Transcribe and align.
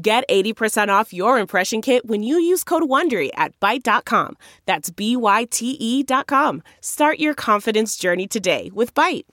Get 0.00 0.28
80% 0.28 0.88
off 0.90 1.12
your 1.12 1.40
impression 1.40 1.82
kit 1.82 2.06
when 2.06 2.22
you 2.22 2.38
use 2.38 2.62
code 2.62 2.84
WONDERY 2.84 3.30
at 3.34 3.58
Byte.com. 3.58 4.36
That's 4.64 4.90
B-Y-T-E 4.90 6.02
dot 6.04 6.28
com. 6.28 6.62
Start 6.80 7.18
your 7.18 7.34
confidence 7.34 7.96
journey 7.96 8.28
today 8.28 8.70
with 8.72 8.94
Byte. 8.94 9.24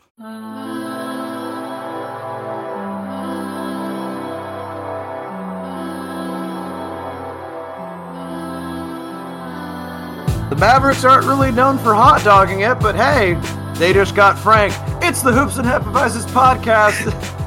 The 10.50 10.56
Mavericks 10.56 11.04
aren't 11.04 11.28
really 11.28 11.52
known 11.52 11.78
for 11.78 11.94
hot 11.94 12.24
dogging 12.24 12.62
it, 12.62 12.80
but 12.80 12.96
hey, 12.96 13.34
they 13.78 13.94
just 13.94 14.16
got 14.16 14.40
Frank. 14.40 14.74
It's 15.04 15.22
the 15.22 15.32
Hoops 15.32 15.58
and 15.58 15.68
Hepatitis 15.68 16.26
podcast. 16.32 17.42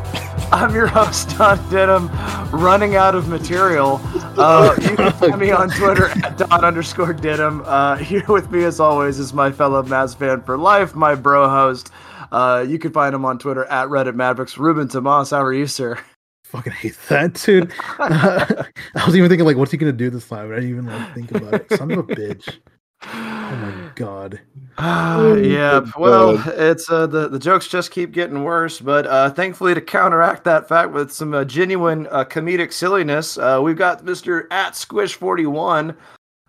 I'm 0.51 0.75
your 0.75 0.87
host, 0.87 1.37
Don 1.37 1.59
Denham, 1.71 2.09
running 2.51 2.97
out 2.97 3.15
of 3.15 3.29
material. 3.29 4.01
Uh, 4.39 4.75
you 4.83 4.97
can 4.97 5.13
find 5.13 5.39
me 5.39 5.51
on 5.51 5.69
Twitter 5.69 6.07
at 6.25 6.39
Don 6.39 6.65
underscore 6.65 7.13
Denham. 7.13 7.63
Uh, 7.67 7.97
here 7.97 8.25
with 8.29 8.51
me, 8.51 8.65
as 8.65 8.81
always, 8.81 9.19
is 9.19 9.35
my 9.35 9.53
fellow 9.53 9.83
Mavs 9.83 10.17
fan 10.17 10.41
for 10.43 10.57
life, 10.57 10.95
my 10.95 11.15
bro 11.15 11.49
host. 11.49 11.91
Uh, 12.33 12.65
you 12.67 12.79
can 12.79 12.93
find 12.93 13.15
him 13.15 13.27
on 13.27 13.39
Twitter 13.39 13.67
at 13.67 13.89
Reddit 13.89 14.15
Mavericks. 14.15 14.57
Ruben 14.57 14.89
Tomas, 14.89 15.31
how 15.31 15.43
are 15.43 15.53
you, 15.53 15.67
sir? 15.67 15.99
Fucking 16.45 16.73
hate 16.73 16.97
that, 17.11 17.35
dude. 17.35 17.71
I 17.99 19.05
was 19.05 19.15
even 19.15 19.29
thinking, 19.29 19.45
like, 19.45 19.59
what's 19.59 19.71
he 19.71 19.77
gonna 19.77 19.93
do 19.93 20.09
this 20.09 20.27
time? 20.27 20.51
I 20.51 20.57
didn't 20.57 20.71
even 20.71 20.87
like 20.87 21.15
think 21.15 21.31
about 21.33 21.55
it. 21.55 21.73
Son 21.77 21.91
of 21.91 21.99
a 21.99 22.03
bitch. 22.05 22.59
Oh 23.03 23.07
my 23.13 23.71
god. 23.99 24.41
Uh, 24.79 25.37
yeah, 25.43 25.85
well, 25.99 26.41
it's 26.47 26.89
uh, 26.91 27.07
the 27.07 27.29
the 27.29 27.39
jokes 27.39 27.67
just 27.67 27.91
keep 27.91 28.13
getting 28.13 28.45
worse, 28.45 28.81
but 28.81 29.07
uh, 29.07 29.31
thankfully 29.31 29.75
to 29.75 29.81
counteract 29.81 30.45
that 30.45 30.69
fact 30.69 30.93
with 30.93 31.11
some 31.11 31.35
uh, 31.35 31.45
genuine 31.45 32.07
uh, 32.11 32.25
comedic 32.25 32.73
silliness, 32.73 33.37
uh, 33.39 33.61
we've 33.63 33.77
got 33.77 34.05
Mister 34.05 34.47
at 34.53 34.77
Squish 34.77 35.15
forty 35.15 35.47
one, 35.47 35.97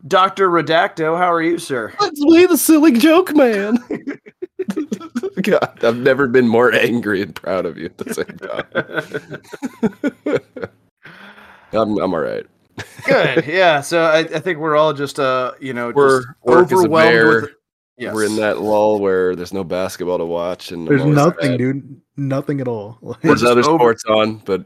Doctor 0.07 0.49
Redacto. 0.49 1.17
How 1.17 1.33
are 1.33 1.41
you, 1.41 1.57
sir? 1.57 1.93
Let's 1.99 2.23
play 2.23 2.45
the 2.45 2.57
silly 2.57 2.91
joke, 2.91 3.35
man. 3.35 3.79
God, 5.41 5.83
I've 5.83 5.97
never 5.97 6.27
been 6.27 6.47
more 6.47 6.73
angry 6.73 7.21
and 7.21 7.35
proud 7.35 7.65
of 7.65 7.77
you 7.77 7.85
at 7.85 7.97
the 7.97 8.13
same 8.13 8.37
time. 10.35 10.39
I'm 11.71 11.97
I'm 11.99 12.13
all 12.13 12.19
right. 12.19 12.45
Good, 13.05 13.45
yeah. 13.45 13.81
So 13.81 14.03
I, 14.03 14.19
I 14.19 14.39
think 14.39 14.59
we're 14.59 14.75
all 14.75 14.93
just 14.93 15.19
uh, 15.19 15.53
you 15.59 15.73
know, 15.73 15.91
We're 15.95 16.21
just 16.65 16.87
work 16.87 16.91
bear. 16.91 17.41
with. 17.41 17.49
Yes. 17.97 18.13
We're 18.15 18.25
in 18.25 18.37
that 18.37 18.61
lull 18.61 18.99
where 18.99 19.35
there's 19.35 19.51
no 19.51 19.63
basketball 19.65 20.17
to 20.19 20.25
watch, 20.25 20.71
and 20.71 20.87
There's 20.87 21.03
nothing, 21.03 21.49
sad. 21.51 21.57
dude. 21.57 22.01
Nothing 22.15 22.61
at 22.61 22.67
all. 22.69 22.97
Like, 23.01 23.19
There's 23.21 23.43
other 23.43 23.59
over- 23.61 23.77
sports 23.77 24.03
on, 24.05 24.37
but 24.45 24.63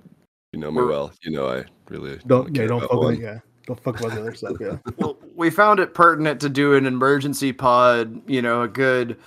you 0.51 0.59
know 0.59 0.69
me 0.69 0.77
We're- 0.77 0.89
well. 0.89 1.13
You 1.23 1.31
know 1.31 1.47
I 1.49 1.63
really 1.89 2.19
don't 2.27 2.55
yeah, 2.55 2.67
don't 2.67 2.81
fuck 2.81 2.91
with 2.91 2.99
one. 2.99 3.19
Yeah, 3.19 3.39
don't 3.65 3.79
fuck 3.81 3.99
about 3.99 4.11
the 4.13 4.21
other 4.21 4.35
stuff. 4.35 4.57
Yeah. 4.59 4.77
well, 4.97 5.17
we 5.35 5.49
found 5.49 5.79
it 5.79 5.95
pertinent 5.95 6.39
to 6.41 6.49
do 6.49 6.75
an 6.75 6.85
emergency 6.85 7.53
pod, 7.53 8.21
you 8.29 8.41
know, 8.43 8.61
a 8.61 8.67
good, 8.67 9.17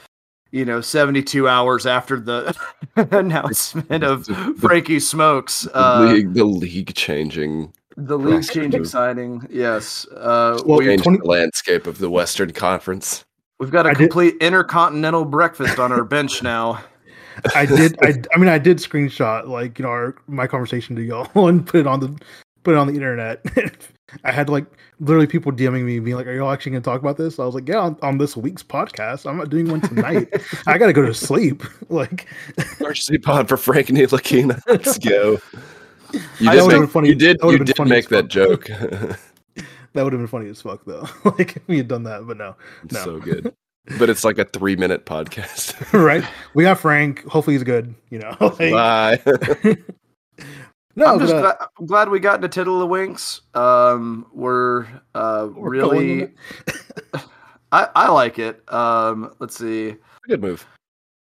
you 0.52 0.64
know, 0.64 0.80
72 0.80 1.48
hours 1.48 1.84
after 1.84 2.20
the 2.20 2.56
announcement 2.96 4.04
of 4.04 4.26
Frankie 4.58 5.00
Smokes. 5.00 5.62
The 5.62 5.76
Uh, 5.76 6.00
league, 6.12 6.32
the 6.34 6.44
league 6.44 6.94
changing, 6.94 7.72
the 7.96 8.18
league's 8.18 8.48
changing 8.48 8.84
signing. 8.84 9.46
Yes. 9.50 10.06
Uh, 10.14 10.60
Well, 10.66 10.78
we, 10.78 10.86
changed 10.86 11.04
20 11.04 11.18
the 11.18 11.24
landscape 11.24 11.86
of 11.86 11.98
the 11.98 12.10
Western 12.10 12.52
Conference. 12.52 13.24
we've 13.58 13.70
got 13.70 13.86
a 13.86 13.90
I 13.90 13.92
did- 13.94 14.10
complete 14.10 14.34
intercontinental 14.40 15.24
breakfast 15.24 15.78
on 15.78 15.92
our 15.92 16.04
bench 16.04 16.42
now. 16.42 16.82
I 17.54 17.66
did. 17.66 17.96
I, 18.02 18.14
I 18.34 18.38
mean, 18.38 18.48
I 18.48 18.58
did 18.58 18.78
screenshot 18.78 19.46
like 19.46 19.78
you 19.78 19.82
know 19.82 19.90
our 19.90 20.14
my 20.26 20.46
conversation 20.46 20.96
to 20.96 21.02
y'all 21.02 21.28
and 21.48 21.66
put 21.66 21.80
it 21.80 21.86
on 21.86 22.00
the 22.00 22.08
put 22.64 22.72
it 22.74 22.78
on 22.78 22.86
the 22.86 22.94
internet. 22.94 23.44
I 24.24 24.30
had 24.32 24.48
like 24.48 24.64
literally 25.00 25.26
people 25.26 25.52
DMing 25.52 25.84
me 25.84 25.98
being 25.98 26.16
like, 26.16 26.26
"Are 26.26 26.32
y'all 26.32 26.50
actually 26.50 26.72
going 26.72 26.82
to 26.82 26.88
talk 26.88 27.00
about 27.00 27.18
this?" 27.18 27.38
I 27.38 27.44
was 27.44 27.54
like, 27.54 27.68
"Yeah, 27.68 27.80
on, 27.80 27.98
on 28.00 28.16
this 28.18 28.36
week's 28.38 28.62
podcast. 28.62 29.28
I'm 29.28 29.36
not 29.36 29.50
doing 29.50 29.68
one 29.68 29.82
tonight. 29.82 30.28
I 30.66 30.78
got 30.78 30.86
to 30.86 30.92
go 30.94 31.02
to 31.02 31.12
sleep." 31.12 31.62
Like, 31.90 32.26
Varsity 32.78 33.18
pod 33.18 33.48
for 33.48 33.56
Frank 33.56 33.88
Ntilikina. 33.88 34.60
Let's 34.66 34.96
go. 34.98 35.38
You 36.12 36.50
I 36.50 36.54
did, 36.54 36.62
still- 36.62 36.68
make, 36.68 36.78
Been 36.80 36.86
funny- 36.88 37.08
you 37.08 37.14
did, 37.14 37.38
that 37.40 37.48
you 37.50 37.58
did 37.58 37.88
make 37.88 38.08
that 38.08 38.28
joke. 38.28 38.64
that 39.92 40.02
would 40.04 40.12
have 40.12 40.20
been 40.20 40.26
funny 40.26 40.48
as 40.48 40.60
fuck 40.60 40.84
though. 40.84 41.06
like 41.24 41.56
if 41.56 41.68
we 41.68 41.78
had 41.78 41.88
done 41.88 42.02
that, 42.04 42.26
but 42.26 42.36
no, 42.36 42.56
no. 42.90 43.04
so 43.04 43.18
good. 43.18 43.54
But 43.98 44.10
it's 44.10 44.24
like 44.24 44.38
a 44.38 44.44
three 44.44 44.76
minute 44.76 45.06
podcast. 45.06 45.92
right? 45.92 46.24
We 46.54 46.64
got 46.64 46.78
Frank. 46.80 47.24
Hopefully 47.24 47.54
he's 47.54 47.62
good. 47.62 47.94
You 48.10 48.18
know. 48.18 48.36
Like, 48.40 48.58
Bye. 48.58 49.20
no, 50.96 51.06
I'm 51.06 51.18
but, 51.18 51.20
just 51.20 51.34
uh, 51.34 51.40
glad, 51.40 51.56
I'm 51.78 51.86
glad 51.86 52.08
we 52.08 52.18
got 52.18 52.42
into 52.42 52.64
Tiddlywinks. 52.64 53.42
Um, 53.56 54.26
we're 54.32 54.86
uh, 55.14 55.48
We're 55.54 55.70
really, 55.70 56.32
I, 57.72 57.88
I 57.94 58.08
like 58.10 58.38
it. 58.38 58.62
Um, 58.72 59.32
let's 59.38 59.56
see. 59.56 59.96
Good 60.26 60.40
move. 60.40 60.66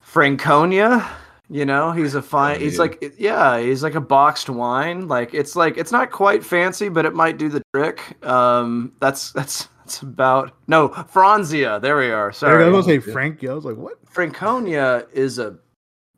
Franconia. 0.01 1.07
You 1.51 1.65
know, 1.65 1.93
he's 1.93 2.15
a 2.15 2.21
fine. 2.21 2.57
Oh, 2.57 2.59
he's 2.59 2.79
like, 2.79 3.15
yeah, 3.19 3.59
he's 3.59 3.83
like 3.83 3.95
a 3.95 4.01
boxed 4.03 4.51
wine. 4.51 5.09
Like 5.09 5.33
it's 5.33 5.57
like 5.57 5.79
it's 5.79 5.91
not 5.93 6.11
quite 6.11 6.45
fancy, 6.45 6.89
but 6.91 7.07
it 7.07 7.15
might 7.15 7.39
do 7.39 7.49
the 7.49 7.63
trick. 7.75 8.23
Um, 8.27 8.93
that's 9.01 9.33
that's 9.33 9.69
that's 9.79 10.03
about 10.03 10.53
no 10.67 10.91
Franzia. 10.91 11.81
There 11.81 11.97
we 11.97 12.11
are. 12.11 12.33
Sorry, 12.33 12.63
I 12.65 12.69
was 12.69 12.87
gonna 12.87 13.01
say 13.01 13.13
Frank. 13.13 13.41
Yeah, 13.43 13.53
I 13.53 13.55
was 13.55 13.65
like, 13.65 13.77
what? 13.79 13.95
Franconia 14.11 15.07
is 15.15 15.39
a 15.39 15.57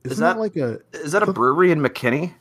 Isn't 0.05 0.19
that- 0.21 0.35
that 0.35 0.39
like 0.41 0.57
a? 0.57 0.81
is 0.95 1.13
that 1.13 1.23
a 1.23 1.33
brewery 1.33 1.71
in 1.71 1.81
McKinney? 1.81 2.35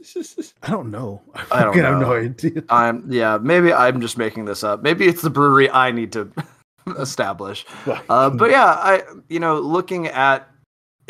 I 0.62 0.70
don't 0.70 0.90
know. 0.90 1.20
I 1.34 1.38
don't 1.64 1.74
fucking 1.74 1.82
have 1.82 2.00
know. 2.00 2.08
no 2.08 2.12
idea. 2.14 2.64
I'm 2.70 3.04
yeah. 3.12 3.36
Maybe 3.36 3.70
I'm 3.70 4.00
just 4.00 4.16
making 4.16 4.46
this 4.46 4.64
up. 4.64 4.82
Maybe 4.82 5.06
it's 5.06 5.20
the 5.20 5.28
brewery 5.28 5.68
I 5.68 5.90
need 5.90 6.10
to 6.12 6.32
establish. 6.98 7.66
Uh, 8.08 8.30
but 8.30 8.50
yeah, 8.50 8.64
I 8.64 9.02
you 9.28 9.40
know 9.40 9.60
looking 9.60 10.06
at 10.06 10.49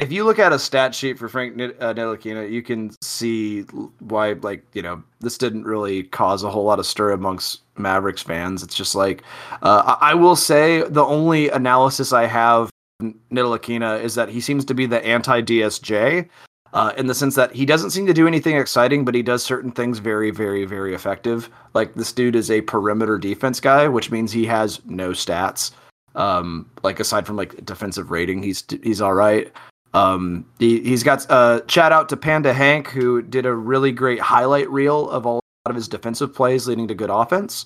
if 0.00 0.10
you 0.10 0.24
look 0.24 0.38
at 0.38 0.52
a 0.52 0.58
stat 0.58 0.94
sheet 0.94 1.18
for 1.18 1.28
Frank 1.28 1.60
uh, 1.60 1.92
Ntilikina, 1.92 2.50
you 2.50 2.62
can 2.62 2.90
see 3.02 3.62
why 4.00 4.32
like 4.32 4.64
you 4.72 4.80
know 4.80 5.02
this 5.20 5.36
didn't 5.36 5.64
really 5.64 6.04
cause 6.04 6.42
a 6.42 6.50
whole 6.50 6.64
lot 6.64 6.78
of 6.78 6.86
stir 6.86 7.12
amongst 7.12 7.60
Mavericks 7.76 8.22
fans. 8.22 8.62
It's 8.62 8.74
just 8.74 8.94
like 8.94 9.22
uh, 9.62 9.96
I-, 10.00 10.14
will 10.14 10.36
say 10.36 10.82
the 10.82 11.04
only 11.04 11.50
analysis 11.50 12.14
I 12.14 12.24
have 12.26 12.70
Ntilikina 13.02 14.02
is 14.02 14.14
that 14.14 14.30
he 14.30 14.40
seems 14.40 14.64
to 14.66 14.74
be 14.74 14.86
the 14.86 15.04
anti 15.04 15.42
DSJ. 15.42 16.28
Uh, 16.72 16.92
in 16.96 17.08
the 17.08 17.14
sense 17.16 17.34
that 17.34 17.52
he 17.52 17.66
doesn't 17.66 17.90
seem 17.90 18.06
to 18.06 18.14
do 18.14 18.28
anything 18.28 18.56
exciting, 18.56 19.04
but 19.04 19.12
he 19.12 19.22
does 19.24 19.42
certain 19.42 19.72
things 19.72 19.98
very, 19.98 20.30
very, 20.30 20.64
very 20.64 20.94
effective. 20.94 21.50
Like 21.74 21.94
this 21.94 22.12
dude 22.12 22.36
is 22.36 22.48
a 22.48 22.60
perimeter 22.60 23.18
defense 23.18 23.58
guy, 23.58 23.88
which 23.88 24.12
means 24.12 24.30
he 24.30 24.46
has 24.46 24.80
no 24.86 25.10
stats. 25.10 25.72
Um, 26.14 26.70
like 26.84 27.00
aside 27.00 27.26
from 27.26 27.34
like 27.34 27.64
defensive 27.64 28.12
rating, 28.12 28.40
he's 28.40 28.64
he's 28.84 29.00
all 29.00 29.14
right. 29.14 29.52
Um, 29.92 30.46
he 30.58 30.80
he's 30.82 31.02
got 31.02 31.28
uh 31.30 31.60
shout 31.66 31.92
out 31.92 32.08
to 32.10 32.16
Panda 32.16 32.52
Hank 32.54 32.88
who 32.88 33.22
did 33.22 33.44
a 33.46 33.54
really 33.54 33.90
great 33.92 34.20
highlight 34.20 34.70
reel 34.70 35.10
of 35.10 35.26
all 35.26 35.40
of 35.66 35.74
his 35.74 35.88
defensive 35.88 36.34
plays 36.34 36.66
leading 36.68 36.86
to 36.88 36.94
good 36.94 37.10
offense. 37.10 37.64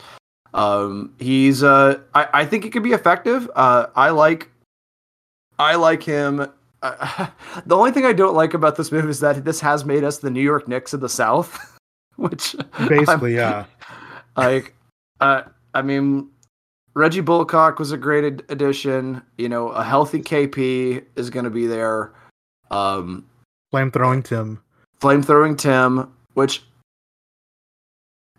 Um, 0.55 1.13
he's 1.19 1.63
uh 1.63 1.99
I, 2.15 2.29
I 2.33 2.45
think 2.47 2.65
he 2.65 2.71
could 2.71 2.83
be 2.83 2.93
effective. 2.93 3.51
Uh, 3.55 3.87
I 3.95 4.11
like 4.11 4.51
I 5.59 5.75
like 5.75 6.03
him. 6.03 6.47
Uh, 6.83 7.27
the 7.67 7.77
only 7.77 7.91
thing 7.93 8.05
I 8.07 8.13
don't 8.13 8.35
like 8.35 8.55
about 8.55 8.77
this 8.77 8.91
move 8.93 9.09
is 9.09 9.21
that 9.21 9.45
this 9.45 9.61
has 9.61 9.85
made 9.85 10.05
us 10.05 10.19
the 10.19 10.31
New 10.31 10.43
York 10.43 10.67
Knicks 10.69 10.93
of 10.95 11.01
the 11.01 11.09
South, 11.09 11.79
which 12.17 12.55
I'm- 12.75 12.89
Basically, 12.89 13.35
yeah. 13.35 13.67
like 14.37 14.75
uh 15.21 15.43
i 15.75 15.81
mean 15.83 16.29
reggie 16.95 17.21
bullock 17.21 17.79
was 17.79 17.93
a 17.93 17.97
great 17.97 18.25
ad- 18.25 18.43
addition 18.49 19.23
you 19.39 19.49
know 19.49 19.69
a 19.69 19.85
healthy 19.85 20.21
kp 20.21 21.05
is 21.15 21.31
going 21.31 21.45
to 21.45 21.51
be 21.51 21.67
there 21.69 22.13
um 22.75 23.25
Flame 23.71 23.91
throwing 23.91 24.23
Tim. 24.23 24.61
flamethrowing 25.01 25.59
tim 25.59 26.13
which 26.35 26.63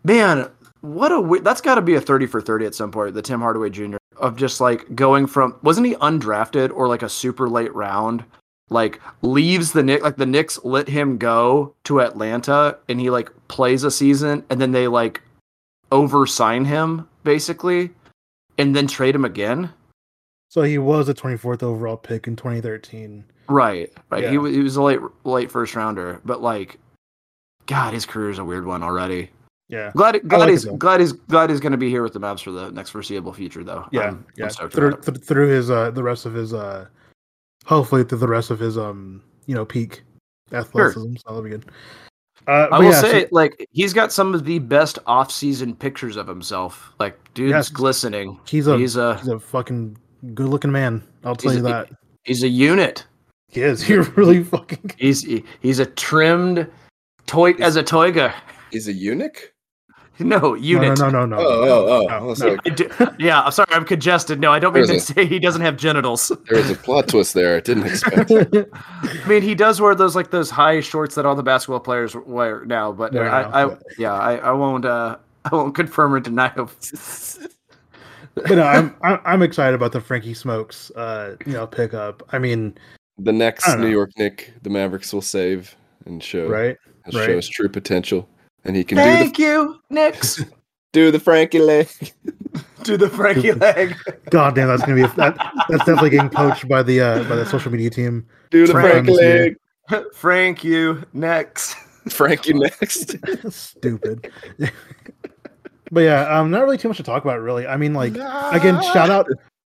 man 0.04 0.48
what 0.80 1.12
a 1.12 1.20
we- 1.20 1.40
that's 1.40 1.60
got 1.60 1.74
to 1.76 1.82
be 1.82 1.94
a 1.94 2.00
30 2.00 2.26
for 2.26 2.40
30 2.40 2.66
at 2.66 2.74
some 2.74 2.90
point 2.90 3.14
the 3.14 3.22
tim 3.22 3.40
hardaway 3.40 3.70
jr 3.70 3.96
of 4.16 4.36
just 4.36 4.60
like 4.60 4.94
going 4.94 5.26
from 5.26 5.54
wasn't 5.62 5.86
he 5.86 5.94
undrafted 5.96 6.70
or 6.74 6.88
like 6.88 7.02
a 7.02 7.08
super 7.08 7.48
late 7.48 7.74
round 7.74 8.24
like 8.68 9.00
leaves 9.22 9.72
the 9.72 9.82
Knicks 9.82 10.02
like 10.02 10.16
the 10.16 10.26
Knicks 10.26 10.58
let 10.64 10.88
him 10.88 11.18
go 11.18 11.74
to 11.84 12.00
Atlanta 12.00 12.78
and 12.88 12.98
he 12.98 13.10
like 13.10 13.30
plays 13.46 13.84
a 13.84 13.90
season 13.90 14.42
and 14.50 14.60
then 14.60 14.72
they 14.72 14.88
like 14.88 15.20
oversign 15.92 16.66
him 16.66 17.06
basically, 17.22 17.90
and 18.58 18.74
then 18.74 18.86
trade 18.86 19.14
him 19.14 19.24
again. 19.24 19.70
So 20.56 20.62
he 20.62 20.78
was 20.78 21.06
a 21.10 21.12
24th 21.14 21.62
overall 21.62 21.98
pick 21.98 22.26
in 22.26 22.34
2013. 22.34 23.24
Right, 23.50 23.92
right. 24.08 24.24
He 24.24 24.32
Yeah. 24.32 24.38
was 24.38 24.54
he 24.54 24.62
was 24.62 24.76
a 24.76 24.82
late 24.82 25.00
late 25.24 25.50
first 25.50 25.76
rounder, 25.76 26.18
but 26.24 26.40
like, 26.40 26.78
God, 27.66 27.92
his 27.92 28.06
career 28.06 28.30
is 28.30 28.38
a 28.38 28.44
weird 28.44 28.64
one 28.64 28.82
already. 28.82 29.28
Yeah. 29.68 29.92
Glad 29.94 30.26
glad 30.26 30.38
like 30.38 30.48
he's 30.48 30.64
glad 30.64 31.00
he's 31.00 31.12
glad 31.12 31.50
he's 31.50 31.60
going 31.60 31.72
to 31.72 31.78
be 31.78 31.90
here 31.90 32.02
with 32.02 32.14
the 32.14 32.20
Mavs 32.20 32.42
for 32.42 32.52
the 32.52 32.70
next 32.70 32.88
foreseeable 32.90 33.34
future, 33.34 33.62
though. 33.62 33.86
Yeah. 33.92 34.00
I'm- 34.00 34.24
I'm 34.28 34.32
yeah. 34.36 34.48
stoked 34.48 34.72
Through, 34.72 34.96
th- 35.02 35.18
through 35.18 35.48
his 35.48 35.70
uh 35.70 35.90
the 35.90 36.02
rest 36.02 36.24
of 36.24 36.32
his 36.32 36.54
uh 36.54 36.86
hopefully 37.66 38.02
through 38.04 38.18
the 38.18 38.28
rest 38.28 38.50
of 38.50 38.58
his 38.58 38.78
um 38.78 39.22
you 39.44 39.54
know 39.54 39.66
peak 39.66 40.04
athleticism. 40.52 41.16
So 41.16 41.22
that'll 41.26 41.42
be 41.42 41.50
good. 41.50 41.66
Uh, 42.48 42.68
I 42.72 42.78
will 42.78 42.86
yeah, 42.86 43.00
so- 43.00 43.10
say, 43.10 43.26
like, 43.32 43.66
he's 43.72 43.92
got 43.92 44.10
some 44.12 44.32
of 44.32 44.44
the 44.44 44.60
best 44.60 45.00
off-season 45.06 45.74
pictures 45.74 46.16
of 46.16 46.26
himself. 46.28 46.92
Like, 47.00 47.18
dude's 47.34 47.50
Yes. 47.50 47.68
glistening. 47.68 48.38
he's 48.46 48.68
a 48.68 48.78
he's 48.78 48.96
a 48.96 49.16
he's 49.18 49.26
a 49.28 49.38
fucking 49.40 49.98
good 50.34 50.48
looking 50.48 50.72
man. 50.72 51.02
I'll 51.24 51.36
tell 51.36 51.52
He's 51.52 51.60
you 51.60 51.66
a- 51.66 51.70
that. 51.70 51.88
he's 52.24 52.42
a 52.42 52.48
unit. 52.48 53.04
He 53.48 53.62
is. 53.62 53.82
He 53.86 53.94
really 53.94 54.42
fucking 54.44 54.92
He's 54.98 55.22
he's 55.60 55.78
a 55.78 55.86
trimmed 55.86 56.68
toy 57.26 57.52
as 57.60 57.76
a 57.76 57.82
toiga. 57.82 58.32
He's 58.70 58.88
a 58.88 58.92
eunuch. 58.92 59.52
No 60.18 60.38
no, 60.38 60.54
unit. 60.54 60.98
no, 60.98 61.10
no, 61.10 61.26
no, 61.26 61.36
Oh, 61.36 61.40
no. 61.42 61.46
oh, 61.68 62.06
oh! 62.10 62.34
no, 62.38 62.46
I 62.64 62.68
no. 62.70 62.74
do- 62.74 62.88
yeah, 63.18 63.42
I'm 63.42 63.52
sorry, 63.52 63.68
I'm 63.72 63.84
congested. 63.84 64.40
No, 64.40 64.50
I 64.50 64.58
don't 64.58 64.72
mean 64.72 64.84
to 64.84 64.92
There's 64.92 65.04
say 65.04 65.26
he 65.26 65.38
doesn't 65.38 65.60
have 65.60 65.76
genitals. 65.76 66.32
there 66.48 66.56
was 66.56 66.70
a 66.70 66.74
plot 66.74 67.08
twist 67.08 67.34
there. 67.34 67.54
I 67.56 67.60
didn't 67.60 67.84
expect. 67.84 68.30
I 68.32 69.28
mean, 69.28 69.42
he 69.42 69.54
does 69.54 69.78
wear 69.78 69.94
those 69.94 70.16
like 70.16 70.30
those 70.30 70.48
high 70.48 70.80
shorts 70.80 71.16
that 71.16 71.26
all 71.26 71.34
the 71.34 71.42
basketball 71.42 71.80
players 71.80 72.14
wear 72.16 72.64
now. 72.64 72.92
But 72.92 73.12
Wear 73.12 73.30
I, 73.30 73.42
now, 73.42 73.50
I, 73.50 73.66
yeah. 73.66 73.76
yeah, 73.98 74.12
I, 74.14 74.36
I 74.36 74.52
won't, 74.52 74.86
uh, 74.86 75.18
I 75.44 75.54
won't 75.54 75.74
confirm 75.74 76.14
or 76.14 76.20
deny. 76.20 76.50
but 76.56 76.70
no, 78.48 78.62
I'm 78.62 78.94
I'm 79.02 79.20
I'm 79.24 79.42
excited 79.42 79.74
about 79.74 79.92
the 79.92 80.00
Frankie 80.00 80.34
Smokes 80.34 80.90
uh 80.92 81.36
you 81.46 81.52
know 81.52 81.66
pickup. 81.66 82.22
I 82.32 82.38
mean, 82.38 82.76
The 83.18 83.32
next 83.32 83.66
New 83.68 83.82
know. 83.82 83.86
York 83.88 84.10
Nick, 84.18 84.52
the 84.62 84.70
Mavericks 84.70 85.12
will 85.12 85.22
save 85.22 85.74
and 86.04 86.22
show 86.22 86.48
right? 86.48 86.76
right. 87.12 87.26
show 87.26 87.36
his 87.36 87.48
true 87.48 87.68
potential, 87.68 88.28
and 88.64 88.76
he 88.76 88.84
can 88.84 88.98
do 88.98 89.02
Thank 89.02 89.38
you, 89.38 89.80
Knicks. 89.90 90.44
do 90.92 91.10
the 91.10 91.20
Frankie 91.20 91.60
leg. 91.60 91.88
do 92.82 92.96
the 92.96 93.08
Frankie 93.08 93.52
leg. 93.52 93.96
God 94.30 94.54
damn, 94.54 94.68
that's 94.68 94.82
gonna 94.82 94.94
be 94.94 95.02
that, 95.16 95.36
that's 95.68 95.84
definitely 95.84 96.10
getting 96.10 96.30
poached 96.30 96.68
by 96.68 96.82
the 96.82 97.00
uh 97.00 97.24
by 97.24 97.36
the 97.36 97.46
social 97.46 97.70
media 97.70 97.90
team. 97.90 98.26
Do 98.50 98.66
the 98.66 98.72
Frankie 98.72 99.12
leg. 99.12 99.56
Frank 100.14 100.64
you 100.64 101.02
next. 101.12 101.76
Frank 102.08 102.46
you 102.46 102.54
next. 102.54 103.16
Stupid. 103.50 104.30
But 105.90 106.00
yeah, 106.00 106.38
um, 106.38 106.50
not 106.50 106.62
really 106.64 106.78
too 106.78 106.88
much 106.88 106.96
to 106.98 107.02
talk 107.02 107.24
about, 107.24 107.40
really. 107.40 107.66
I 107.66 107.76
mean, 107.76 107.94
like 107.94 108.12
again, 108.14 108.82
shout 108.92 109.10
out, 109.10 109.26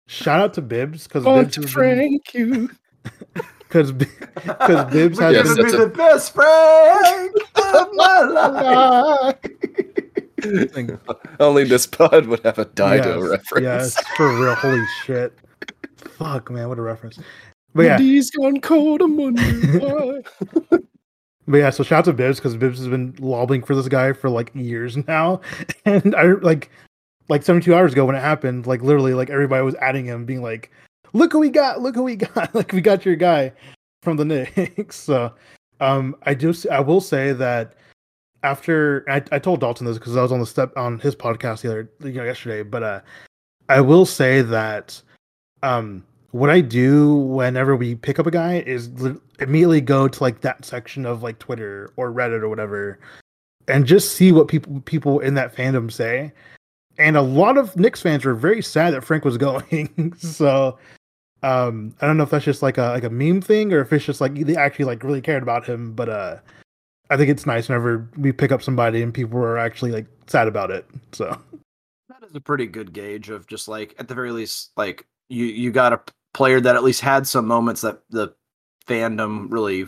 shout 0.08 0.40
out 0.40 0.54
to 0.54 0.62
Bibbs 0.62 1.04
because 1.06 1.24
Oh, 1.26 1.42
Bibbs 1.42 1.54
to 1.54 1.60
been- 1.78 2.20
you. 2.32 2.70
because 3.58 3.92
because 3.92 4.92
Bibbs 4.92 5.18
has 5.20 5.34
Yes, 5.34 5.56
been, 5.56 5.66
be 5.66 5.72
a- 5.72 5.78
the 5.78 5.86
best 5.88 6.34
Frank 6.34 7.32
of 7.56 7.88
my 7.94 8.20
life. 8.22 9.36
Only 11.40 11.64
this 11.64 11.86
pod 11.86 12.26
would 12.26 12.40
have 12.44 12.58
a 12.58 12.64
Dido 12.66 13.20
yes, 13.22 13.30
reference. 13.30 13.64
Yes, 13.64 14.06
for 14.16 14.28
real. 14.40 14.54
Holy 14.54 14.84
shit. 15.04 15.32
Fuck 15.96 16.50
man, 16.50 16.68
what 16.68 16.78
a 16.78 16.82
reference. 16.82 17.18
But 17.74 17.82
yeah, 17.84 17.98
He's 17.98 18.30
gone 18.30 18.60
cold. 18.60 19.02
I'm 19.02 19.16
wondering 19.16 19.80
why. 19.80 20.20
But 21.48 21.58
yeah, 21.58 21.70
so 21.70 21.84
shout 21.84 22.00
out 22.00 22.04
to 22.06 22.12
Bibbs 22.12 22.38
because 22.38 22.56
Bibbs 22.56 22.78
has 22.78 22.88
been 22.88 23.14
lobbying 23.20 23.62
for 23.62 23.74
this 23.74 23.88
guy 23.88 24.12
for 24.12 24.28
like 24.28 24.50
years 24.54 24.96
now, 25.08 25.40
and 25.84 26.14
I 26.14 26.32
like 26.32 26.70
like 27.28 27.42
72 27.42 27.74
hours 27.74 27.92
ago 27.92 28.04
when 28.04 28.16
it 28.16 28.20
happened, 28.20 28.66
like 28.66 28.82
literally 28.82 29.14
like 29.14 29.30
everybody 29.30 29.64
was 29.64 29.74
adding 29.76 30.04
him, 30.04 30.24
being 30.24 30.42
like, 30.42 30.70
"Look 31.12 31.32
who 31.32 31.38
we 31.38 31.50
got! 31.50 31.80
Look 31.80 31.94
who 31.94 32.02
we 32.02 32.16
got! 32.34 32.54
like 32.54 32.72
we 32.72 32.80
got 32.80 33.04
your 33.04 33.16
guy 33.16 33.52
from 34.02 34.16
the 34.16 34.24
Knicks." 34.24 34.96
so, 34.96 35.32
um, 35.80 36.16
I 36.22 36.34
just 36.34 36.66
I 36.68 36.80
will 36.80 37.00
say 37.00 37.32
that 37.32 37.74
after 38.42 39.04
I, 39.08 39.22
I 39.32 39.38
told 39.38 39.60
Dalton 39.60 39.86
this 39.86 39.98
because 39.98 40.16
I 40.16 40.22
was 40.22 40.32
on 40.32 40.40
the 40.40 40.46
step 40.46 40.76
on 40.76 40.98
his 40.98 41.14
podcast 41.14 41.62
the 41.62 41.70
other 41.70 41.90
you 42.02 42.12
know 42.12 42.24
yesterday, 42.24 42.62
but 42.62 42.82
uh, 42.82 43.00
I 43.68 43.80
will 43.80 44.06
say 44.06 44.42
that 44.42 45.00
um 45.62 46.04
what 46.32 46.50
I 46.50 46.60
do 46.60 47.14
whenever 47.14 47.76
we 47.76 47.94
pick 47.94 48.18
up 48.18 48.26
a 48.26 48.30
guy 48.30 48.58
is 48.66 48.90
li- 49.00 49.20
immediately 49.38 49.80
go 49.80 50.08
to 50.08 50.22
like 50.22 50.40
that 50.42 50.64
section 50.64 51.06
of 51.06 51.22
like 51.22 51.38
Twitter 51.38 51.92
or 51.96 52.12
Reddit 52.12 52.42
or 52.42 52.48
whatever, 52.48 52.98
and 53.68 53.86
just 53.86 54.14
see 54.14 54.32
what 54.32 54.48
people 54.48 54.80
people 54.82 55.20
in 55.20 55.34
that 55.34 55.54
fandom 55.54 55.90
say. 55.90 56.32
And 56.98 57.16
a 57.16 57.22
lot 57.22 57.58
of 57.58 57.76
Knicks 57.76 58.00
fans 58.00 58.24
were 58.24 58.34
very 58.34 58.62
sad 58.62 58.94
that 58.94 59.04
Frank 59.04 59.24
was 59.24 59.36
going. 59.38 60.14
so 60.18 60.78
um 61.42 61.94
I 62.00 62.06
don't 62.06 62.16
know 62.16 62.22
if 62.24 62.30
that's 62.30 62.44
just 62.44 62.62
like 62.62 62.78
a 62.78 62.88
like 62.88 63.04
a 63.04 63.10
meme 63.10 63.40
thing 63.40 63.72
or 63.72 63.80
if 63.80 63.92
it's 63.92 64.04
just 64.04 64.20
like 64.20 64.34
they 64.34 64.56
actually 64.56 64.86
like 64.86 65.04
really 65.04 65.20
cared 65.20 65.42
about 65.42 65.66
him. 65.66 65.92
But 65.92 66.08
uh 66.08 66.36
I 67.08 67.16
think 67.16 67.30
it's 67.30 67.46
nice 67.46 67.68
whenever 67.68 68.08
we 68.16 68.32
pick 68.32 68.50
up 68.50 68.62
somebody 68.62 69.02
and 69.02 69.14
people 69.14 69.38
are 69.38 69.58
actually 69.58 69.92
like 69.92 70.06
sad 70.26 70.48
about 70.48 70.70
it. 70.70 70.86
So 71.12 71.38
That 72.08 72.24
is 72.24 72.34
a 72.34 72.40
pretty 72.40 72.66
good 72.66 72.92
gauge 72.92 73.30
of 73.30 73.46
just 73.46 73.68
like 73.68 73.94
at 73.98 74.08
the 74.08 74.14
very 74.14 74.32
least, 74.32 74.72
like 74.76 75.06
you 75.28 75.46
you 75.46 75.70
got 75.70 75.92
a 75.92 76.00
player 76.34 76.60
that 76.60 76.76
at 76.76 76.84
least 76.84 77.00
had 77.00 77.26
some 77.26 77.46
moments 77.46 77.80
that 77.80 78.00
the 78.10 78.34
fandom 78.86 79.46
really, 79.50 79.86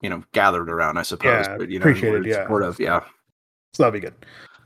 you 0.00 0.10
know, 0.10 0.22
gathered 0.32 0.68
around. 0.68 0.98
I 0.98 1.02
suppose. 1.02 1.46
Yeah, 1.46 1.56
but, 1.56 1.70
you 1.70 1.78
know, 1.78 1.84
appreciate 1.84 2.26
yeah. 2.26 2.42
supportive. 2.42 2.78
Yeah. 2.80 3.00
So 3.72 3.82
that'd 3.82 3.94
be 3.94 4.00
good. 4.00 4.14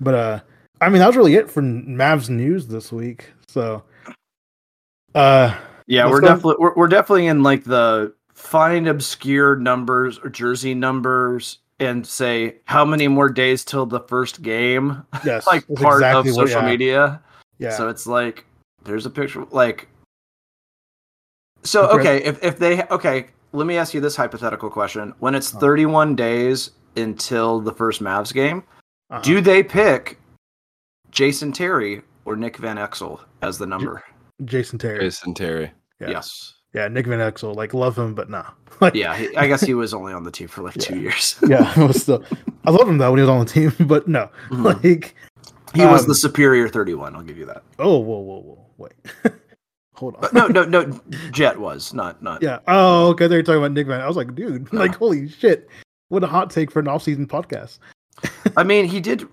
But 0.01 0.15
uh 0.15 0.41
I 0.81 0.89
mean 0.89 1.01
that 1.01 1.07
was 1.07 1.17
really 1.17 1.35
it 1.35 1.51
for 1.51 1.63
Mavs 1.63 2.29
news 2.29 2.67
this 2.67 2.93
week. 2.93 3.31
So 3.47 3.83
uh 5.15 5.55
Yeah, 5.87 6.09
we're 6.11 6.21
definitely 6.21 6.57
we're, 6.59 6.75
we're 6.75 6.89
definitely 6.89 7.27
in 7.27 7.43
like 7.43 7.65
the 7.65 8.15
find 8.35 8.87
obscure 8.87 9.57
numbers 9.57 10.19
or 10.23 10.31
jersey 10.31 10.75
numbers 10.75 11.59
and 11.81 12.07
say 12.07 12.57
how 12.65 12.85
many 12.85 13.09
more 13.09 13.29
days 13.29 13.65
till 13.65 13.87
the 13.87 14.01
first 14.01 14.43
game. 14.43 15.05
yes, 15.25 15.47
like 15.47 15.67
part 15.77 15.97
exactly 16.03 16.31
of 16.31 16.37
what- 16.37 16.49
social 16.49 16.63
yeah, 16.63 16.69
media. 16.69 17.23
Yeah. 17.59 17.77
So 17.77 17.89
it's 17.89 18.07
like 18.07 18.45
there's 18.85 19.07
a 19.07 19.11
picture 19.11 19.45
like 19.51 19.89
So 21.69 21.87
Okay. 21.91 22.17
okay, 22.17 22.25
if 22.25 22.43
if 22.43 22.59
they 22.59 22.83
okay, 22.85 23.27
let 23.53 23.67
me 23.67 23.77
ask 23.77 23.93
you 23.93 24.01
this 24.01 24.17
hypothetical 24.17 24.71
question. 24.71 25.13
When 25.19 25.35
it's 25.35 25.55
Oh. 25.55 25.59
31 25.59 26.17
days 26.17 26.71
until 26.97 27.61
the 27.61 27.73
first 27.73 28.03
Mavs 28.03 28.33
game, 28.33 28.63
uh-huh. 29.11 29.21
do 29.23 29.41
they 29.43 29.63
pick 29.63 30.19
Jason 31.11 31.53
Terry 31.53 32.03
or 32.25 32.37
Nick 32.37 32.57
Van 32.57 32.77
Exel 32.79 33.21
as 33.43 33.59
the 33.59 33.67
number? 33.67 34.03
Jason 34.45 34.79
Terry. 34.79 35.01
Jason 35.01 35.35
Terry. 35.35 35.71
Yeah. 36.01 36.11
Yes. 36.11 36.55
Yeah, 36.75 36.89
Nick 36.89 37.07
Van 37.07 37.19
Exel. 37.19 37.55
Like 37.55 37.75
love 37.75 37.99
him, 37.99 38.15
but 38.15 38.31
no. 38.31 38.45
Like, 38.81 38.95
Yeah, 38.95 39.17
he, 39.17 39.37
I 39.37 39.49
guess 39.49 39.61
he 39.63 39.75
was 39.83 39.93
only 39.93 40.13
on 40.13 40.23
the 40.25 40.31
team 40.31 40.49
for 40.49 40.63
like 40.63 40.75
2 40.75 41.01
years. 41.01 41.37
yeah, 41.49 41.73
it 41.79 41.87
was 41.87 42.01
still 42.03 42.23
I 42.65 42.71
love 42.71 42.89
him 42.89 42.97
though 42.99 43.11
when 43.11 43.19
he 43.19 43.23
was 43.23 43.31
on 43.31 43.45
the 43.45 43.53
team, 43.53 43.73
but 43.87 44.09
no. 44.09 44.31
Mhm. 44.51 44.65
Like 44.65 45.15
He 45.75 45.85
was 45.85 46.03
Um, 46.03 46.09
the 46.09 46.15
superior 46.15 46.69
31, 46.69 47.15
I'll 47.17 47.23
give 47.23 47.37
you 47.37 47.45
that. 47.47 47.63
oh 47.79 47.99
whoa, 47.99 48.19
whoa, 48.21 48.41
whoa, 48.41 48.67
wait. 48.79 48.93
Hold 49.99 50.17
on. 50.17 50.29
No, 50.33 50.47
no, 50.47 50.65
no, 50.65 51.01
Jet 51.33 51.59
was 51.59 51.93
not 51.93 52.23
not. 52.23 52.43
Yeah. 52.43 52.61
Oh, 52.69 53.09
okay. 53.09 53.27
They're 53.27 53.43
talking 53.43 53.59
about 53.59 53.73
Nick 53.73 53.87
Van. 53.89 54.01
I 54.01 54.07
was 54.07 54.17
like, 54.17 54.35
dude, 54.35 54.73
like, 54.73 54.95
holy 54.95 55.29
shit. 55.29 55.69
What 56.09 56.23
a 56.25 56.27
hot 56.29 56.51
take 56.51 56.71
for 56.71 56.79
an 56.81 56.89
off-season 56.89 57.27
podcast. 57.27 57.79
I 58.57 58.63
mean, 58.65 58.87
he 58.87 59.01
did 59.01 59.27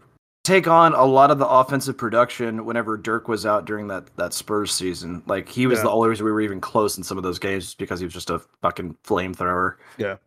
take 0.44 0.68
on 0.68 0.94
a 0.94 1.04
lot 1.06 1.32
of 1.32 1.40
the 1.40 1.48
offensive 1.48 1.98
production 1.98 2.66
whenever 2.66 2.98
Dirk 2.98 3.28
was 3.28 3.46
out 3.46 3.66
during 3.66 3.88
that 3.88 4.08
that 4.18 4.34
Spurs 4.34 4.72
season. 4.74 5.22
Like 5.28 5.48
he 5.48 5.68
was 5.68 5.80
Yeah. 5.80 5.84
the 5.84 5.92
only 5.92 6.10
reason 6.10 6.26
we 6.26 6.32
were 6.32 6.42
even 6.42 6.60
close 6.62 6.98
in 6.98 7.04
some 7.04 7.18
of 7.18 7.24
those 7.24 7.40
games 7.40 7.76
because 7.76 8.00
he 8.00 8.06
was 8.06 8.14
just 8.14 8.30
a 8.30 8.40
fucking 8.62 8.96
flamethrower. 9.04 9.76
Yeah. 9.98 10.18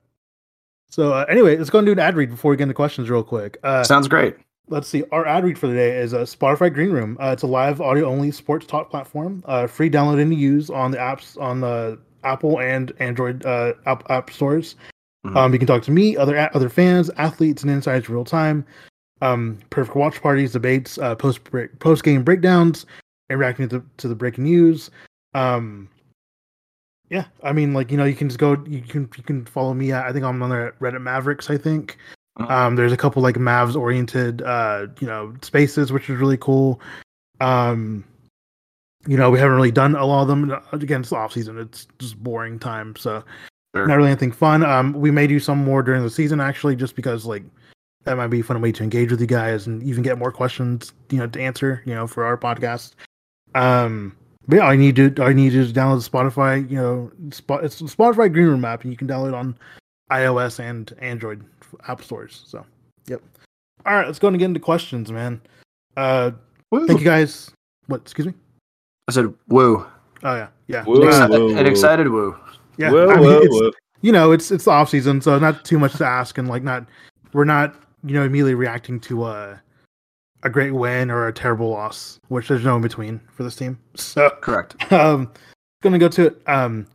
So 0.89 1.13
uh, 1.13 1.27
anyway, 1.29 1.57
let's 1.57 1.69
go 1.71 1.79
and 1.79 1.87
do 1.87 1.93
an 1.93 1.99
ad 1.99 2.17
read 2.17 2.31
before 2.31 2.51
we 2.51 2.57
get 2.57 2.63
into 2.65 2.75
questions 2.75 3.11
real 3.11 3.23
quick. 3.23 3.59
Uh, 3.63 3.85
Sounds 3.85 4.09
great. 4.09 4.37
Let's 4.69 4.89
see. 4.89 5.05
Our 5.13 5.27
ad 5.27 5.45
read 5.45 5.59
for 5.59 5.67
the 5.67 5.75
day 5.75 5.97
is 5.97 6.13
a 6.13 6.21
Spotify 6.21 6.73
Green 6.73 6.91
Room. 6.91 7.17
Uh, 7.21 7.31
it's 7.33 7.43
a 7.43 7.47
live 7.47 7.81
audio 7.81 8.07
only 8.07 8.31
sports 8.31 8.67
talk 8.67 8.91
platform. 8.91 9.43
Uh, 9.47 9.67
free 9.67 9.91
download 9.91 10.21
and 10.21 10.31
to 10.31 10.37
use 10.37 10.71
on 10.71 10.91
the 10.91 10.99
apps 10.99 11.41
on 11.41 11.61
the 11.61 11.99
Apple 12.25 12.61
and 12.61 12.93
Android 12.99 13.45
uh, 13.47 13.75
app, 13.87 14.09
app 14.11 14.31
stores. 14.31 14.77
Mhm. 15.27 15.37
Um, 15.37 15.53
you 15.53 15.59
can 15.59 15.67
talk 15.67 15.83
to 15.83 15.91
me, 15.91 16.17
other 16.17 16.51
other 16.55 16.69
fans, 16.69 17.11
athletes, 17.17 17.63
and 17.63 17.71
insiders 17.71 18.09
real 18.09 18.25
time. 18.25 18.65
Um, 19.21 19.59
perfect 19.71 19.97
watch 19.97 20.23
parties, 20.23 20.53
debates, 20.53 20.99
uh, 20.99 21.15
post 21.15 21.41
post 21.81 22.05
game 22.05 22.23
breakdowns, 22.23 22.87
and 23.29 23.39
reacting 23.39 23.69
to, 23.69 23.79
the, 23.79 23.85
to 23.99 24.09
the 24.09 24.15
breaking 24.15 24.45
news. 24.45 24.91
Um, 25.35 25.89
yeah, 27.11 27.25
I 27.43 27.53
mean, 27.53 27.75
like 27.75 27.91
you 27.91 27.97
know, 27.97 28.05
you 28.05 28.15
can 28.15 28.29
just 28.29 28.39
go. 28.39 28.53
You 28.67 28.81
can 28.81 29.09
you 29.17 29.23
can 29.23 29.45
follow 29.45 29.75
me. 29.75 29.93
At, 29.93 30.05
I 30.05 30.13
think 30.13 30.25
I'm 30.25 30.43
on 30.43 30.51
there 30.51 30.69
at 30.69 30.79
Reddit 30.79 31.03
Mavericks. 31.03 31.51
I 31.51 31.59
think. 31.59 31.99
Mhm. 32.39 32.51
Um, 32.51 32.77
there's 32.77 32.93
a 32.93 32.97
couple 32.97 33.23
like 33.23 33.37
Mavs 33.37 33.75
oriented, 33.77 34.43
uh, 34.43 34.87
you 35.01 35.07
know, 35.07 35.35
spaces, 35.43 35.93
which 35.93 36.09
is 36.09 36.19
really 36.19 36.37
cool. 36.37 36.81
Um, 37.41 38.05
you 39.07 39.17
know, 39.17 39.31
we 39.31 39.39
haven't 39.39 39.57
really 39.57 39.71
done 39.71 39.95
a 39.97 40.05
lot 40.05 40.23
of 40.23 40.29
them. 40.29 40.55
Again, 40.73 41.01
it's 41.01 41.13
off 41.13 41.33
season; 41.33 41.59
it's 41.59 41.87
just 41.99 42.17
boring 42.23 42.59
time, 42.59 42.95
so 42.97 43.23
Sure. 43.75 43.87
not 43.87 43.97
really 43.97 44.11
anything 44.11 44.33
fun. 44.33 44.65
Um, 44.65 44.93
we 44.95 45.11
may 45.11 45.27
do 45.27 45.39
some 45.39 45.59
more 45.65 45.83
during 45.83 46.03
the 46.03 46.11
season, 46.11 46.41
actually, 46.41 46.75
just 46.77 46.97
because 46.97 47.27
like 47.27 47.43
that 48.05 48.17
might 48.17 48.29
be 48.29 48.41
a 48.41 48.45
fun 48.45 48.61
way 48.61 48.73
to 48.73 48.83
engage 48.83 49.11
with 49.11 49.21
you 49.21 49.27
guys 49.27 49.67
and 49.67 49.83
even 49.83 50.03
get 50.03 50.19
more 50.19 50.33
questions, 50.33 50.93
you 51.11 51.19
know, 51.19 51.27
to 51.27 51.41
answer, 51.41 51.83
you 51.85 51.95
know, 51.95 52.07
for 52.07 52.25
our 52.25 52.37
podcast. 52.39 52.93
Um, 53.55 54.15
but 54.47 54.57
yeah, 54.57 54.67
I 54.67 54.77
need 54.77 54.97
to 54.97 55.13
I 55.23 55.33
need 55.33 55.51
to 55.53 55.65
download 55.67 56.03
the 56.05 56.11
Spotify, 56.11 56.69
you 56.71 56.77
know, 56.77 57.11
spot 57.31 57.65
it's 57.65 57.81
Spotify 57.83 58.33
Green 58.33 58.47
Room 58.47 58.65
app, 58.65 58.83
and 58.83 58.93
you 58.93 58.97
can 58.97 59.09
download 59.09 59.29
it 59.29 59.35
on 59.35 59.57
iOS 60.11 60.61
and 60.61 60.93
Android 61.01 61.45
app 61.87 62.03
stores. 62.03 62.43
So, 62.47 62.65
yep. 63.07 63.23
All 63.87 63.95
right, 63.95 64.07
let's 64.07 64.19
go 64.19 64.29
and 64.29 64.39
get 64.39 64.47
into 64.47 64.61
questions, 64.61 65.11
man. 65.13 65.41
Uh, 65.97 66.33
thank 66.73 66.99
you 67.01 67.05
guys. 67.05 67.51
What? 67.87 68.03
Excuse 68.03 68.27
me. 68.27 68.35
I 69.09 69.13
said 69.13 69.33
woo. 69.49 69.87
Oh 70.23 70.35
yeah, 70.35 70.49
yeah. 70.67 70.85
Woo, 70.85 71.05
Next- 71.05 71.17
Exci- 71.17 71.31
woo, 71.31 71.57
An 71.57 71.67
excited 71.67 72.09
woo. 72.09 72.37
yeah. 72.77 72.91
Whoa, 72.91 73.09
I 73.11 73.17
mean, 73.17 73.25
whoa, 73.25 73.43
it's- 73.43 73.73
you 74.01 74.13
know, 74.13 74.31
it's 74.33 74.51
it's 74.51 74.65
the 74.65 74.71
off 74.71 74.91
season, 74.91 75.21
so 75.21 75.39
not 75.39 75.65
too 75.65 75.79
much 75.79 75.95
to 75.95 76.05
ask, 76.07 76.39
and 76.39 76.49
like 76.49 76.63
not 76.63 76.87
we're 77.33 77.45
not 77.45 77.75
you 78.05 78.15
know 78.15 78.23
immediately 78.25 78.55
reacting 78.55 79.01
to 79.01 79.27
a 79.27 79.61
a 80.45 80.51
great 80.51 80.71
win 80.73 81.11
or 81.11 81.27
a 81.27 81.33
terrible 81.33 81.71
loss, 81.71 82.21
which 82.29 82.47
there's 82.49 82.65
no 82.65 82.77
in 82.77 82.83
between 82.83 83.21
for 83.33 83.43
this 83.43 83.57
team. 83.57 83.79
So 83.97 84.31
Correct. 84.41 84.93
um, 84.93 85.33
gonna 85.83 85.99
go 85.99 86.09
to. 86.09 86.35
Um, 86.47 86.87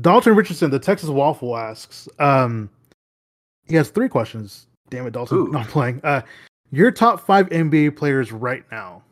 Dalton 0.00 0.34
Richardson, 0.34 0.70
the 0.70 0.78
Texas 0.78 1.08
Waffle 1.08 1.56
asks. 1.56 2.08
Um, 2.18 2.70
he 3.66 3.76
has 3.76 3.90
three 3.90 4.08
questions. 4.08 4.66
Damn 4.90 5.06
it, 5.06 5.12
Dalton. 5.12 5.38
Ooh. 5.38 5.46
No, 5.52 5.58
I'm 5.58 5.66
playing. 5.66 6.00
Uh, 6.02 6.22
your 6.70 6.90
top 6.90 7.20
five 7.20 7.48
NBA 7.50 7.96
players 7.96 8.32
right 8.32 8.64
now. 8.70 9.02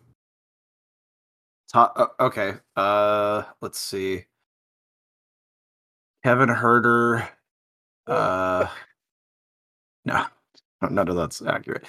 Top, 1.73 1.93
uh, 1.97 2.07
okay. 2.19 2.55
Uh, 2.77 3.45
let's 3.61 3.79
see. 3.79 4.25
Kevin 6.25 6.49
Huerter. 6.49 7.29
Uh, 8.07 8.67
no, 10.05 10.25
none 10.91 11.09
of 11.09 11.17
that's 11.17 11.43
accurate. 11.43 11.85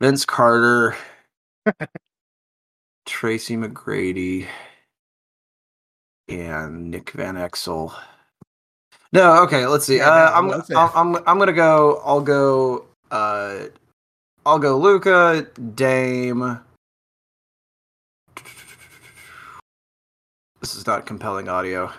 Vince 0.00 0.24
Carter. 0.24 0.96
Tracy 3.06 3.56
McGrady. 3.56 4.46
And 6.28 6.90
Nick 6.90 7.10
Van 7.12 7.36
Exel. 7.36 7.94
No, 9.12 9.42
okay. 9.42 9.66
Let's 9.66 9.86
see. 9.86 10.00
Uh, 10.00 10.30
I'm. 10.32 10.52
I'm 10.52 10.90
I'm 10.94 11.16
I'm 11.26 11.38
gonna 11.38 11.52
go. 11.52 12.02
I'll 12.04 12.20
go. 12.20 12.86
Uh, 13.10 13.64
I'll 14.44 14.58
go. 14.58 14.76
Luka 14.76 15.46
Dame. 15.74 16.60
This 20.60 20.74
is 20.74 20.86
not 20.86 21.06
compelling 21.06 21.48
audio. 21.48 21.90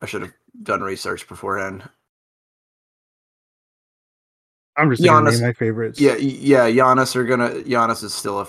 I 0.00 0.06
should 0.06 0.22
have 0.22 0.32
done 0.62 0.80
research 0.80 1.28
beforehand. 1.28 1.86
I'm 4.76 4.90
just 4.90 5.02
Giannis- 5.02 5.42
my 5.42 5.52
favorites. 5.52 6.00
Yeah, 6.00 6.16
yeah. 6.16 6.68
Giannis 6.70 7.16
are 7.16 7.24
gonna. 7.24 7.50
Giannis 7.50 8.02
is 8.02 8.14
still 8.14 8.40
a. 8.40 8.46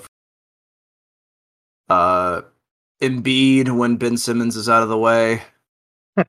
Uh, 1.90 2.42
Embiid 3.02 3.76
when 3.76 3.98
Ben 3.98 4.18
Simmons 4.18 4.56
is 4.56 4.70
out 4.70 4.84
of 4.84 4.90
the 4.90 4.98
way. 4.98 5.44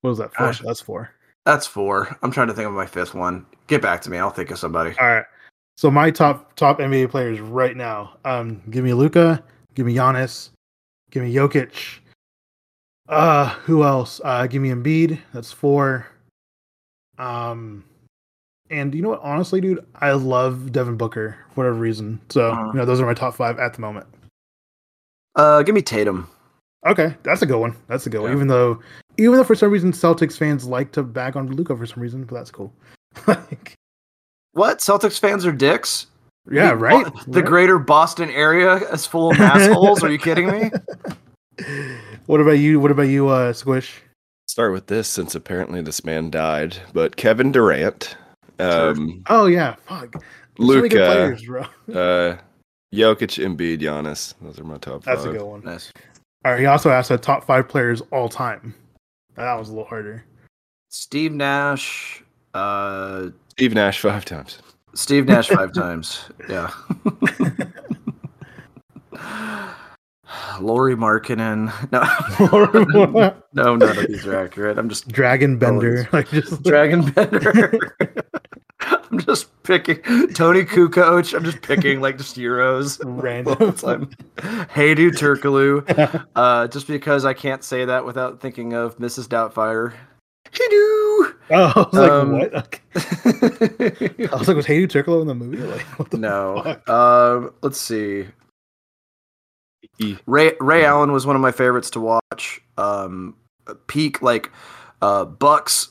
What 0.00 0.10
was 0.10 0.18
that 0.18 0.32
for? 0.32 0.46
Gosh. 0.46 0.60
That's 0.60 0.80
four. 0.80 1.10
That's 1.44 1.66
four. 1.66 2.16
I'm 2.22 2.30
trying 2.30 2.48
to 2.48 2.54
think 2.54 2.66
of 2.66 2.72
my 2.72 2.86
fifth 2.86 3.14
one. 3.14 3.46
Get 3.66 3.82
back 3.82 4.00
to 4.02 4.10
me. 4.10 4.18
I'll 4.18 4.30
think 4.30 4.50
of 4.50 4.58
somebody. 4.58 4.94
All 4.98 5.06
right. 5.06 5.24
So 5.76 5.90
my 5.90 6.10
top 6.10 6.54
top 6.56 6.78
NBA 6.78 7.10
players 7.10 7.40
right 7.40 7.76
now. 7.76 8.16
Um, 8.24 8.62
give 8.70 8.84
me 8.84 8.92
Luka. 8.92 9.42
Give 9.74 9.86
me 9.86 9.94
Giannis. 9.94 10.50
Give 11.10 11.22
me 11.22 11.34
Jokic. 11.34 11.98
Uh, 13.08 13.48
who 13.64 13.82
else? 13.82 14.20
Uh, 14.22 14.46
give 14.46 14.62
me 14.62 14.70
Embiid. 14.70 15.18
That's 15.32 15.52
four. 15.52 16.06
Um, 17.18 17.84
and 18.70 18.94
you 18.94 19.02
know 19.02 19.10
what? 19.10 19.20
Honestly, 19.22 19.60
dude, 19.60 19.84
I 19.96 20.12
love 20.12 20.72
Devin 20.72 20.96
Booker 20.96 21.36
for 21.50 21.54
whatever 21.62 21.76
reason. 21.76 22.20
So 22.30 22.50
Uh-huh. 22.50 22.66
you 22.72 22.78
know, 22.78 22.84
those 22.84 23.00
are 23.00 23.06
my 23.06 23.14
top 23.14 23.34
five 23.34 23.58
at 23.58 23.74
the 23.74 23.80
moment. 23.80 24.06
Uh, 25.36 25.62
give 25.62 25.74
me 25.74 25.82
Tatum. 25.82 26.28
Okay, 26.86 27.14
that's 27.22 27.42
a 27.42 27.46
good 27.46 27.58
one. 27.60 27.76
That's 27.88 28.06
a 28.06 28.10
good 28.10 28.22
one. 28.22 28.32
Even 28.32 28.48
though, 28.48 28.80
even 29.18 29.36
though 29.36 29.44
for 29.44 29.54
some 29.54 29.70
reason 29.70 29.92
Celtics 29.92 30.36
fans 30.36 30.64
like 30.66 30.92
to 30.92 31.02
bag 31.02 31.36
on 31.36 31.48
Luka 31.54 31.76
for 31.76 31.86
some 31.86 32.02
reason, 32.02 32.24
but 32.24 32.34
that's 32.36 32.50
cool. 32.50 32.72
like, 33.26 33.74
What? 34.52 34.78
Celtics 34.78 35.18
fans 35.20 35.44
are 35.44 35.52
dicks? 35.52 36.06
yeah, 36.50 36.70
The- 36.70 36.76
right. 36.76 37.06
The 37.26 37.40
right? 37.40 37.44
greater 37.44 37.78
Boston 37.78 38.30
area 38.30 38.76
is 38.92 39.06
full 39.06 39.30
of 39.30 39.38
assholes. 39.40 40.02
Are 40.02 40.10
you 40.10 40.18
kidding 40.18 40.50
me? 40.50 40.70
what 42.26 42.40
about 42.40 42.52
you? 42.58 42.80
What 42.80 42.90
about 42.90 43.08
you, 43.08 43.28
uh, 43.28 43.52
Squish? 43.52 44.00
Start 44.48 44.72
with 44.72 44.86
this 44.88 45.06
since 45.06 45.34
apparently 45.34 45.80
this 45.82 46.02
man 46.04 46.30
died. 46.30 46.78
But 46.94 47.16
Kevin 47.16 47.52
Durant, 47.52 48.16
um, 48.60 49.22
Oh 49.28 49.46
yeah, 49.46 49.74
fuck. 49.86 50.12
There's 50.12 50.22
so 50.68 50.76
many 50.76 50.88
good 50.88 50.98
Luka, 50.98 51.06
players, 51.06 51.44
bro. 51.44 51.60
uh, 52.00 52.36
Jokic, 52.94 53.38
Embiid, 53.44 53.80
Giannis. 53.80 54.34
Those 54.42 54.58
are 54.58 54.64
my 54.64 54.78
top 54.78 55.04
That's 55.04 55.24
a 55.24 55.32
good 55.32 55.42
one. 55.42 55.62
Nice. 55.62 55.92
All 56.44 56.52
right. 56.52 56.60
He 56.60 56.66
also 56.66 56.90
asked 56.90 57.08
the 57.08 57.18
top 57.18 57.44
five 57.44 57.68
players 57.68 58.02
all 58.12 58.28
time. 58.28 58.74
That 59.36 59.54
was 59.54 59.68
a 59.68 59.72
little 59.72 59.86
harder. 59.86 60.24
Steve 60.88 61.32
Nash. 61.32 62.24
Uh, 62.52 63.28
Steve 63.50 63.74
Nash 63.74 64.00
five 64.00 64.24
times. 64.24 64.58
Steve 64.94 65.26
Nash 65.26 65.48
five 65.48 65.72
times. 65.74 66.28
Yeah. 66.48 66.70
Lauri 70.60 70.94
Markkanen. 70.96 71.70
No, 71.92 73.34
no, 73.52 73.76
none 73.76 73.98
of 73.98 74.06
these 74.06 74.26
are 74.26 74.36
accurate. 74.36 74.78
I'm 74.78 74.88
just 74.88 75.08
Dragan 75.08 75.58
Bender, 75.58 76.08
like 76.12 76.28
just 76.30 76.62
Dragan 76.62 77.14
Bender. 77.14 77.96
I'm 78.80 79.18
just 79.20 79.62
picking 79.64 79.96
Toni 80.32 80.64
Kukoc. 80.64 81.34
I'm 81.34 81.44
just 81.44 81.62
picking 81.62 82.00
like 82.00 82.16
just 82.16 82.36
heroes. 82.36 83.00
random. 83.04 83.56
time. 83.74 84.10
Hedo 84.36 85.10
Turkoglu. 85.10 86.26
Uh, 86.36 86.68
just 86.68 86.86
because 86.86 87.24
I 87.24 87.34
can't 87.34 87.64
say 87.64 87.84
that 87.84 88.04
without 88.04 88.40
thinking 88.40 88.72
of 88.72 88.96
Mrs. 88.98 89.26
Doubtfire. 89.28 89.92
Hedo. 90.52 91.34
Oh, 91.52 91.72
I 91.74 91.80
was 91.80 91.92
like, 91.92 92.10
Um, 92.10 92.32
what? 92.38 92.54
Okay. 92.54 94.28
I 94.32 94.36
was 94.36 94.48
like, 94.48 94.56
was 94.56 94.66
Turkle 94.92 95.20
in 95.22 95.28
the 95.28 95.34
movie? 95.34 95.58
Like, 95.58 96.10
the 96.10 96.18
no. 96.18 96.78
Um, 96.86 97.52
let's 97.62 97.78
see. 97.80 98.26
Ray 100.26 100.52
Ray 100.60 100.84
Allen 100.84 101.12
was 101.12 101.26
one 101.26 101.36
of 101.36 101.42
my 101.42 101.52
favorites 101.52 101.90
to 101.90 102.00
watch. 102.00 102.60
Um, 102.76 103.36
peak 103.86 104.22
like 104.22 104.50
uh, 105.02 105.24
Bucks, 105.24 105.90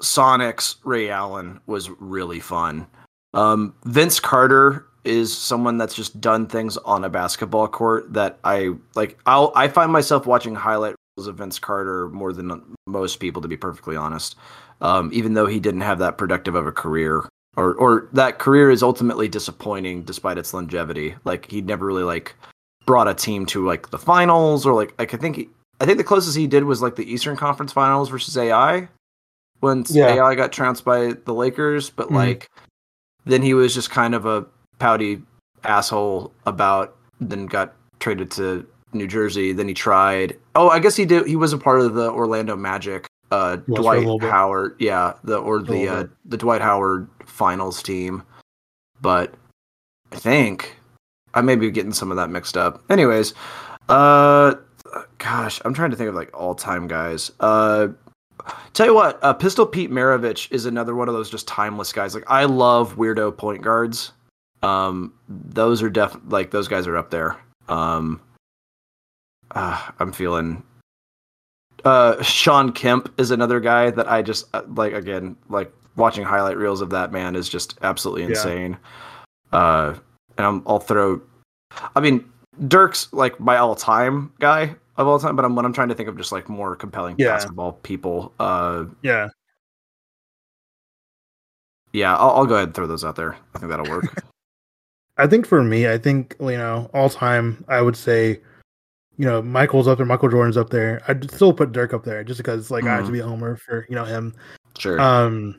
Sonics. 0.00 0.76
Ray 0.84 1.10
Allen 1.10 1.60
was 1.66 1.90
really 2.00 2.40
fun. 2.40 2.86
Um, 3.34 3.74
Vince 3.84 4.20
Carter 4.20 4.86
is 5.04 5.36
someone 5.36 5.78
that's 5.78 5.94
just 5.94 6.20
done 6.20 6.46
things 6.46 6.76
on 6.78 7.04
a 7.04 7.08
basketball 7.08 7.68
court 7.68 8.12
that 8.12 8.38
I 8.44 8.74
like. 8.94 9.18
I'll 9.26 9.52
I 9.54 9.68
find 9.68 9.92
myself 9.92 10.26
watching 10.26 10.54
highlight 10.54 10.94
reels 11.16 11.26
of 11.26 11.36
Vince 11.36 11.58
Carter 11.58 12.08
more 12.08 12.32
than 12.32 12.76
most 12.86 13.16
people, 13.16 13.42
to 13.42 13.48
be 13.48 13.56
perfectly 13.56 13.96
honest. 13.96 14.36
Um, 14.80 15.10
even 15.12 15.34
though 15.34 15.46
he 15.46 15.58
didn't 15.58 15.80
have 15.80 15.98
that 15.98 16.18
productive 16.18 16.54
of 16.54 16.66
a 16.66 16.72
career, 16.72 17.28
or 17.56 17.74
or 17.74 18.08
that 18.12 18.38
career 18.38 18.70
is 18.70 18.82
ultimately 18.82 19.28
disappointing 19.28 20.02
despite 20.04 20.38
its 20.38 20.54
longevity. 20.54 21.16
Like 21.24 21.50
he 21.50 21.60
never 21.60 21.84
really 21.84 22.04
like 22.04 22.36
brought 22.88 23.06
a 23.06 23.12
team 23.12 23.44
to 23.44 23.66
like 23.66 23.90
the 23.90 23.98
finals 23.98 24.64
or 24.64 24.72
like 24.72 24.94
like 24.98 25.12
I 25.12 25.18
think 25.18 25.36
he, 25.36 25.50
I 25.78 25.84
think 25.84 25.98
the 25.98 26.04
closest 26.04 26.34
he 26.38 26.46
did 26.46 26.64
was 26.64 26.80
like 26.80 26.96
the 26.96 27.04
Eastern 27.04 27.36
Conference 27.36 27.70
Finals 27.70 28.08
versus 28.08 28.34
AI 28.34 28.88
when 29.60 29.84
Yeah. 29.90 30.14
AI 30.14 30.34
got 30.34 30.52
trounced 30.52 30.86
by 30.86 31.12
the 31.26 31.34
Lakers, 31.34 31.90
but 31.90 32.08
Mhm. 32.08 32.14
like 32.14 32.48
then 33.26 33.42
he 33.42 33.52
was 33.52 33.74
just 33.74 33.90
kind 33.90 34.14
of 34.14 34.24
a 34.24 34.46
pouty 34.78 35.20
asshole 35.64 36.32
about 36.46 36.96
then 37.20 37.44
got 37.44 37.74
traded 38.00 38.30
to 38.30 38.66
New 38.94 39.06
Jersey. 39.06 39.52
Then 39.52 39.68
he 39.68 39.74
tried. 39.74 40.38
Oh, 40.54 40.70
I 40.70 40.78
guess 40.78 40.96
he 40.96 41.04
did. 41.04 41.26
He 41.26 41.36
was 41.36 41.52
a 41.52 41.58
part 41.58 41.82
of 41.82 41.92
the 41.92 42.10
Orlando 42.10 42.56
Magic. 42.56 43.06
Uh, 43.30 43.58
He 43.66 43.72
was 43.72 43.84
for 43.84 43.96
a 43.96 44.00
Dwight. 44.02 44.22
Howard, 44.30 44.76
yeah, 44.78 45.12
the 45.24 45.36
or 45.36 45.60
the 45.60 45.88
uh, 45.88 46.04
the 46.24 46.38
Dwight 46.38 46.62
Howard 46.62 47.06
finals 47.26 47.82
team, 47.82 48.22
but 49.02 49.34
I 50.10 50.16
think 50.16 50.74
I 51.34 51.40
may 51.42 51.56
be 51.56 51.70
getting 51.70 51.92
some 51.92 52.10
of 52.10 52.16
that 52.16 52.30
mixed 52.30 52.56
up. 52.56 52.82
Anyways, 52.90 53.34
uh, 53.88 54.54
gosh, 55.18 55.60
I'm 55.64 55.74
trying 55.74 55.90
to 55.90 55.96
think 55.96 56.08
of 56.08 56.14
like 56.14 56.30
all 56.36 56.54
time 56.54 56.88
guys. 56.88 57.30
Uh, 57.40 57.88
tell 58.72 58.86
you 58.86 58.94
what, 58.94 59.22
uh, 59.22 59.32
Pistol 59.34 59.66
Pete 59.66 59.90
Maravich 59.90 60.50
is 60.50 60.66
another 60.66 60.94
one 60.94 61.08
of 61.08 61.14
those 61.14 61.30
just 61.30 61.46
timeless 61.46 61.92
guys. 61.92 62.14
Like 62.14 62.24
I 62.26 62.44
love 62.44 62.96
weirdo 62.96 63.36
point 63.36 63.62
guards. 63.62 64.12
Um, 64.62 65.12
those 65.28 65.82
are 65.82 65.90
def 65.90 66.16
like 66.28 66.50
those 66.50 66.68
guys 66.68 66.86
are 66.86 66.96
up 66.96 67.10
there. 67.10 67.36
Um, 67.68 68.20
uh, 69.52 69.90
I'm 69.98 70.12
feeling. 70.12 70.62
Uh, 71.84 72.20
Shawn 72.22 72.72
Kemp 72.72 73.12
is 73.18 73.30
another 73.30 73.60
guy 73.60 73.90
that 73.90 74.10
I 74.10 74.22
just 74.22 74.46
uh, 74.52 74.62
like. 74.74 74.94
Again, 74.94 75.36
like 75.48 75.72
watching 75.96 76.24
highlight 76.24 76.56
reels 76.56 76.80
of 76.80 76.90
that 76.90 77.12
man 77.12 77.36
is 77.36 77.48
just 77.48 77.78
absolutely 77.82 78.22
Yeah. 78.22 78.28
insane. 78.30 78.76
Uh, 79.52 79.94
and 80.38 80.46
I'm, 80.46 80.62
I'll 80.66 80.78
throw. 80.78 81.20
I 81.94 82.00
mean, 82.00 82.24
Dirk's 82.68 83.12
like 83.12 83.38
my 83.38 83.58
all-time 83.58 84.32
guy 84.38 84.74
of 84.96 85.06
all 85.06 85.18
time, 85.18 85.36
but 85.36 85.44
I'm 85.44 85.54
when 85.54 85.64
I'm 85.66 85.72
trying 85.72 85.88
to 85.88 85.94
think 85.94 86.08
of 86.08 86.16
just 86.16 86.32
like 86.32 86.48
more 86.48 86.74
compelling 86.74 87.16
Yeah. 87.18 87.34
basketball 87.34 87.72
people. 87.72 88.32
Uh, 88.40 88.86
Yeah. 89.02 89.28
Yeah, 91.92 92.16
I'll, 92.16 92.30
I'll 92.30 92.46
go 92.46 92.54
ahead 92.54 92.68
and 92.68 92.74
throw 92.74 92.86
those 92.86 93.04
out 93.04 93.16
there. 93.16 93.34
I 93.54 93.58
think 93.58 93.70
that'll 93.70 93.88
work. 93.88 94.22
I 95.16 95.26
think 95.26 95.46
for 95.46 95.62
me, 95.64 95.88
I 95.88 95.98
think 95.98 96.36
you 96.38 96.50
know, 96.58 96.90
all 96.94 97.08
time, 97.10 97.64
I 97.66 97.80
would 97.80 97.96
say, 97.96 98.40
you 99.16 99.24
know, 99.24 99.42
Michael's 99.42 99.88
up 99.88 99.96
there, 99.98 100.06
Michael 100.06 100.28
Jordan's 100.28 100.56
up 100.56 100.70
there. 100.70 101.02
I'd 101.08 101.28
still 101.32 101.52
put 101.52 101.72
Dirk 101.72 101.92
up 101.94 102.04
there 102.04 102.22
just 102.22 102.38
because, 102.38 102.70
like, 102.70 102.84
I 102.84 102.94
have 102.96 103.06
to 103.06 103.10
Mhm. 103.10 103.14
be 103.14 103.18
a 103.20 103.26
homer 103.26 103.56
for 103.56 103.84
you 103.88 103.94
know 103.96 104.04
him. 104.04 104.34
sure. 104.78 105.00
Um, 105.00 105.56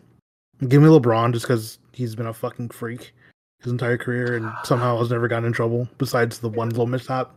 give 0.68 0.82
me 0.82 0.88
LeBron 0.88 1.34
just 1.34 1.46
because 1.46 1.80
he's 1.92 2.16
been 2.16 2.28
a 2.28 2.34
fucking 2.34 2.70
freak 2.70 3.14
his 3.62 3.72
entire 3.72 3.98
career 3.98 4.36
and 4.36 4.52
somehow 4.64 4.98
has 5.00 5.10
never 5.10 5.28
gotten 5.28 5.46
in 5.46 5.54
trouble 5.54 5.88
besides 5.98 6.40
the 6.40 6.50
one 6.50 6.70
little 6.70 6.88
mishap 6.88 7.32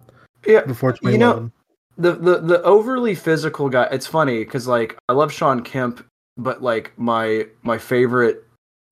yeah, 0.47 0.63
before 0.63 0.97
you 1.03 1.19
know, 1.19 1.51
the 1.97 2.13
the 2.13 2.39
the 2.41 2.63
overly 2.63 3.15
physical 3.15 3.69
guy. 3.69 3.89
It's 3.93 4.07
funny 4.07 4.41
because 4.41 4.67
like 4.67 4.99
I 5.09 5.13
love 5.13 5.33
Shawn 5.33 5.63
Kemp, 5.63 6.05
but 6.37 6.63
like 6.63 6.93
my 6.97 7.47
my 7.63 7.79
favorite 7.79 8.45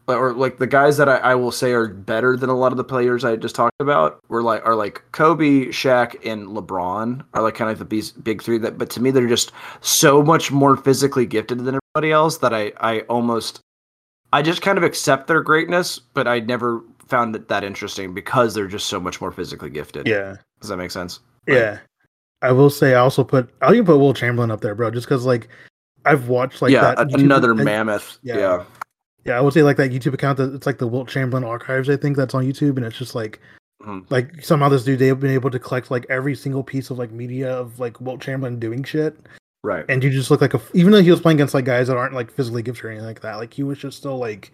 or 0.09 0.33
like 0.33 0.59
the 0.59 0.67
guys 0.67 0.97
that 0.97 1.09
I, 1.09 1.17
I 1.17 1.35
will 1.35 1.53
say 1.53 1.73
are 1.73 1.87
better 1.89 2.37
than 2.37 2.51
a 2.51 2.57
lot 2.57 2.73
of 2.73 2.79
the 2.79 2.85
players 2.85 3.25
I 3.25 3.37
just 3.37 3.55
talked 3.55 3.81
about 3.81 4.21
were 4.29 4.43
like 4.43 4.65
are 4.65 4.75
like 4.75 5.03
Kobe, 5.13 5.67
Shaq, 5.67 6.17
and 6.25 6.49
LeBron 6.49 7.25
are 7.35 7.43
like 7.43 7.55
kind 7.55 7.71
of 7.71 7.79
the 7.79 7.85
big, 7.85 8.05
big 8.23 8.43
three. 8.43 8.59
That 8.59 8.79
but 8.79 8.91
to 8.91 9.03
me 9.03 9.11
they're 9.11 9.29
just 9.29 9.53
so 9.81 10.23
much 10.23 10.51
more 10.51 10.77
physically 10.77 11.27
gifted 11.27 11.59
than 11.65 11.79
everybody 11.95 12.13
else 12.13 12.39
that 12.39 12.55
I 12.55 12.73
I 12.79 13.01
almost 13.03 13.61
I 14.33 14.43
just 14.43 14.63
kind 14.63 14.79
of 14.79 14.85
accept 14.85 15.27
their 15.27 15.43
greatness, 15.43 15.99
but 15.99 16.29
I 16.29 16.41
never 16.41 16.83
found 17.11 17.35
it 17.37 17.49
that 17.49 17.64
interesting 17.64 18.14
because 18.14 18.55
they're 18.55 18.67
just 18.69 18.87
so 18.87 18.99
much 19.00 19.21
more 19.21 19.31
physically 19.33 19.69
gifted. 19.71 20.07
yeah, 20.07 20.37
Does 20.61 20.71
that 20.71 20.76
make 20.76 20.90
sense? 20.90 21.21
yeah. 21.47 21.79
I 22.43 22.52
will 22.52 22.71
say 22.71 22.95
I 22.95 23.00
also 23.00 23.23
put 23.23 23.50
I'll 23.61 23.75
even 23.75 23.85
put 23.85 23.99
Will 23.99 24.14
Chamberlain 24.14 24.50
up 24.50 24.62
there, 24.62 24.75
bro, 24.75 24.90
just 24.90 25.07
because 25.07 25.26
like 25.26 25.49
I've 26.07 26.29
watched 26.29 26.62
like 26.62 26.73
yeah, 26.73 26.95
that 26.95 27.09
YouTube- 27.09 27.21
another 27.25 27.55
mammoth. 27.55 28.19
yeah. 28.23 28.38
yeah. 28.38 28.64
Yeah, 29.26 29.37
I 29.37 29.43
would 29.43 29.52
say 29.52 29.62
like 29.62 29.76
that 29.76 29.90
YouTube 29.90 30.14
account 30.14 30.38
that 30.38 30.55
it's 30.55 30.64
like 30.67 30.79
the 30.79 30.87
Wilt 30.87 31.07
Chamberlain 31.09 31.45
archives, 31.45 31.90
I 31.90 31.97
think 31.99 32.17
that's 32.17 32.33
on 32.33 32.47
YouTube, 32.47 32.76
and 32.79 32.87
it's 32.87 32.97
just 32.97 33.14
like 33.14 33.38
Mhm. 33.85 34.11
like 34.11 34.43
somehow 34.43 34.71
this 34.71 34.85
dude 34.85 34.99
they've 34.99 35.19
been 35.21 35.31
able 35.33 35.50
to 35.50 35.59
collect 35.59 35.90
like 35.90 36.07
every 36.09 36.35
single 36.35 36.62
piece 36.62 36.88
of 36.88 36.99
like 36.99 37.11
media 37.11 37.52
of 37.52 37.79
like 37.79 38.00
Wilt 38.00 38.21
Chamberlain 38.23 38.59
doing 38.59 38.83
shit, 38.85 39.14
Right. 39.62 39.85
and 39.90 40.02
you 40.02 40.09
just 40.09 40.31
look 40.31 40.40
like 40.40 40.55
a 40.55 40.61
even 40.73 40.93
though 40.93 41.02
he 41.02 41.11
was 41.11 41.21
playing 41.21 41.37
against 41.37 41.52
like 41.52 41.67
guys 41.67 41.88
that 41.88 41.99
aren't 41.99 42.14
like 42.14 42.31
physically 42.31 42.62
gifted 42.62 42.87
or 42.87 42.88
anything 42.90 43.07
like 43.07 43.21
that, 43.21 43.37
like 43.37 43.52
he 43.52 43.62
was 43.62 43.76
just 43.79 43.99
still 43.99 44.17
like 44.19 44.52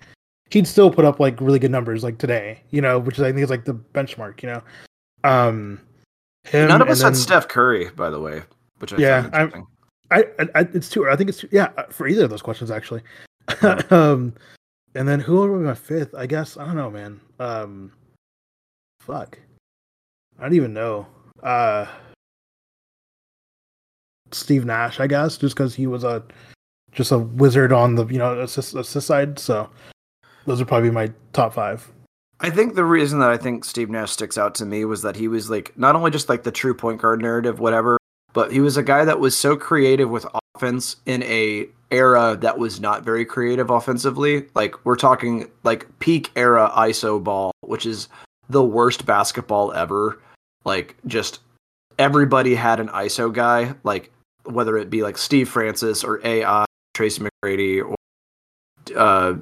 he'd 0.51 0.67
still 0.67 0.91
put 0.91 1.05
up 1.05 1.21
like 1.21 1.41
really 1.41 1.59
good 1.59 1.71
numbers 1.71 2.05
like 2.05 2.19
today, 2.19 2.61
you 2.71 2.81
know, 2.81 2.99
which 2.99 3.17
is 3.17 3.23
I 3.23 3.33
think 3.33 3.43
is 3.43 3.51
like 3.51 3.65
the 3.65 3.75
benchmark, 3.75 4.43
you 4.43 4.49
know. 4.49 4.63
Um, 5.25 5.81
him 6.45 6.69
None 6.69 6.83
of 6.83 6.89
us 6.89 7.03
had 7.03 7.17
Steph 7.17 7.49
Curry, 7.49 7.91
by 7.91 8.11
the 8.11 8.21
way, 8.21 8.43
which 8.79 8.93
I 8.93 8.97
Yeah, 8.99 9.31
I, 9.33 10.19
I, 10.19 10.25
I 10.55 10.61
it's 10.73 10.89
too. 10.89 11.09
I 11.09 11.17
think 11.17 11.29
it's 11.29 11.41
too, 11.41 11.49
yeah 11.51 11.71
for 11.91 12.07
either 12.07 12.25
of 12.25 12.31
those 12.31 12.43
questions 12.43 12.71
actually. 12.71 13.03
um, 13.91 14.35
and 14.95 15.09
then 15.09 15.21
who 15.21 15.41
would 15.41 15.59
be 15.59 15.65
my 15.65 15.75
fifth? 15.75 16.15
I 16.15 16.27
guess 16.27 16.57
I 16.57 16.65
don't 16.65 16.77
know, 16.77 16.91
man. 16.91 17.21
Um, 17.39 17.93
fuck, 19.01 19.39
I 20.39 20.43
don't 20.43 20.55
even 20.55 20.73
know. 20.73 21.07
Uh, 21.43 21.87
Steve 24.33 24.65
Nash, 24.65 25.01
I 25.01 25.07
guess, 25.07 25.37
just 25.37 25.55
because 25.55 25.75
he 25.75 25.87
was 25.87 26.05
a 26.05 26.23
just 26.93 27.13
a 27.13 27.19
wizard 27.19 27.73
on 27.73 27.95
the 27.95 28.07
you 28.07 28.19
know 28.19 28.41
assist, 28.41 28.75
assist 28.75 29.07
side. 29.07 29.39
So 29.39 29.69
those 30.47 30.59
would 30.59 30.69
probably 30.69 30.91
my 30.91 31.13
top 31.33 31.55
five. 31.55 31.93
I 32.41 32.51
think 32.51 32.75
the 32.75 32.85
reason 32.85 33.19
that 33.21 33.31
I 33.31 33.37
think 33.37 33.65
Steve 33.65 33.89
Nash 33.89 34.11
sticks 34.11 34.37
out 34.37 34.55
to 34.57 34.67
me 34.67 34.85
was 34.85 35.03
that 35.03 35.17
he 35.17 35.27
was 35.29 35.49
like 35.49 35.77
not 35.77 35.97
only 35.97 36.11
just 36.11 36.29
like 36.29 36.43
the 36.43 36.53
true 36.53 36.75
point 36.75 37.01
guard 37.01 37.21
narrative, 37.23 37.61
whatever, 37.61 37.99
but 38.33 38.53
he 38.53 38.61
was 38.61 38.77
a 38.77 38.83
guy 38.83 39.05
that 39.05 39.21
was 39.21 39.37
so 39.37 39.57
creative 39.57 40.11
with 40.11 40.27
offense 40.55 40.97
in 41.07 41.23
a 41.23 41.67
era 41.91 42.37
that 42.41 42.59
was 42.59 42.81
not 42.81 43.05
very 43.05 43.25
creative 43.25 43.71
offensively. 43.71 44.47
Like 44.55 44.85
we're 44.85 44.97
talking 44.97 45.51
like 45.63 45.87
peak 45.99 46.31
era 46.37 46.71
ISO 46.77 47.23
ball, 47.23 47.53
which 47.63 47.87
is 47.87 48.09
the 48.49 48.63
worst 48.63 49.07
basketball 49.07 49.73
ever. 49.73 50.21
Like 50.65 50.97
just 51.07 51.41
everybody 51.99 52.55
had 52.55 52.81
an 52.81 52.89
ISO 52.89 53.33
guy, 53.33 53.75
like 53.83 54.13
whether 54.45 54.77
it 54.77 54.91
be 54.91 55.03
like 55.03 55.17
Steve 55.17 55.49
Francis 55.49 56.05
or 56.05 56.21
AI, 56.25 56.67
Tracy 56.95 57.23
McGrady, 57.23 57.83
or 57.83 57.97
uh, 58.95 59.37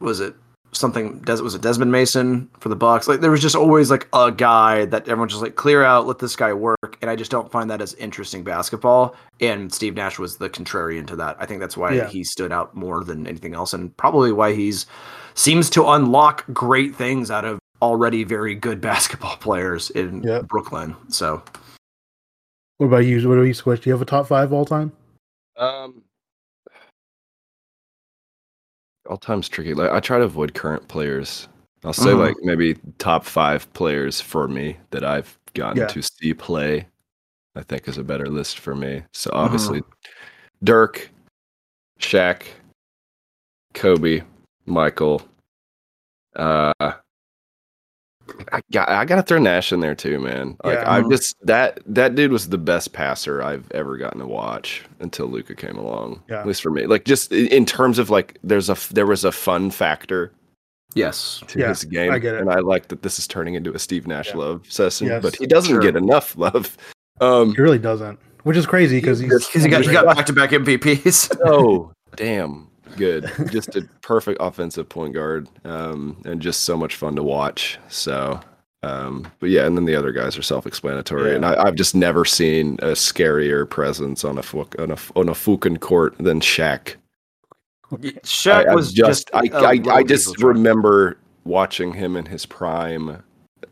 was 0.00 0.20
it 0.20 0.34
something? 0.72 1.18
Des- 1.20 1.42
was 1.42 1.54
it 1.54 1.62
Desmond 1.62 1.90
Mason 1.92 2.48
for 2.58 2.68
the 2.68 2.76
Bucks? 2.76 3.06
Like 3.08 3.20
there 3.20 3.30
was 3.30 3.42
just 3.42 3.56
always 3.56 3.90
like 3.90 4.08
a 4.12 4.30
guy 4.32 4.84
that 4.86 5.02
everyone 5.08 5.28
just 5.28 5.42
like 5.42 5.56
clear 5.56 5.82
out, 5.84 6.06
let 6.06 6.18
this 6.18 6.36
guy 6.36 6.52
work, 6.52 6.96
and 7.02 7.10
I 7.10 7.16
just 7.16 7.30
don't 7.30 7.50
find 7.50 7.70
that 7.70 7.80
as 7.80 7.94
interesting 7.94 8.42
basketball. 8.44 9.14
And 9.40 9.72
Steve 9.72 9.94
Nash 9.94 10.18
was 10.18 10.36
the 10.36 10.48
contrarian 10.50 11.06
to 11.08 11.16
that. 11.16 11.36
I 11.40 11.46
think 11.46 11.60
that's 11.60 11.76
why 11.76 11.92
Yeah. 11.92 12.08
he 12.08 12.24
stood 12.24 12.52
out 12.52 12.74
more 12.74 13.04
than 13.04 13.26
anything 13.26 13.54
else, 13.54 13.72
and 13.72 13.96
probably 13.96 14.32
why 14.32 14.54
he's 14.54 14.86
seems 15.34 15.70
to 15.70 15.86
unlock 15.88 16.44
great 16.52 16.94
things 16.94 17.30
out 17.30 17.44
of 17.44 17.58
already 17.82 18.24
very 18.24 18.54
good 18.54 18.80
basketball 18.90 19.36
players 19.36 19.90
in 19.90 20.22
Yep. 20.22 20.48
Brooklyn. 20.48 20.94
So 21.08 21.42
What 22.78 22.86
about 22.86 22.98
you? 23.04 23.26
What 23.28 23.34
about 23.34 23.44
you, 23.44 23.54
Squish? 23.54 23.80
Do 23.80 23.90
you 23.90 23.94
have 23.94 24.02
a 24.02 24.06
top 24.06 24.26
five 24.26 24.52
all 24.52 24.64
time? 24.64 24.92
Um, 25.56 26.02
all 29.08 29.16
time's 29.16 29.48
tricky. 29.48 29.74
Like 29.74 29.90
I 29.90 30.00
try 30.00 30.18
to 30.18 30.24
avoid 30.24 30.54
current 30.54 30.86
players. 30.88 31.48
I'll 31.84 31.92
say 31.92 32.10
Mhm. 32.10 32.18
like 32.18 32.36
maybe 32.42 32.74
top 32.98 33.24
five 33.24 33.72
players 33.72 34.20
for 34.20 34.46
me 34.48 34.76
that 34.90 35.04
I've 35.04 35.38
gotten 35.54 35.78
Yeah. 35.78 35.86
to 35.86 36.02
see 36.02 36.34
play. 36.34 36.86
I 37.56 37.62
think 37.62 37.88
is 37.88 37.98
a 37.98 38.04
better 38.04 38.26
list 38.26 38.58
for 38.60 38.74
me. 38.76 39.02
So 39.12 39.30
obviously, 39.32 39.82
Dirk, 40.62 41.10
Shaq, 41.98 42.42
Kobe, 43.74 44.22
Michael. 44.66 45.22
Uh, 46.36 46.72
I 48.52 48.60
got 48.72 48.88
I 48.88 49.04
gotta 49.04 49.22
throw 49.22 49.38
Nash 49.38 49.72
in 49.72 49.80
there 49.80 49.94
too, 49.94 50.18
man. 50.18 50.56
Like 50.64 50.78
Yeah. 50.78 50.92
I 50.92 51.02
just 51.08 51.36
that 51.46 51.80
that 51.86 52.14
dude 52.14 52.32
was 52.32 52.48
the 52.48 52.58
best 52.58 52.92
passer 52.92 53.42
I've 53.42 53.70
ever 53.72 53.96
gotten 53.96 54.20
to 54.20 54.26
watch 54.26 54.82
until 55.00 55.26
Luka 55.26 55.54
came 55.54 55.76
along. 55.76 56.22
Yeah. 56.28 56.40
At 56.40 56.46
least 56.46 56.62
for 56.62 56.70
me, 56.70 56.86
like 56.86 57.04
just 57.04 57.32
in- 57.32 57.46
in 57.48 57.66
terms 57.66 57.98
of 57.98 58.10
like 58.10 58.38
there's 58.42 58.68
a 58.70 58.76
there 58.92 59.06
was 59.06 59.24
a 59.24 59.32
fun 59.32 59.70
factor 59.70 60.32
yes, 60.94 61.42
to 61.48 61.58
Yeah, 61.60 61.68
his 61.68 61.84
game, 61.84 62.10
I 62.12 62.18
get 62.18 62.34
it. 62.34 62.40
and 62.40 62.50
I 62.50 62.60
like 62.60 62.88
that 62.88 63.02
this 63.02 63.18
is 63.18 63.26
turning 63.28 63.54
into 63.54 63.72
a 63.74 63.78
Steve 63.78 64.06
Nash 64.06 64.28
Yeah. 64.30 64.36
love 64.38 64.66
session, 64.68 65.06
Yes, 65.08 65.22
but 65.22 65.36
he 65.36 65.46
doesn't 65.46 65.70
sure. 65.70 65.80
get 65.80 65.96
enough 65.96 66.36
love. 66.38 66.76
Um, 67.20 67.54
He 67.54 67.60
really 67.62 67.78
doesn't, 67.78 68.18
which 68.44 68.56
is 68.56 68.66
crazy 68.66 68.96
because 68.98 69.18
he's 69.18 69.28
because 69.46 69.62
he 69.64 69.68
got 69.68 69.84
he 69.84 69.92
got 69.92 70.06
back 70.16 70.26
to 70.26 70.32
back 70.32 70.50
MVPs. 70.50 71.36
oh 71.44 71.92
damn 72.16 72.66
good 72.96 73.30
just 73.50 73.76
a 73.76 73.82
perfect 74.02 74.38
offensive 74.40 74.88
point 74.88 75.14
guard 75.14 75.48
um 75.64 76.20
and 76.24 76.40
just 76.40 76.60
so 76.64 76.76
much 76.76 76.96
fun 76.96 77.14
to 77.16 77.22
watch 77.22 77.78
so 77.88 78.38
um 78.82 79.30
but 79.40 79.50
yeah 79.50 79.66
and 79.66 79.76
then 79.76 79.84
the 79.84 79.94
other 79.94 80.12
guys 80.12 80.36
are 80.38 80.42
self-explanatory 80.42 81.30
Yeah. 81.30 81.36
and 81.36 81.44
I, 81.46 81.62
i've 81.64 81.74
just 81.74 81.94
never 81.94 82.24
seen 82.24 82.74
a 82.80 82.92
scarier 82.92 83.68
presence 83.68 84.24
on 84.24 84.38
a 84.38 84.42
fu- 84.42 84.66
on 84.78 84.90
a 84.90 84.96
on 85.16 85.28
a 85.28 85.34
fucking 85.34 85.76
court 85.78 86.16
than 86.18 86.40
Shaq. 86.40 86.94
Shaq 87.92 88.66
I, 88.68 88.72
I 88.72 88.74
was 88.74 88.92
just, 88.92 89.28
just, 89.28 89.30
I, 89.34 89.42
a 89.52 89.62
I, 89.64 89.80
I 89.92 90.00
road 90.00 90.08
just 90.08 90.28
eagle 90.28 90.34
track. 90.34 90.54
remember 90.56 91.16
watching 91.44 91.92
him 91.92 92.16
in 92.16 92.24
his 92.26 92.46
prime 92.46 93.22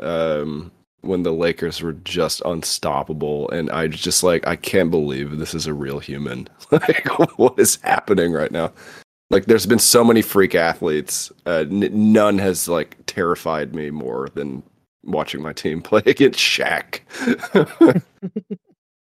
um 0.01 0.71
when 1.03 1.23
the 1.23 1.33
Lakers 1.33 1.81
were 1.81 1.93
just 1.93 2.43
unstoppable 2.45 3.49
and 3.51 3.71
I 3.71 3.87
just 3.87 4.25
like 4.25 4.47
I 4.47 4.57
can't 4.57 4.91
believe 4.91 5.39
this 5.39 5.55
is 5.55 5.67
a 5.67 5.73
real 5.73 6.01
human. 6.01 6.49
like 6.73 7.07
what 7.39 7.59
is 7.59 7.77
happening 7.83 8.33
right 8.33 8.51
now? 8.51 8.73
Like 9.31 9.45
there's 9.47 9.67
been 9.67 9.79
so 9.79 10.03
many 10.05 10.23
freak 10.23 10.55
athletes. 10.55 11.31
Uh, 11.45 11.65
n- 11.71 12.13
none 12.13 12.39
has 12.39 12.67
like 12.69 12.97
terrified 13.07 13.75
me 13.75 13.91
more 13.91 14.29
than 14.35 14.63
watching 15.05 15.43
my 15.43 15.53
team 15.53 15.83
play 15.83 16.03
against 16.07 16.39
Shaq. 16.41 17.01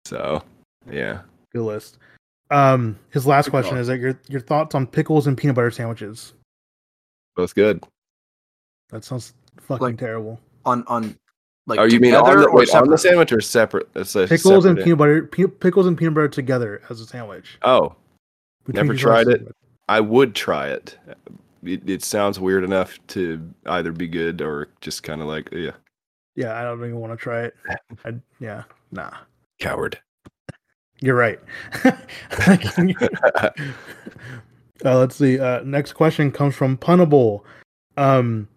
so, 0.05 0.43
yeah. 0.91 1.21
Good 1.53 1.61
list. 1.63 1.97
Um, 2.51 2.97
his 3.11 3.27
last 3.27 3.45
Good 3.45 3.51
question 3.51 3.71
call. 3.73 3.81
is 3.81 3.87
that 3.87 3.99
your 3.99 4.19
your 4.27 4.41
thoughts 4.41 4.73
on 4.73 4.87
pickles 4.87 5.27
and 5.27 5.37
peanut 5.37 5.55
butter 5.55 5.71
sandwiches. 5.71 6.33
Both 7.35 7.53
good. 7.55 7.83
That 8.89 9.03
sounds 9.05 9.33
fucking 9.61 9.83
Like, 9.85 9.97
terrible. 9.99 10.39
on 10.65 10.83
on 10.87 11.15
like 11.67 11.79
oh, 11.79 11.83
you 11.83 11.99
mean 11.99 12.15
on 12.15 12.23
together 12.23 12.41
the, 12.41 12.47
or 12.47 12.55
wait, 12.55 12.73
on 12.73 12.87
the 12.89 12.97
separate? 12.97 12.97
sandwich 12.97 13.31
or 13.33 13.41
separate? 13.41 13.89
It's 13.95 14.15
a 14.15 14.25
Pickles 14.25 14.65
and 14.65 14.77
peanut 14.79 14.97
butter, 14.97 15.23
pe- 15.27 15.45
pickles 15.45 15.85
and 15.85 15.95
peanut 15.95 16.15
butter 16.15 16.27
together 16.27 16.81
as 16.89 16.99
a 16.99 17.05
sandwich. 17.05 17.59
Oh, 17.61 17.95
Between 18.65 18.87
Never 18.87 18.97
tried 18.97 19.25
slices. 19.25 19.47
it. 19.47 19.55
I 19.89 19.99
would 19.99 20.35
try 20.35 20.67
it. 20.67 20.95
It, 21.63 21.89
it 21.89 22.03
sounds 22.03 22.39
weird 22.39 22.63
enough 22.63 22.99
to 23.07 23.41
either 23.65 23.91
be 23.91 24.07
good 24.07 24.39
or 24.39 24.69
just 24.81 25.01
kind 25.01 25.19
of 25.19 25.27
like, 25.27 25.49
yeah, 25.51 25.71
Yeah, 26.35 26.55
I 26.57 26.63
don't 26.63 26.77
even 26.77 26.99
want 26.99 27.11
to 27.11 27.17
try 27.17 27.45
it. 27.45 27.55
I, 28.05 28.13
yeah, 28.39 28.63
nah. 28.91 29.09
coward. 29.59 29.99
You're 31.01 31.15
right. 31.15 31.39
uh, 31.85 33.49
let's 34.83 35.15
see. 35.15 35.39
Uh, 35.39 35.61
next 35.63 35.93
question 35.93 36.31
comes 36.31 36.55
from 36.55 36.77
Punnable. 36.77 37.41
Um, 37.97 38.47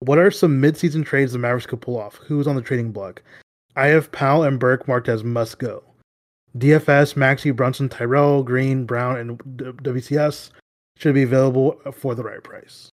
what 0.00 0.18
are 0.18 0.32
some 0.32 0.60
mid-season 0.60 1.04
trades 1.04 1.32
the 1.32 1.38
Mavericks 1.38 1.66
could 1.66 1.80
pull 1.80 2.00
off? 2.00 2.16
Who's 2.16 2.48
on 2.48 2.56
the 2.56 2.62
trading 2.62 2.90
block? 2.90 3.22
I 3.76 3.86
have 3.88 4.10
Powell 4.10 4.42
and 4.42 4.58
Burke 4.58 4.88
marked 4.88 5.08
as 5.08 5.22
must 5.22 5.60
go. 5.60 5.84
DFS, 6.58 7.14
Maxi, 7.14 7.54
Brunson, 7.54 7.88
Tyrell, 7.88 8.42
Green, 8.42 8.86
Brown, 8.86 9.18
and 9.18 9.38
WCS 9.84 10.50
should 11.00 11.14
be 11.14 11.22
available 11.22 11.80
for 11.92 12.14
the 12.14 12.22
right 12.22 12.42
price. 12.42 12.90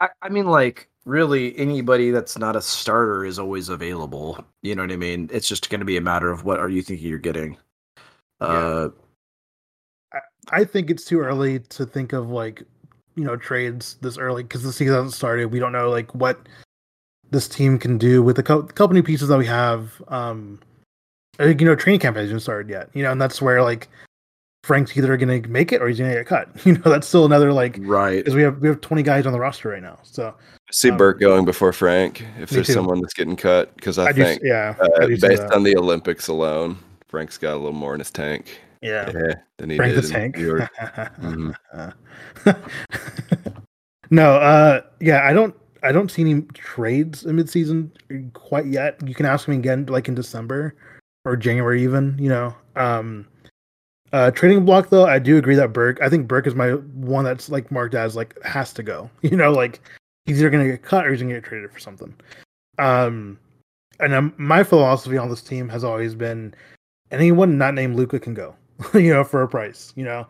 I, 0.00 0.08
I 0.22 0.28
mean, 0.28 0.46
like 0.46 0.88
really 1.04 1.56
anybody 1.58 2.10
that's 2.10 2.38
not 2.38 2.56
a 2.56 2.60
starter 2.60 3.24
is 3.24 3.38
always 3.38 3.68
available. 3.68 4.44
You 4.62 4.74
know 4.74 4.82
what 4.82 4.92
I 4.92 4.96
mean? 4.96 5.30
It's 5.32 5.48
just 5.48 5.70
going 5.70 5.80
to 5.80 5.86
be 5.86 5.96
a 5.96 6.02
matter 6.02 6.30
of 6.30 6.44
what 6.44 6.60
are 6.60 6.68
you 6.68 6.82
thinking 6.82 7.08
you're 7.08 7.18
getting. 7.18 7.56
Uh, 8.40 8.88
I 10.50 10.64
think 10.64 10.90
it's 10.90 11.04
too 11.04 11.20
early 11.20 11.60
to 11.60 11.86
think 11.86 12.12
of 12.12 12.30
like, 12.30 12.62
you 13.14 13.24
know, 13.24 13.36
trades 13.36 13.96
this 14.00 14.18
early 14.18 14.42
because 14.42 14.62
the 14.62 14.72
season 14.72 14.94
hasn't 14.94 15.14
started. 15.14 15.46
We 15.46 15.58
don't 15.58 15.72
know 15.72 15.90
like 15.90 16.14
what 16.14 16.48
this 17.30 17.48
team 17.48 17.78
can 17.78 17.96
do 17.96 18.22
with 18.22 18.36
the 18.36 18.42
co- 18.42 18.62
couple 18.62 18.94
new 18.94 19.02
pieces 19.02 19.28
that 19.28 19.38
we 19.38 19.46
have. 19.46 20.02
Um, 20.08 20.60
you 21.38 21.54
know, 21.54 21.74
training 21.74 22.00
camp 22.00 22.16
hasn't 22.16 22.42
started 22.42 22.70
yet. 22.70 22.90
You 22.92 23.02
know, 23.02 23.12
and 23.12 23.20
that's 23.20 23.40
where 23.40 23.62
like 23.62 23.88
Frank's 24.70 24.96
either 24.96 25.16
going 25.16 25.42
to 25.42 25.48
make 25.48 25.72
it 25.72 25.82
or 25.82 25.88
he's 25.88 25.98
going 25.98 26.12
to 26.12 26.16
get 26.16 26.26
cut. 26.28 26.48
You 26.64 26.74
know, 26.74 26.82
that's 26.84 27.08
still 27.08 27.26
another 27.26 27.52
like 27.52 27.76
right. 27.80 28.18
because 28.18 28.36
we 28.36 28.42
have 28.42 28.58
we 28.58 28.68
have 28.68 28.80
twenty 28.80 29.02
guys 29.02 29.26
on 29.26 29.32
the 29.32 29.40
roster 29.40 29.68
right 29.70 29.82
now. 29.82 29.98
So 30.04 30.28
I 30.38 30.72
see 30.72 30.90
Um, 30.92 30.96
Burke 30.96 31.18
going 31.18 31.44
before 31.44 31.72
Frank 31.72 32.24
if 32.38 32.50
there's 32.50 32.68
too. 32.68 32.74
someone 32.74 33.00
that's 33.00 33.12
getting 33.12 33.34
cut 33.34 33.74
because 33.74 33.98
I, 33.98 34.06
I, 34.06 34.12
do, 34.12 34.22
think 34.22 34.42
yeah, 34.44 34.76
uh, 34.80 34.88
I 35.02 35.06
based 35.20 35.42
on 35.52 35.64
the 35.64 35.76
Olympics 35.76 36.28
alone, 36.28 36.78
Frank's 37.08 37.36
got 37.36 37.54
a 37.54 37.56
little 37.56 37.72
more 37.72 37.94
in 37.94 37.98
his 37.98 38.12
tank. 38.12 38.60
yeah. 38.80 39.10
Yeah, 39.12 39.34
than 39.56 39.70
he 39.70 39.76
Frank 39.76 39.96
did 39.96 40.04
in 40.04 40.10
Tank. 40.12 40.36
New 40.36 40.46
York. 40.46 40.70
Mhm. 41.20 41.52
no, 44.10 44.36
uh, 44.36 44.82
yeah, 45.00 45.22
I 45.24 45.32
don't, 45.32 45.52
I 45.82 45.90
don't 45.90 46.12
see 46.12 46.22
any 46.22 46.42
trades 46.54 47.24
in 47.24 47.34
midseason 47.36 47.90
quite 48.34 48.66
yet. 48.66 49.00
You 49.04 49.16
can 49.16 49.26
ask 49.26 49.48
me 49.48 49.56
again, 49.56 49.86
like 49.86 50.06
in 50.06 50.14
December 50.14 50.76
or 51.24 51.36
January, 51.36 51.82
even. 51.82 52.16
You 52.20 52.28
know, 52.28 52.54
um, 52.76 53.26
uh, 54.12 54.30
trading 54.32 54.64
block 54.64 54.90
though, 54.90 55.06
I 55.06 55.18
do 55.18 55.36
agree 55.36 55.54
that 55.54 55.72
Burke. 55.72 56.00
I 56.02 56.08
think 56.08 56.26
Burke 56.26 56.46
is 56.46 56.54
my 56.54 56.70
one 56.70 57.24
that's 57.24 57.48
like 57.48 57.70
marked 57.70 57.94
as 57.94 58.16
like 58.16 58.40
has 58.42 58.72
to 58.74 58.82
go. 58.82 59.10
You 59.22 59.36
know, 59.36 59.52
like 59.52 59.80
he's 60.26 60.40
either 60.40 60.50
gonna 60.50 60.66
get 60.66 60.82
cut 60.82 61.06
or 61.06 61.12
he's 61.12 61.22
gonna 61.22 61.34
get 61.34 61.44
traded 61.44 61.70
for 61.70 61.78
something. 61.78 62.14
Um, 62.78 63.38
and 64.00 64.14
um, 64.14 64.34
my 64.36 64.64
philosophy 64.64 65.18
on 65.18 65.28
this 65.28 65.42
team 65.42 65.68
has 65.68 65.84
always 65.84 66.14
been 66.14 66.54
anyone 67.10 67.58
not 67.58 67.74
named 67.74 67.96
Luka 67.96 68.18
can 68.18 68.34
go. 68.34 68.54
you 68.94 69.12
know, 69.12 69.24
for 69.24 69.42
a 69.42 69.48
price. 69.48 69.92
You 69.96 70.04
know, 70.04 70.26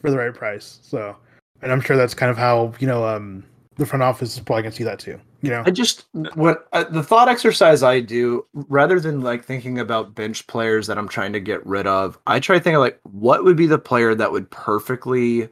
for 0.00 0.10
the 0.10 0.16
right 0.16 0.34
price. 0.34 0.80
So, 0.82 1.16
and 1.62 1.70
I'm 1.70 1.80
sure 1.80 1.96
that's 1.96 2.14
kind 2.14 2.30
of 2.30 2.38
how 2.38 2.72
you 2.80 2.86
know 2.86 3.06
um 3.06 3.44
the 3.76 3.86
front 3.86 4.02
office 4.02 4.34
is 4.34 4.40
probably 4.40 4.62
gonna 4.62 4.74
see 4.74 4.84
that 4.84 4.98
too. 4.98 5.20
You 5.42 5.50
know, 5.50 5.62
I 5.64 5.70
just 5.70 6.06
what 6.34 6.68
uh, 6.72 6.84
the 6.84 7.02
thought 7.02 7.28
exercise 7.28 7.82
I 7.82 8.00
do 8.00 8.46
rather 8.52 9.00
than 9.00 9.22
like 9.22 9.44
thinking 9.44 9.78
about 9.78 10.14
bench 10.14 10.46
players 10.46 10.86
that 10.86 10.98
I'm 10.98 11.08
trying 11.08 11.32
to 11.32 11.40
get 11.40 11.64
rid 11.66 11.86
of, 11.86 12.18
I 12.26 12.40
try 12.40 12.58
to 12.58 12.62
think 12.62 12.76
like 12.78 13.00
what 13.04 13.44
would 13.44 13.56
be 13.56 13.66
the 13.66 13.78
player 13.78 14.14
that 14.14 14.32
would 14.32 14.50
perfectly 14.50 15.48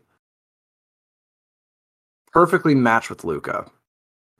perfectly 2.33 2.75
match 2.75 3.09
with 3.09 3.25
Luka. 3.25 3.71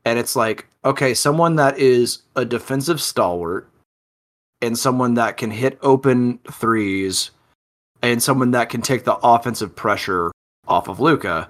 And 0.05 0.19
it's 0.19 0.37
like, 0.37 0.69
okay, 0.85 1.15
someone 1.15 1.57
that 1.57 1.79
is 1.79 2.23
a 2.37 2.45
defensive 2.45 3.01
stalwart 3.01 3.71
and 4.61 4.79
someone 4.79 5.15
that 5.15 5.37
can 5.37 5.51
hit 5.51 5.79
open 5.83 6.39
threes 6.51 7.31
and 8.03 8.23
someone 8.23 8.53
that 8.53 8.69
can 8.69 8.83
take 8.83 9.05
the 9.05 9.17
offensive 9.23 9.75
pressure 9.75 10.31
off 10.67 10.89
of 10.89 11.01
Luka. 11.01 11.49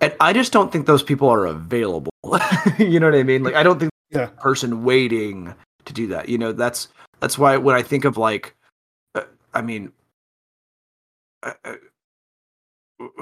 And 0.00 0.14
I 0.20 0.32
just 0.32 0.52
don't 0.52 0.70
think 0.72 0.86
those 0.86 1.02
people 1.02 1.28
are 1.28 1.46
available. 1.46 2.12
you 2.78 3.00
know 3.00 3.06
what 3.10 3.18
I 3.18 3.22
mean? 3.22 3.42
Like 3.42 3.54
I 3.54 3.62
don't 3.62 3.78
think 3.78 3.90
Yeah. 4.10 4.26
person 4.40 4.84
waiting 4.84 5.54
to 5.84 5.92
do 5.92 6.06
that. 6.08 6.28
You 6.28 6.38
know, 6.38 6.52
that's 6.52 6.88
that's 7.20 7.38
why 7.38 7.56
when 7.56 7.74
I 7.76 7.82
think 7.82 8.04
of 8.04 8.16
like 8.16 8.54
uh, 9.14 9.22
I 9.54 9.62
mean 9.62 9.92
uh, 11.42 11.52
uh, 11.64 11.74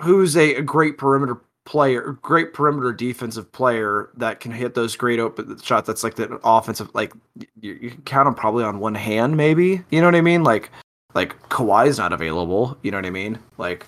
who's 0.02 0.36
a, 0.36 0.56
a 0.56 0.62
great 0.62 0.98
perimeter 0.98 1.40
player, 1.64 2.18
great 2.22 2.52
perimeter 2.52 2.92
defensive 2.92 3.50
player 3.52 4.10
that 4.16 4.40
can 4.40 4.50
hit 4.50 4.74
those 4.74 4.96
great 4.96 5.20
open 5.20 5.58
shots 5.60 5.86
that's 5.86 6.02
like 6.02 6.16
the 6.16 6.40
offensive 6.44 6.90
like 6.94 7.12
you, 7.60 7.78
you 7.80 7.90
can 7.90 8.02
count 8.02 8.26
them 8.26 8.34
probably 8.34 8.64
on 8.64 8.80
one 8.80 8.94
hand 8.94 9.36
maybe. 9.36 9.82
You 9.90 10.00
know 10.00 10.06
what 10.06 10.14
I 10.16 10.20
mean? 10.20 10.42
Like 10.42 10.70
like 11.14 11.38
Kawhi's 11.50 11.98
not 11.98 12.12
available, 12.12 12.76
you 12.82 12.90
know 12.90 12.96
what 12.98 13.06
I 13.06 13.10
mean? 13.10 13.38
Like 13.58 13.86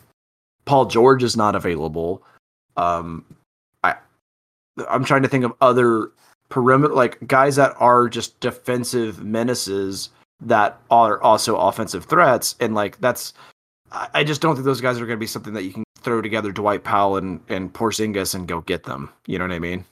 Paul 0.67 0.87
George 0.87 1.23
is 1.23 1.37
not 1.37 1.55
available. 1.55 2.23
Um, 2.77 3.25
I 3.83 3.95
I'm 4.89 5.05
trying 5.05 5.23
to 5.23 5.29
think 5.29 5.45
of 5.45 5.53
other 5.61 6.11
perimeter 6.49 6.95
like 6.95 7.27
guys 7.27 7.57
that 7.57 7.75
are 7.79 8.09
just 8.09 8.39
defensive 8.41 9.25
menaces 9.25 10.11
that 10.41 10.79
are 10.91 11.21
also 11.23 11.57
offensive 11.57 12.05
threats, 12.05 12.57
and 12.61 12.75
like 12.75 13.01
that's 13.01 13.35
I 13.93 14.09
I 14.15 14.25
just 14.25 14.41
don't 14.41 14.55
think 14.55 14.65
those 14.65 14.81
guys 14.81 14.97
are 14.97 15.07
going 15.07 15.19
to 15.19 15.21
be 15.21 15.27
something 15.27 15.55
that 15.55 15.65
you 15.65 15.73
can 15.73 15.85
throw 15.99 16.21
together 16.21 16.53
Dwight 16.53 16.85
Powell 16.85 17.17
and 17.17 17.41
and 17.49 17.73
Porzingis 17.73 18.35
and 18.35 18.49
go 18.49 18.61
get 18.63 18.85
them. 18.85 19.11
You 19.27 19.39
know 19.39 19.45
what 19.45 19.55
I 19.55 19.59
mean? 19.59 19.85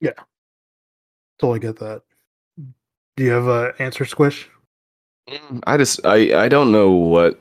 Yeah, 0.00 0.12
totally 1.38 1.60
get 1.60 1.78
that. 1.78 2.02
Do 3.16 3.22
you 3.24 3.30
have 3.30 3.46
a 3.46 3.74
answer, 3.78 4.04
Squish? 4.04 4.48
I 5.66 5.76
just 5.76 6.04
I 6.04 6.44
I 6.44 6.48
don't 6.48 6.72
know 6.72 6.90
what 6.90 7.40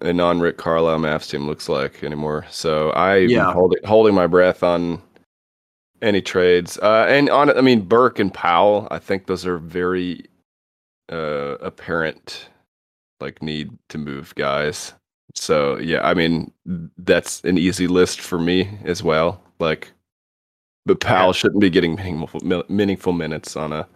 a 0.00 0.12
non 0.12 0.40
Rick 0.40 0.56
Carlisle 0.58 0.98
Mavs 1.00 1.28
team 1.30 1.46
looks 1.46 1.68
like 1.68 2.02
anymore. 2.04 2.46
So 2.50 2.92
I'm 2.92 3.28
Yeah. 3.28 3.52
holding 3.52 3.82
holding 3.84 4.14
my 4.14 4.26
breath 4.26 4.62
on 4.62 5.02
any 6.02 6.20
trades. 6.22 6.78
Uh, 6.78 7.06
and 7.08 7.28
on 7.30 7.50
I 7.56 7.60
mean 7.60 7.82
Burke 7.82 8.18
and 8.18 8.32
Powell. 8.32 8.86
I 8.90 8.98
think 8.98 9.26
those 9.26 9.44
are 9.46 9.58
very 9.58 10.24
uh, 11.10 11.56
apparent 11.60 12.48
like 13.20 13.42
need 13.42 13.70
to 13.88 13.98
move 13.98 14.34
guys. 14.36 14.94
So 15.34 15.76
yeah, 15.78 16.06
I 16.06 16.14
mean 16.14 16.52
that's 16.98 17.42
an 17.44 17.58
easy 17.58 17.86
list 17.88 18.20
for 18.20 18.38
me 18.38 18.68
as 18.84 19.02
well. 19.02 19.40
Like, 19.58 19.90
but 20.86 21.00
Powell 21.00 21.32
shouldn't 21.32 21.60
be 21.60 21.70
getting 21.70 21.96
meaningful 21.96 22.40
meaningful 22.68 23.12
minutes 23.12 23.56
on 23.56 23.72
a 23.72 23.86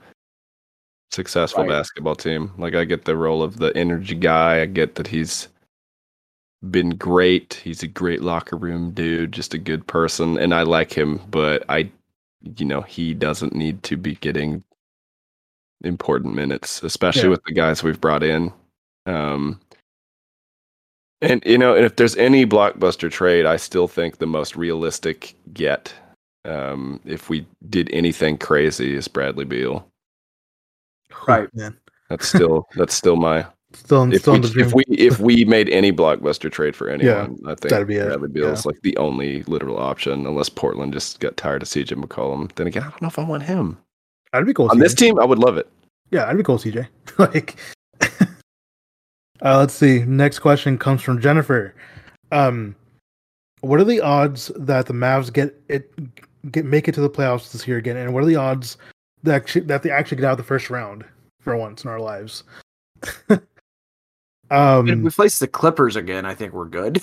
successful 1.12 1.62
Right. 1.64 1.70
basketball 1.70 2.16
team. 2.16 2.50
Like 2.58 2.74
I 2.74 2.84
get 2.84 3.04
the 3.04 3.16
role 3.16 3.42
of 3.42 3.58
the 3.58 3.76
energy 3.76 4.14
guy. 4.14 4.60
I 4.62 4.66
get 4.66 4.96
that 4.96 5.06
he's 5.06 5.48
been 6.70 6.90
great. 6.90 7.54
He's 7.64 7.82
a 7.82 7.88
great 7.88 8.22
locker 8.22 8.56
room 8.56 8.92
dude, 8.92 9.32
just 9.32 9.54
a 9.54 9.58
good 9.58 9.86
person, 9.86 10.38
and 10.38 10.54
I 10.54 10.62
like 10.62 10.92
him. 10.92 11.20
But 11.30 11.64
I, 11.68 11.90
you 12.56 12.64
know, 12.64 12.82
he 12.82 13.14
doesn't 13.14 13.54
need 13.54 13.82
to 13.84 13.96
be 13.96 14.14
getting 14.16 14.62
important 15.84 16.34
minutes, 16.34 16.82
especially 16.82 17.24
Yeah. 17.24 17.28
with 17.30 17.44
the 17.44 17.52
guys 17.52 17.82
we've 17.82 18.00
brought 18.00 18.22
in. 18.22 18.52
Um, 19.06 19.60
and 21.20 21.42
you 21.44 21.58
know, 21.58 21.74
and 21.74 21.84
if 21.84 21.96
there's 21.96 22.16
any 22.16 22.46
blockbuster 22.46 23.10
trade, 23.10 23.46
I 23.46 23.56
still 23.56 23.88
think 23.88 24.18
the 24.18 24.26
most 24.26 24.56
realistic 24.56 25.34
get, 25.52 25.92
um, 26.44 27.00
if 27.04 27.28
we 27.28 27.46
did 27.68 27.90
anything 27.92 28.38
crazy, 28.38 28.94
is 28.94 29.08
Bradley 29.08 29.44
Beal. 29.44 29.86
Right. 31.26 31.48
Man. 31.54 31.76
That's 32.08 32.28
still 32.28 32.66
that's 32.76 32.94
still 32.94 33.16
my 33.16 33.46
Still, 33.74 34.12
if 34.12 34.22
still 34.22 34.32
we, 34.32 34.36
in 34.36 34.42
the 34.42 34.48
dream. 34.48 34.66
if 34.66 34.74
we 34.74 34.84
if 34.88 35.18
we 35.20 35.44
made 35.46 35.68
any 35.70 35.92
blockbuster 35.92 36.50
trade 36.50 36.76
for 36.76 36.88
anyone, 36.88 37.38
I 37.46 37.54
think 37.54 37.70
that'd 37.70 37.88
be 37.88 37.96
it, 37.96 38.06
Bradley 38.06 38.28
Beal 38.28 38.48
is 38.48 38.66
like 38.66 38.80
the 38.82 38.96
only 38.96 39.42
literal 39.44 39.78
option, 39.78 40.26
unless 40.26 40.48
Portland 40.48 40.92
just 40.92 41.20
got 41.20 41.36
tired 41.36 41.62
of 41.62 41.68
CJ 41.68 42.02
McCollum. 42.02 42.52
Then 42.54 42.66
again, 42.66 42.82
I 42.82 42.90
don't 42.90 43.02
know 43.02 43.08
if 43.08 43.18
I 43.18 43.24
want 43.24 43.42
him 43.42 43.78
I'd 44.32 44.46
be 44.46 44.54
cool. 44.54 44.68
on 44.70 44.76
CJ. 44.76 44.80
this 44.80 44.94
team. 44.94 45.18
I 45.18 45.24
would 45.24 45.38
love 45.38 45.56
it. 45.56 45.68
Yeah, 46.10 46.26
I'd 46.26 46.36
be 46.36 46.42
cool, 46.42 46.58
CJ. 46.58 46.86
like, 47.18 47.56
uh, 48.00 49.58
let's 49.58 49.74
see. 49.74 50.04
Next 50.04 50.38
question 50.38 50.78
comes 50.78 51.02
from 51.02 51.20
Jennifer. 51.20 51.74
Um, 52.30 52.74
what 53.60 53.78
are 53.80 53.84
the 53.84 54.00
odds 54.00 54.50
that 54.56 54.86
the 54.86 54.94
Mavs 54.94 55.32
get 55.32 55.60
it 55.68 55.92
get 56.50 56.64
make 56.64 56.88
it 56.88 56.94
to 56.94 57.00
the 57.00 57.10
playoffs 57.10 57.52
this 57.52 57.66
year 57.68 57.76
again? 57.76 57.96
And 57.96 58.12
what 58.14 58.22
are 58.22 58.26
the 58.26 58.36
odds 58.36 58.76
that 59.22 59.34
actually, 59.34 59.66
that 59.66 59.82
they 59.82 59.90
actually 59.90 60.16
get 60.16 60.26
out 60.26 60.32
of 60.32 60.38
the 60.38 60.44
first 60.44 60.70
round 60.70 61.04
for 61.40 61.56
once 61.56 61.84
in 61.84 61.90
our 61.90 62.00
lives? 62.00 62.44
If 64.52 64.56
um, 64.58 65.02
we 65.02 65.10
face 65.10 65.38
the 65.38 65.48
Clippers 65.48 65.96
again, 65.96 66.26
I 66.26 66.34
think 66.34 66.52
we're 66.52 66.66
good. 66.66 67.00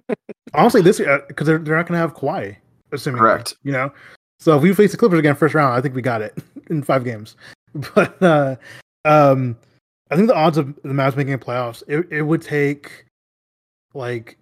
honestly, 0.54 0.82
this 0.82 0.98
because 1.28 1.46
they're 1.46 1.58
they're 1.58 1.76
not 1.76 1.86
going 1.86 1.94
to 1.94 1.98
have 1.98 2.14
Kawhi, 2.14 2.56
assuming 2.92 3.20
Correct. 3.20 3.56
You 3.62 3.72
know, 3.72 3.92
so 4.38 4.56
if 4.56 4.62
we 4.62 4.74
face 4.74 4.90
the 4.90 4.98
Clippers 4.98 5.18
again 5.18 5.34
first 5.34 5.54
round, 5.54 5.74
I 5.74 5.80
think 5.80 5.94
we 5.94 6.02
got 6.02 6.22
it 6.22 6.36
in 6.70 6.82
five 6.82 7.04
games. 7.04 7.36
But 7.94 8.20
uh, 8.20 8.56
um, 9.04 9.56
I 10.10 10.16
think 10.16 10.26
the 10.26 10.34
odds 10.34 10.58
of 10.58 10.74
the 10.82 10.88
Mavs 10.88 11.16
making 11.16 11.34
a 11.34 11.38
playoffs, 11.38 11.84
it, 11.86 12.04
it 12.10 12.22
would 12.22 12.42
take 12.42 13.06
like 13.94 14.36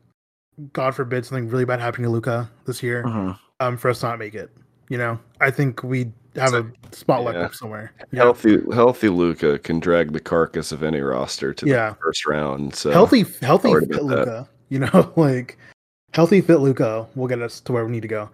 God 0.72 0.94
forbid 0.94 1.26
something 1.26 1.48
really 1.48 1.66
bad 1.66 1.78
happening 1.78 2.04
to 2.04 2.10
Luka 2.10 2.50
this 2.64 2.82
year 2.82 3.04
Mhm. 3.04 3.38
um, 3.60 3.76
for 3.76 3.90
us 3.90 4.00
to 4.00 4.06
not 4.06 4.18
make 4.18 4.34
it. 4.34 4.50
You 4.88 4.96
know, 4.96 5.18
I 5.42 5.50
think 5.50 5.82
we 5.82 6.10
have 6.38 6.54
a 6.54 6.66
spot 6.92 7.24
left 7.24 7.38
yeah. 7.38 7.44
up 7.44 7.54
somewhere. 7.54 7.92
Yeah. 8.12 8.24
Healthy 8.24 8.58
healthy 8.72 9.08
Luka 9.08 9.58
can 9.58 9.80
drag 9.80 10.12
the 10.12 10.20
carcass 10.20 10.72
of 10.72 10.82
any 10.82 11.00
roster 11.00 11.52
to 11.54 11.66
Yeah. 11.66 11.90
the 11.90 11.96
first 11.96 12.26
round. 12.26 12.74
So 12.74 12.90
healthy, 12.90 13.24
healthy 13.40 13.72
fit 13.74 13.90
about 13.90 13.90
that. 13.90 14.02
Luka. 14.02 14.48
You 14.68 14.78
know, 14.80 15.12
like 15.16 15.58
healthy 16.14 16.40
fit 16.40 16.58
Luka 16.58 17.06
will 17.14 17.28
get 17.28 17.42
us 17.42 17.60
to 17.60 17.72
where 17.72 17.84
we 17.84 17.92
need 17.92 18.02
to 18.02 18.08
go. 18.08 18.30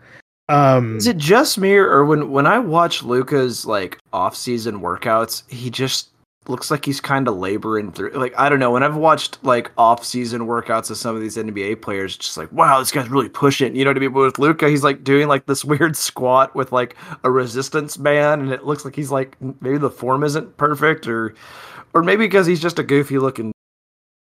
Um, 0.49 0.99
Is 0.99 1.07
it 1.07 1.17
just 1.17 1.57
me, 1.59 1.73
or 1.75 2.05
when 2.05 2.31
when 2.31 2.47
I 2.47 2.59
watch 2.59 3.03
Luka's 3.03 3.65
like 3.65 3.99
off 4.13 4.37
season 4.37 4.81
workouts, 4.81 5.49
he 5.51 5.71
just 5.71 6.11
looks 6.49 6.71
like 6.71 6.85
he's 6.85 7.01
kind 7.01 7.29
of 7.29 7.37
laboring 7.37 7.93
through. 7.93 8.11
Like 8.11 8.35
I 8.39 8.49
don't 8.49 8.59
know. 8.59 8.73
When 8.73 8.83
I've 8.83 8.97
watched 8.97 9.43
like 9.45 9.71
off-season 9.79 10.43
workouts 10.43 10.91
of 10.91 10.97
some 10.97 11.15
of 11.15 11.23
these 11.23 11.37
NBA 11.37 11.83
players, 11.83 12.17
just 12.17 12.37
like 12.37 12.51
wow, 12.53 12.79
this 12.79 12.91
guy's 12.91 13.09
really 13.09 13.29
pushing. 13.29 13.75
You 13.75 13.85
know 13.85 13.91
what 13.91 13.97
I 13.97 14.01
mean? 14.01 14.13
But 14.13 14.21
with 14.21 14.39
Luka, 14.39 14.69
he's 14.69 14.85
like 14.85 15.05
doing 15.05 15.29
like 15.29 15.47
this 15.47 15.65
weird 15.65 15.97
squat 15.97 16.55
with 16.55 16.73
like 16.73 16.97
a 17.23 17.31
resistance 17.31 17.97
band, 17.97 18.43
and 18.43 18.53
it 18.53 18.65
looks 18.65 18.85
like 18.85 18.97
he's 18.97 19.11
like 19.11 19.37
maybe 19.61 19.79
the 19.79 19.91
form 19.91 20.25
isn't 20.25 20.57
perfect, 20.57 21.07
or 21.07 21.35
or 21.95 22.03
maybe 22.03 22.25
because 22.25 22.47
he's 22.47 22.61
just 22.61 22.79
a 22.79 22.83
goofy 22.83 23.19
looking. 23.19 23.53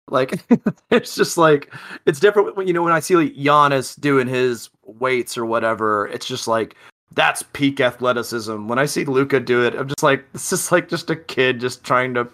Like 0.08 0.40
it's 0.90 1.14
just 1.16 1.36
like 1.36 1.72
it's 2.06 2.20
different 2.20 2.56
when 2.56 2.66
you 2.68 2.72
know 2.72 2.82
when 2.82 2.92
I 2.92 3.00
see 3.00 3.16
like 3.16 3.34
Giannis 3.34 3.98
doing 3.98 4.28
his 4.28 4.70
weights 4.84 5.36
or 5.36 5.44
whatever. 5.44 6.06
It's 6.08 6.26
just 6.26 6.46
like 6.46 6.76
that's 7.12 7.42
peak 7.52 7.80
athleticism. 7.80 8.68
When 8.68 8.78
I 8.78 8.86
see 8.86 9.04
Luka 9.04 9.40
do 9.40 9.64
it, 9.64 9.74
I'm 9.74 9.88
just 9.88 10.02
like, 10.02 10.24
this 10.32 10.52
is 10.52 10.70
like 10.72 10.88
just 10.88 11.10
a 11.10 11.16
kid 11.16 11.60
just 11.60 11.82
trying 11.84 12.14
to 12.14 12.28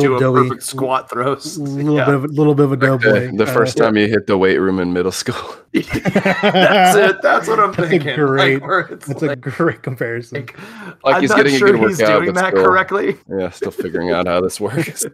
do 0.00 0.16
a 0.16 0.20
doughy, 0.20 0.48
perfect 0.48 0.64
squat 0.64 1.08
throws. 1.08 1.56
little 1.56 1.94
Yeah. 1.94 2.04
bit 2.06 2.14
of 2.16 2.24
a 2.24 2.26
little 2.26 2.54
bit 2.56 2.64
of 2.64 2.72
a 2.72 2.74
Like 2.74 2.80
doughboy. 3.00 3.30
the, 3.30 3.36
the 3.44 3.50
Uh, 3.50 3.54
first 3.54 3.76
time 3.76 3.96
you 3.96 4.08
hit 4.08 4.26
the 4.26 4.36
weight 4.36 4.58
room 4.58 4.80
in 4.80 4.92
middle 4.92 5.12
school. 5.12 5.36
that's 5.72 6.96
it. 6.96 7.22
That's 7.22 7.46
what 7.46 7.60
I'm 7.60 7.70
That's 7.72 7.78
a 7.86 7.88
thinking. 7.88 8.16
great- 8.16 8.54
Like, 8.60 8.66
where 8.68 8.80
it's 8.80 9.06
That's 9.06 9.22
a 9.22 9.36
great 9.36 9.82
comparison. 9.82 10.38
like, 10.40 10.58
Like 11.04 11.14
I'm 11.14 11.20
he's 11.20 11.30
not 11.30 11.36
getting 11.36 11.54
a 11.54 11.58
sure 11.58 11.70
good 11.72 11.88
he's 11.90 11.98
doing 11.98 12.32
that 12.34 12.50
still- 12.54 12.64
correctly. 12.64 13.16
Yeah, 13.28 13.50
still 13.50 13.70
figuring 13.70 14.10
out 14.10 14.26
how 14.26 14.40
this 14.40 14.60
works. 14.60 15.04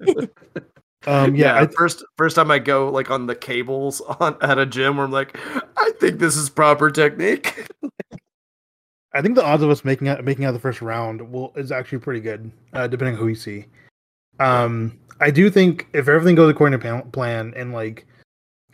Um, 1.07 1.35
yeah, 1.35 1.55
yeah, 1.57 1.61
I, 1.63 1.67
first 1.67 2.05
first 2.19 2.37
time 2.37 2.51
I 2.51 2.59
go 2.59 2.91
like 2.91 3.11
on 3.11 3.27
the 3.27 3.35
cables 3.35 4.01
on 4.21 4.37
at 4.43 4.59
a 4.59 4.67
gym 4.67 4.97
where 4.99 5.07
I'm 5.07 5.11
like, 5.13 5.35
I 5.77 5.93
think 6.01 6.19
this 6.19 6.37
is 6.37 6.51
proper 6.51 6.91
technique. 6.91 7.67
I 9.13 9.23
think 9.23 9.35
the 9.35 9.45
odds 9.45 9.63
of 9.63 9.71
us 9.71 9.85
making 9.85 10.09
out 10.09 10.25
making 10.25 10.45
out 10.45 10.53
the 10.53 10.59
first 10.61 10.81
round 10.83 11.21
will 11.33 11.53
is 11.57 11.73
actually 11.73 11.99
pretty 11.99 12.21
good, 12.21 12.51
uh, 12.73 12.87
depending 12.87 13.15
on 13.15 13.21
who 13.21 13.27
we 13.27 13.35
see. 13.35 13.67
Um, 14.39 14.99
I 15.21 15.31
do 15.31 15.51
think 15.51 15.89
if 15.93 16.09
everything 16.09 16.35
goes 16.35 16.51
according 16.51 16.79
to 16.79 16.83
plan- 16.83 17.11
plan 17.11 17.53
and 17.57 17.73
like 17.73 18.07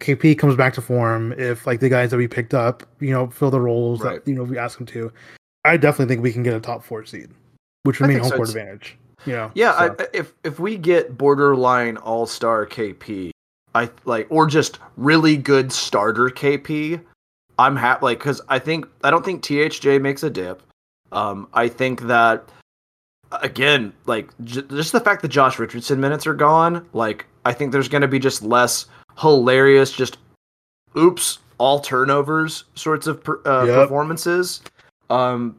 KP 0.00 0.36
comes 0.38 0.54
back 0.54 0.74
to 0.74 0.82
form, 0.82 1.32
if 1.38 1.66
like 1.66 1.80
the 1.80 1.88
guys 1.88 2.10
that 2.10 2.18
we 2.18 2.28
picked 2.28 2.54
up, 2.54 2.82
you 3.00 3.10
know, 3.10 3.28
fill 3.28 3.50
the 3.50 3.60
roles 3.60 4.00
Right. 4.02 4.22
that 4.24 4.30
you 4.30 4.36
know 4.36 4.44
we 4.44 4.58
ask 4.58 4.76
them 4.78 4.86
to, 4.88 5.10
I 5.64 5.76
definitely 5.76 6.14
think 6.14 6.22
we 6.22 6.32
can 6.32 6.42
get 6.42 6.54
a 6.54 6.60
top 6.60 6.84
four 6.84 7.04
seed, 7.06 7.30
which 7.84 7.98
would 8.00 8.06
I 8.10 8.12
mean 8.12 8.18
home 8.18 8.28
so, 8.30 8.36
court 8.36 8.48
advantage. 8.50 8.96
Yeah, 9.24 9.50
Yeah, 9.54 9.76
so- 9.78 9.96
I, 9.98 10.06
if 10.12 10.34
if 10.44 10.60
we 10.60 10.76
get 10.76 11.16
borderline 11.16 11.96
all 11.96 12.26
star 12.26 12.66
KP, 12.66 13.30
I 13.74 13.90
like 14.04 14.26
or 14.30 14.46
just 14.46 14.78
really 14.96 15.36
good 15.36 15.72
starter 15.72 16.26
KP, 16.26 17.00
I'm 17.58 17.76
happy. 17.76 18.04
Like 18.04 18.18
because 18.18 18.40
I 18.48 18.58
think 18.58 18.86
I 19.02 19.10
don't 19.10 19.24
think 19.24 19.42
THJ 19.42 20.00
makes 20.00 20.22
a 20.22 20.30
dip. 20.30 20.62
Um, 21.12 21.48
I 21.54 21.68
think 21.68 22.02
that 22.02 22.48
again, 23.42 23.92
like 24.06 24.30
j- 24.44 24.62
just 24.70 24.92
the 24.92 25.00
fact 25.00 25.22
that 25.22 25.28
Josh 25.28 25.58
Richardson 25.58 26.00
minutes 26.00 26.26
are 26.26 26.34
gone, 26.34 26.86
like 26.92 27.26
I 27.44 27.52
think 27.52 27.72
there's 27.72 27.88
going 27.88 28.02
to 28.02 28.08
be 28.08 28.18
just 28.18 28.42
less 28.42 28.86
hilarious, 29.18 29.92
just 29.92 30.18
oops, 30.96 31.38
all 31.58 31.80
turnovers 31.80 32.64
sorts 32.74 33.06
of 33.06 33.22
per, 33.24 33.40
uh, 33.46 33.64
Yep. 33.66 33.74
performances. 33.74 34.62
Um, 35.08 35.56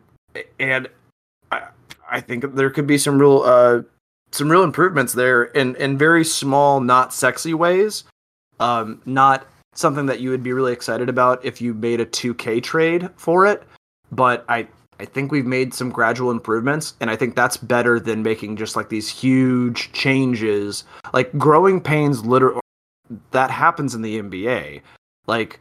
and 0.60 0.88
I, 1.52 1.68
I 2.12 2.22
think 2.22 2.54
there 2.56 2.70
could 2.70 2.86
be 2.88 2.98
some 2.98 3.18
real, 3.20 3.42
uh, 3.44 3.82
some 4.32 4.50
real 4.52 4.64
improvements 4.64 5.14
there 5.14 5.46
in 5.46 5.76
in 5.78 5.98
very 5.98 6.24
small, 6.26 6.80
not 6.82 7.14
sexy 7.14 7.54
ways. 7.54 8.04
Um, 8.60 9.02
not 9.06 9.48
something 9.78 10.06
that 10.08 10.20
you 10.20 10.30
would 10.30 10.44
be 10.44 10.54
really 10.54 10.74
excited 10.74 11.08
about 11.10 11.44
if 11.46 11.62
you 11.62 11.74
made 11.74 12.02
a 12.02 12.06
2K 12.06 12.62
trade 12.64 13.10
for 13.16 13.46
it, 13.46 13.64
but 14.12 14.44
I 14.50 14.68
I 15.00 15.06
think 15.06 15.32
we've 15.32 15.46
made 15.46 15.76
some 15.76 15.92
gradual 15.92 16.32
improvements, 16.32 16.96
and 17.00 17.12
I 17.12 17.16
think 17.16 17.36
that's 17.36 17.56
better 17.56 18.00
than 18.00 18.24
making 18.24 18.56
just 18.56 18.76
like 18.76 18.90
these 18.90 19.08
huge 19.08 19.92
changes. 19.92 20.86
Like 21.14 21.32
growing 21.38 21.80
pains, 21.80 22.26
literally, 22.26 22.62
that 23.32 23.52
happens 23.52 23.94
in 23.94 24.02
the 24.02 24.20
NBA. 24.20 24.82
Like 25.28 25.60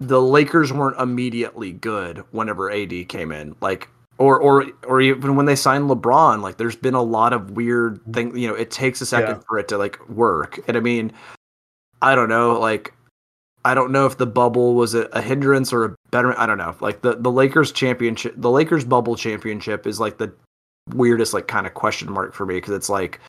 the 0.00 0.20
Lakers 0.20 0.72
weren't 0.72 0.98
immediately 0.98 1.70
good 1.72 2.24
whenever 2.32 2.72
AD 2.72 3.08
came 3.08 3.30
in. 3.30 3.54
Like 3.60 3.88
or 4.18 4.40
or 4.40 4.66
or 4.88 5.00
even 5.00 5.36
when 5.36 5.46
they 5.46 5.54
signed 5.56 5.88
LeBron, 5.88 6.42
like 6.42 6.56
there's 6.56 6.74
been 6.74 6.94
a 6.94 7.02
lot 7.02 7.32
of 7.32 7.52
weird 7.52 8.00
thing. 8.12 8.36
You 8.36 8.48
know, 8.48 8.54
it 8.54 8.72
takes 8.72 9.00
a 9.00 9.06
second 9.06 9.36
Yeah. 9.36 9.42
for 9.46 9.58
it 9.60 9.68
to 9.68 9.78
like 9.78 10.08
work. 10.08 10.58
And 10.66 10.76
I 10.76 10.80
mean, 10.80 11.12
I 12.00 12.16
don't 12.16 12.28
know, 12.28 12.58
like 12.58 12.92
I 13.64 13.74
don't 13.74 13.92
know 13.92 14.06
if 14.06 14.18
the 14.18 14.26
bubble 14.26 14.74
was 14.74 14.94
a, 14.94 15.02
a 15.12 15.20
hindrance 15.22 15.72
or 15.72 15.84
a 15.84 15.94
better. 16.10 16.38
I 16.38 16.46
don't 16.46 16.58
know. 16.58 16.74
Like 16.80 17.02
the 17.02 17.14
the 17.14 17.30
Lakers 17.30 17.72
championship, 17.72 18.34
the 18.36 18.50
Lakers 18.50 18.84
bubble 18.84 19.16
championship 19.16 19.86
is 19.86 20.00
like 20.00 20.18
the 20.18 20.32
weirdest 20.94 21.32
like 21.32 21.46
kind 21.46 21.66
of 21.66 21.74
question 21.74 22.10
mark 22.12 22.34
for 22.34 22.44
me 22.44 22.54
because 22.56 22.74
it's 22.74 22.88
like, 22.88 23.20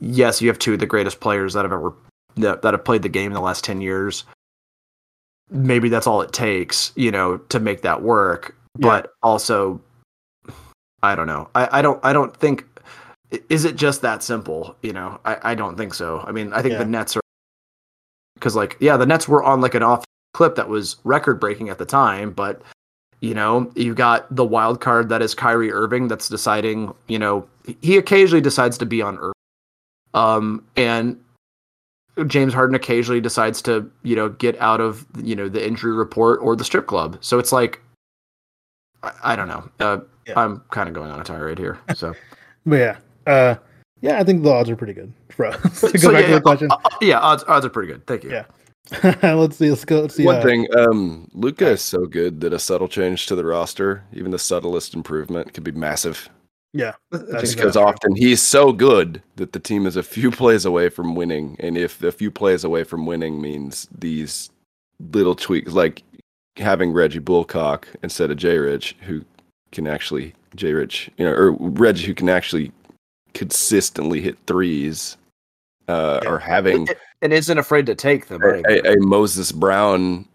yes, 0.00 0.40
you 0.40 0.48
have 0.48 0.58
two 0.58 0.72
of 0.74 0.78
the 0.78 0.86
greatest 0.86 1.20
players 1.20 1.52
that 1.52 1.64
have 1.64 1.72
ever 1.72 1.92
that, 2.36 2.62
that 2.62 2.74
have 2.74 2.84
played 2.84 3.02
the 3.02 3.08
game 3.08 3.26
in 3.26 3.34
the 3.34 3.40
last 3.40 3.62
ten 3.64 3.80
years. 3.80 4.24
Maybe 5.50 5.90
that's 5.90 6.06
all 6.06 6.22
it 6.22 6.32
takes, 6.32 6.90
you 6.96 7.10
know, 7.10 7.36
to 7.36 7.60
make 7.60 7.82
that 7.82 8.00
work. 8.00 8.56
Yeah. 8.78 8.88
But 8.88 9.12
also, 9.22 9.80
I 11.02 11.14
don't 11.14 11.26
know. 11.26 11.50
I, 11.54 11.78
I 11.78 11.82
don't. 11.82 12.00
I 12.02 12.12
don't 12.14 12.34
think. 12.34 12.64
Is 13.50 13.64
it 13.64 13.76
just 13.76 14.00
that 14.02 14.22
simple? 14.22 14.76
You 14.82 14.94
know, 14.94 15.20
I, 15.24 15.52
I 15.52 15.54
don't 15.54 15.76
think 15.76 15.92
so. 15.92 16.24
I 16.26 16.32
mean, 16.32 16.52
I 16.52 16.62
think 16.62 16.72
Yeah. 16.72 16.78
the 16.78 16.86
Nets 16.86 17.16
are 17.16 17.20
because, 18.44 18.54
like, 18.54 18.76
yeah, 18.78 18.98
the 18.98 19.06
Nets 19.06 19.26
were 19.26 19.42
on 19.42 19.62
like 19.62 19.74
an 19.74 19.82
off 19.82 20.04
clip 20.34 20.54
that 20.56 20.68
was 20.68 20.96
record 21.02 21.40
breaking 21.40 21.70
at 21.70 21.78
the 21.78 21.86
time, 21.86 22.30
but 22.30 22.60
you 23.20 23.32
know, 23.32 23.72
you 23.74 23.94
got 23.94 24.26
the 24.36 24.44
wild 24.44 24.82
card 24.82 25.08
that 25.08 25.22
is 25.22 25.34
Kyrie 25.34 25.72
Irving 25.72 26.08
that's 26.08 26.28
deciding. 26.28 26.94
You 27.08 27.18
know, 27.18 27.48
he 27.80 27.96
occasionally 27.96 28.42
decides 28.42 28.76
to 28.76 28.84
be 28.84 29.00
on 29.00 29.16
Earth, 29.16 29.32
um, 30.12 30.62
and 30.76 31.18
James 32.26 32.52
Harden 32.52 32.74
occasionally 32.74 33.22
decides 33.22 33.62
to 33.62 33.90
you 34.02 34.14
know 34.14 34.28
get 34.28 34.60
out 34.60 34.82
of 34.82 35.06
you 35.22 35.34
know 35.34 35.48
the 35.48 35.66
injury 35.66 35.94
report 35.94 36.38
or 36.42 36.54
the 36.54 36.64
strip 36.64 36.86
club. 36.86 37.16
So 37.22 37.38
it's 37.38 37.50
like, 37.50 37.80
I, 39.02 39.12
I 39.22 39.36
don't 39.36 39.48
know. 39.48 39.70
Uh, 39.80 40.00
Yeah. 40.26 40.38
I'm 40.38 40.62
kind 40.70 40.86
of 40.90 40.94
going 40.94 41.10
on 41.10 41.18
a 41.18 41.24
tirade 41.24 41.58
here. 41.58 41.78
So. 41.94 42.12
but 42.66 42.76
yeah, 42.76 42.96
uh, 43.26 43.54
yeah, 44.04 44.20
I 44.20 44.24
think 44.24 44.42
the 44.42 44.52
odds 44.52 44.68
are 44.68 44.76
pretty 44.76 44.92
good 44.92 45.10
for 45.30 45.46
us. 45.46 45.80
to 45.80 45.92
go 45.92 45.98
So, 45.98 46.12
back 46.12 46.22
yeah, 46.22 46.28
to 46.28 46.34
the 46.34 46.40
question, 46.42 46.70
uh, 46.70 46.76
uh, 46.84 46.98
yeah, 47.00 47.18
odds 47.20 47.42
odds 47.48 47.64
are 47.64 47.70
pretty 47.70 47.90
good. 47.90 48.06
Thank 48.06 48.24
you. 48.24 48.30
Yeah. 48.30 48.44
let's 49.34 49.56
see. 49.56 49.70
Let's 49.70 49.86
go. 49.86 50.02
Let's 50.02 50.14
see. 50.14 50.26
One 50.26 50.36
uh, 50.36 50.42
thing, 50.42 50.68
um, 50.76 51.30
Luka 51.32 51.70
is 51.70 51.80
so 51.80 52.04
good 52.04 52.42
that 52.42 52.52
a 52.52 52.58
subtle 52.58 52.86
change 52.86 53.24
to 53.26 53.34
the 53.34 53.44
roster, 53.44 54.04
even 54.12 54.30
the 54.30 54.38
subtlest 54.38 54.94
improvement, 54.94 55.54
could 55.54 55.64
be 55.64 55.72
massive. 55.72 56.28
Yeah, 56.74 56.92
That's 57.10 57.24
That's 57.24 57.40
Just 57.40 57.56
good. 57.56 57.62
because 57.62 57.76
often 57.76 58.14
he's 58.16 58.42
so 58.42 58.72
good 58.72 59.22
that 59.36 59.52
the 59.52 59.60
team 59.60 59.86
is 59.86 59.96
a 59.96 60.02
few 60.02 60.30
plays 60.30 60.66
away 60.66 60.90
from 60.90 61.14
winning, 61.14 61.56
and 61.60 61.78
if 61.78 62.02
a 62.02 62.12
few 62.12 62.30
plays 62.30 62.62
away 62.62 62.84
from 62.84 63.06
winning 63.06 63.40
means 63.40 63.88
these 63.96 64.50
little 65.12 65.36
tweaks, 65.36 65.72
like 65.72 66.02
having 66.56 66.92
Reggie 66.92 67.20
Bullock 67.20 67.88
instead 68.02 68.30
of 68.30 68.36
J. 68.36 68.58
Rich, 68.58 68.96
who 69.02 69.24
can 69.72 69.86
actually 69.86 70.34
J. 70.56 70.72
Rich, 70.72 71.10
you 71.16 71.24
know, 71.24 71.32
or 71.32 71.52
Reggie 71.52 72.06
who 72.06 72.14
can 72.14 72.28
actually 72.28 72.70
consistently 73.34 74.20
hit 74.20 74.36
threes, 74.46 75.16
uh, 75.88 76.20
Yeah. 76.22 76.30
or 76.30 76.38
having 76.38 76.88
and 77.22 77.32
isn't 77.32 77.58
afraid 77.58 77.86
to 77.86 77.94
take 77.94 78.26
them. 78.28 78.42
a, 78.42 78.46
Right? 78.46 78.64
a, 78.66 78.92
a 78.92 78.96
Moses 79.00 79.52
Brown, 79.52 80.26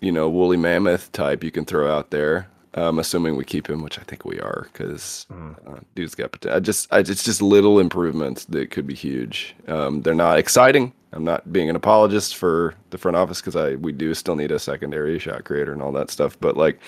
you 0.00 0.12
know, 0.12 0.28
woolly 0.28 0.56
mammoth 0.56 1.10
type 1.12 1.42
you 1.44 1.50
can 1.50 1.64
throw 1.64 1.92
out 1.92 2.10
there. 2.10 2.46
Um, 2.74 2.98
assuming 2.98 3.36
we 3.36 3.44
keep 3.44 3.68
him, 3.68 3.82
which 3.82 3.98
I 3.98 4.02
think 4.02 4.24
we 4.24 4.40
are, 4.40 4.66
because 4.72 5.26
Mm. 5.30 5.56
uh, 5.68 5.80
dude's 5.94 6.14
got 6.14 6.32
potential. 6.32 6.56
I 6.56 6.60
just, 6.60 6.88
I, 6.90 7.00
it's 7.00 7.22
just 7.22 7.42
little 7.42 7.78
improvements 7.78 8.46
that 8.46 8.70
could 8.70 8.86
be 8.86 8.94
huge. 8.94 9.54
Um, 9.68 10.00
they're 10.00 10.14
not 10.14 10.38
exciting. 10.38 10.94
I'm 11.12 11.22
not 11.22 11.52
being 11.52 11.68
an 11.68 11.76
apologist 11.76 12.34
for 12.36 12.74
the 12.88 12.96
front 12.96 13.14
office 13.18 13.42
because 13.42 13.56
I 13.56 13.74
we 13.74 13.92
do 13.92 14.14
still 14.14 14.36
need 14.36 14.50
a 14.52 14.58
secondary 14.58 15.18
shot 15.18 15.44
creator 15.44 15.74
and 15.74 15.82
all 15.82 15.92
that 15.92 16.10
stuff. 16.10 16.38
But 16.40 16.56
like, 16.56 16.80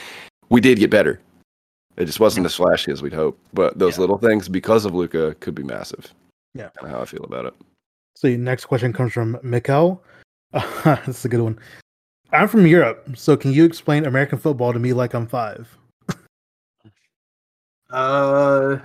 we 0.49 0.63
did 0.63 0.79
get 0.79 0.89
better. 0.89 1.21
It 1.97 2.07
just 2.07 2.21
wasn't 2.21 2.47
as 2.47 2.55
flashy 2.55 2.91
as 2.93 3.03
we'd 3.03 3.13
hope. 3.13 3.39
But 3.53 3.79
those 3.79 3.97
Yeah. 3.97 4.01
little 4.03 4.19
things, 4.19 4.49
because 4.49 4.85
of 4.85 4.95
Luka, 4.95 5.35
could 5.41 5.55
be 5.55 5.63
massive. 5.63 6.13
Yeah. 6.55 6.71
Kinda 6.81 6.95
how 6.97 7.03
I 7.03 7.05
feel 7.05 7.25
about 7.25 7.47
it. 7.47 7.55
So 8.17 8.29
your 8.29 8.39
next 8.39 8.67
question 8.67 8.93
comes 8.93 9.13
from 9.13 9.37
Mikkel. 9.45 10.01
that's 10.53 11.25
a 11.25 11.29
good 11.29 11.41
one. 11.41 11.59
I'm 12.33 12.49
from 12.49 12.67
Europe, 12.67 13.11
so 13.17 13.37
can 13.37 13.53
you 13.53 13.65
explain 13.65 14.07
American 14.07 14.39
football 14.39 14.73
to 14.73 14.79
me 14.79 14.93
like 14.93 15.15
I'm 15.15 15.27
five? 15.27 15.77
Uh, 17.91 18.79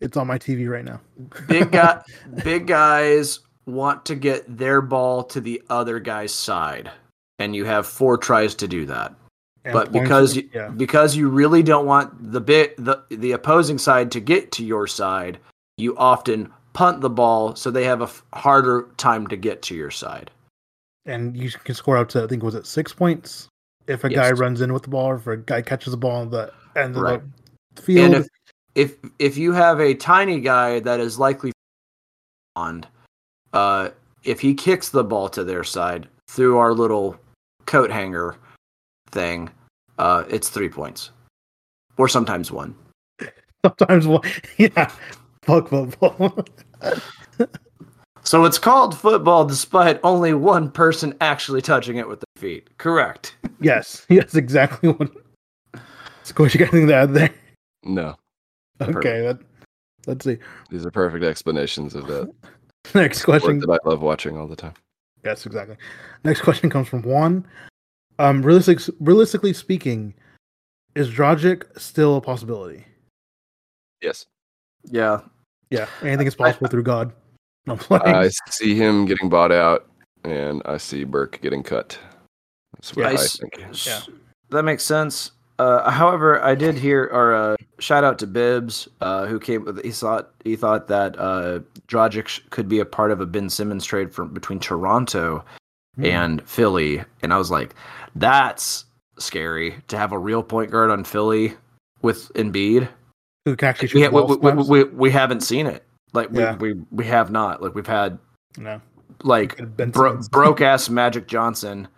It's 0.00 0.16
on 0.16 0.26
my 0.26 0.38
TV 0.38 0.68
right 0.70 0.84
now. 0.84 1.00
big 1.48 1.70
guy, 1.72 2.02
big 2.44 2.66
guys 2.66 3.40
want 3.64 4.04
to 4.06 4.14
get 4.14 4.44
their 4.58 4.80
ball 4.80 5.24
to 5.24 5.40
the 5.40 5.60
other 5.70 5.98
guy's 5.98 6.32
side, 6.32 6.90
and 7.38 7.56
you 7.56 7.64
have 7.64 7.86
four 7.86 8.16
tries 8.18 8.54
to 8.56 8.68
do 8.68 8.84
that. 8.86 9.14
And 9.66 9.72
but 9.72 9.90
because 9.92 10.36
you, 10.36 10.48
yeah, 10.54 10.68
because 10.68 11.16
you 11.16 11.28
really 11.28 11.62
don't 11.62 11.86
want 11.86 12.32
the 12.32 12.40
bit 12.40 12.76
the 12.78 13.02
the 13.10 13.32
opposing 13.32 13.78
side 13.78 14.12
to 14.12 14.20
get 14.20 14.52
to 14.52 14.64
your 14.64 14.86
side, 14.86 15.38
you 15.76 15.96
often 15.98 16.52
punt 16.72 17.00
the 17.00 17.10
ball 17.10 17.56
so 17.56 17.70
they 17.70 17.84
have 17.84 18.00
a 18.00 18.04
f- 18.04 18.24
harder 18.32 18.88
time 18.96 19.26
to 19.26 19.36
get 19.36 19.62
to 19.62 19.74
your 19.74 19.90
side. 19.90 20.30
and 21.04 21.36
you 21.36 21.50
can 21.50 21.74
score 21.74 21.96
up 21.96 22.08
to 22.10 22.22
I 22.22 22.26
think 22.28 22.42
was 22.42 22.54
it 22.54 22.66
six 22.66 22.92
points 22.92 23.48
if 23.86 24.04
a 24.04 24.08
guy 24.08 24.30
runs 24.32 24.60
in 24.60 24.72
with 24.72 24.82
the 24.84 24.88
ball 24.88 25.06
or 25.06 25.16
if 25.16 25.26
a 25.26 25.36
guy 25.36 25.62
catches 25.62 25.90
the 25.92 25.96
ball 25.96 26.20
on 26.22 26.30
the 26.30 26.52
end 26.76 26.96
of 26.96 27.02
Right. 27.02 27.22
the 27.74 27.82
field. 27.82 28.14
And 28.14 28.14
if 28.24 28.28
if 28.74 28.96
if 29.18 29.36
you 29.36 29.52
have 29.52 29.80
a 29.80 29.94
tiny 29.94 30.40
guy 30.40 30.78
that 30.80 31.00
is 31.00 31.18
likely 31.18 31.50
on, 32.54 32.84
uh, 33.52 33.90
if 34.22 34.40
he 34.40 34.54
kicks 34.54 34.88
the 34.90 35.04
ball 35.04 35.28
to 35.30 35.42
their 35.44 35.64
side 35.64 36.08
through 36.28 36.58
our 36.58 36.72
little 36.72 37.16
coat 37.66 37.90
hanger 37.90 38.36
thing, 39.16 39.48
uh, 39.98 40.24
it's 40.28 40.50
three 40.50 40.68
points, 40.68 41.10
or 41.96 42.06
sometimes 42.08 42.52
one. 42.52 42.74
Sometimes, 43.64 44.06
one. 44.06 44.20
yeah, 44.58 44.92
fuck 45.42 45.68
football. 45.68 46.44
So 48.22 48.44
it's 48.44 48.58
called 48.58 48.98
football 48.98 49.44
despite 49.44 50.00
only 50.02 50.34
one 50.34 50.68
person 50.68 51.14
actually 51.20 51.62
touching 51.62 51.96
it 51.96 52.08
with 52.08 52.18
their 52.18 52.42
feet. 52.42 52.76
Correct. 52.76 53.36
yes, 53.60 54.04
yes, 54.08 54.34
exactly 54.34 54.88
what. 54.90 55.12
Squish, 56.24 56.52
you 56.54 56.58
got 56.58 56.74
anything 56.74 56.88
to 56.88 56.94
add 56.94 57.14
there? 57.14 57.30
No, 57.84 58.16
Okay, 58.80 59.20
that, 59.22 59.38
let's 60.08 60.24
see. 60.24 60.38
these 60.70 60.84
are 60.84 60.90
perfect 60.90 61.24
explanations 61.24 61.94
of 61.94 62.08
that 62.08 62.28
Next 62.96 63.24
question. 63.24 63.60
that 63.60 63.70
I 63.70 63.88
love 63.88 64.02
watching 64.02 64.36
all 64.36 64.48
the 64.48 64.56
time. 64.56 64.74
Yes, 65.24 65.46
exactly. 65.46 65.76
Next 66.24 66.40
question 66.40 66.68
comes 66.68 66.88
from 66.88 67.02
Juan. 67.02 67.46
Um, 68.18 68.42
realistic, 68.42 68.80
realistically 69.00 69.52
speaking, 69.52 70.14
is 70.94 71.08
Dragic 71.10 71.64
still 71.78 72.16
a 72.16 72.20
possibility? 72.20 72.84
Yes, 74.02 74.26
Yeah. 74.84 75.20
Yeah, 75.70 75.88
anything 76.02 76.28
is 76.28 76.34
possible 76.36 76.68
through 76.68 76.84
God. 76.84 77.12
No, 77.66 77.76
I'm. 77.90 78.14
I 78.14 78.30
see 78.50 78.76
him 78.76 79.04
getting 79.04 79.28
bought 79.28 79.50
out, 79.50 79.88
and 80.22 80.62
I 80.64 80.76
see 80.76 81.02
Burke 81.02 81.40
getting 81.42 81.64
cut. 81.64 81.98
That's 82.74 82.94
what 82.94 83.10
Yes. 83.10 83.36
I 83.42 83.48
think. 83.58 83.86
Yeah. 83.86 84.00
That 84.50 84.62
makes 84.62 84.84
sense. 84.84 85.32
Uh, 85.58 85.90
however, 85.90 86.40
I 86.42 86.54
did 86.54 86.76
hear, 86.76 87.04
or 87.12 87.34
uh, 87.34 87.56
shout 87.80 88.04
out 88.04 88.18
to 88.20 88.26
Bibbs, 88.26 88.86
uh, 89.00 89.26
who 89.26 89.40
came 89.40 89.64
with. 89.64 89.82
He 89.82 89.90
thought 89.90 90.30
he 90.44 90.54
thought 90.54 90.86
that 90.88 91.18
uh, 91.18 91.60
Dragic 91.88 92.48
could 92.50 92.68
be 92.68 92.78
a 92.78 92.84
part 92.84 93.10
of 93.10 93.20
a 93.20 93.26
Ben 93.26 93.50
Simmons 93.50 93.84
trade 93.84 94.14
from 94.14 94.32
between 94.32 94.60
Toronto 94.60 95.44
Hmm. 95.96 96.04
and 96.04 96.48
Philly, 96.48 97.02
and 97.22 97.32
I 97.32 97.38
was 97.38 97.50
like, 97.50 97.74
that's 98.14 98.84
scary 99.18 99.76
to 99.88 99.96
have 99.96 100.12
a 100.12 100.18
real 100.18 100.42
point 100.42 100.70
guard 100.70 100.90
on 100.90 101.04
Philly 101.04 101.54
with 102.02 102.30
Embiid. 102.34 102.88
Who 103.46 103.56
can 103.56 103.68
actually 103.68 103.88
shoot 103.88 103.98
We, 103.98 104.02
the 104.02 104.10
ball 104.10 104.26
we, 104.36 104.50
we, 104.52 104.84
we, 104.84 104.84
we 104.90 105.10
haven't 105.10 105.40
seen 105.40 105.66
it. 105.66 105.84
Like 106.12 106.30
we, 106.30 106.40
Yeah. 106.40 106.56
we 106.56 106.74
we 106.90 107.04
have 107.06 107.30
not. 107.30 107.62
Like 107.62 107.74
we've 107.74 107.86
had 107.86 108.18
No. 108.58 108.80
like 109.22 109.56
Ben 109.76 109.90
bro- 109.90 110.10
Simmons. 110.10 110.28
broke 110.28 110.60
ass 110.60 110.88
Magic 110.90 111.26
Johnson, 111.28 111.88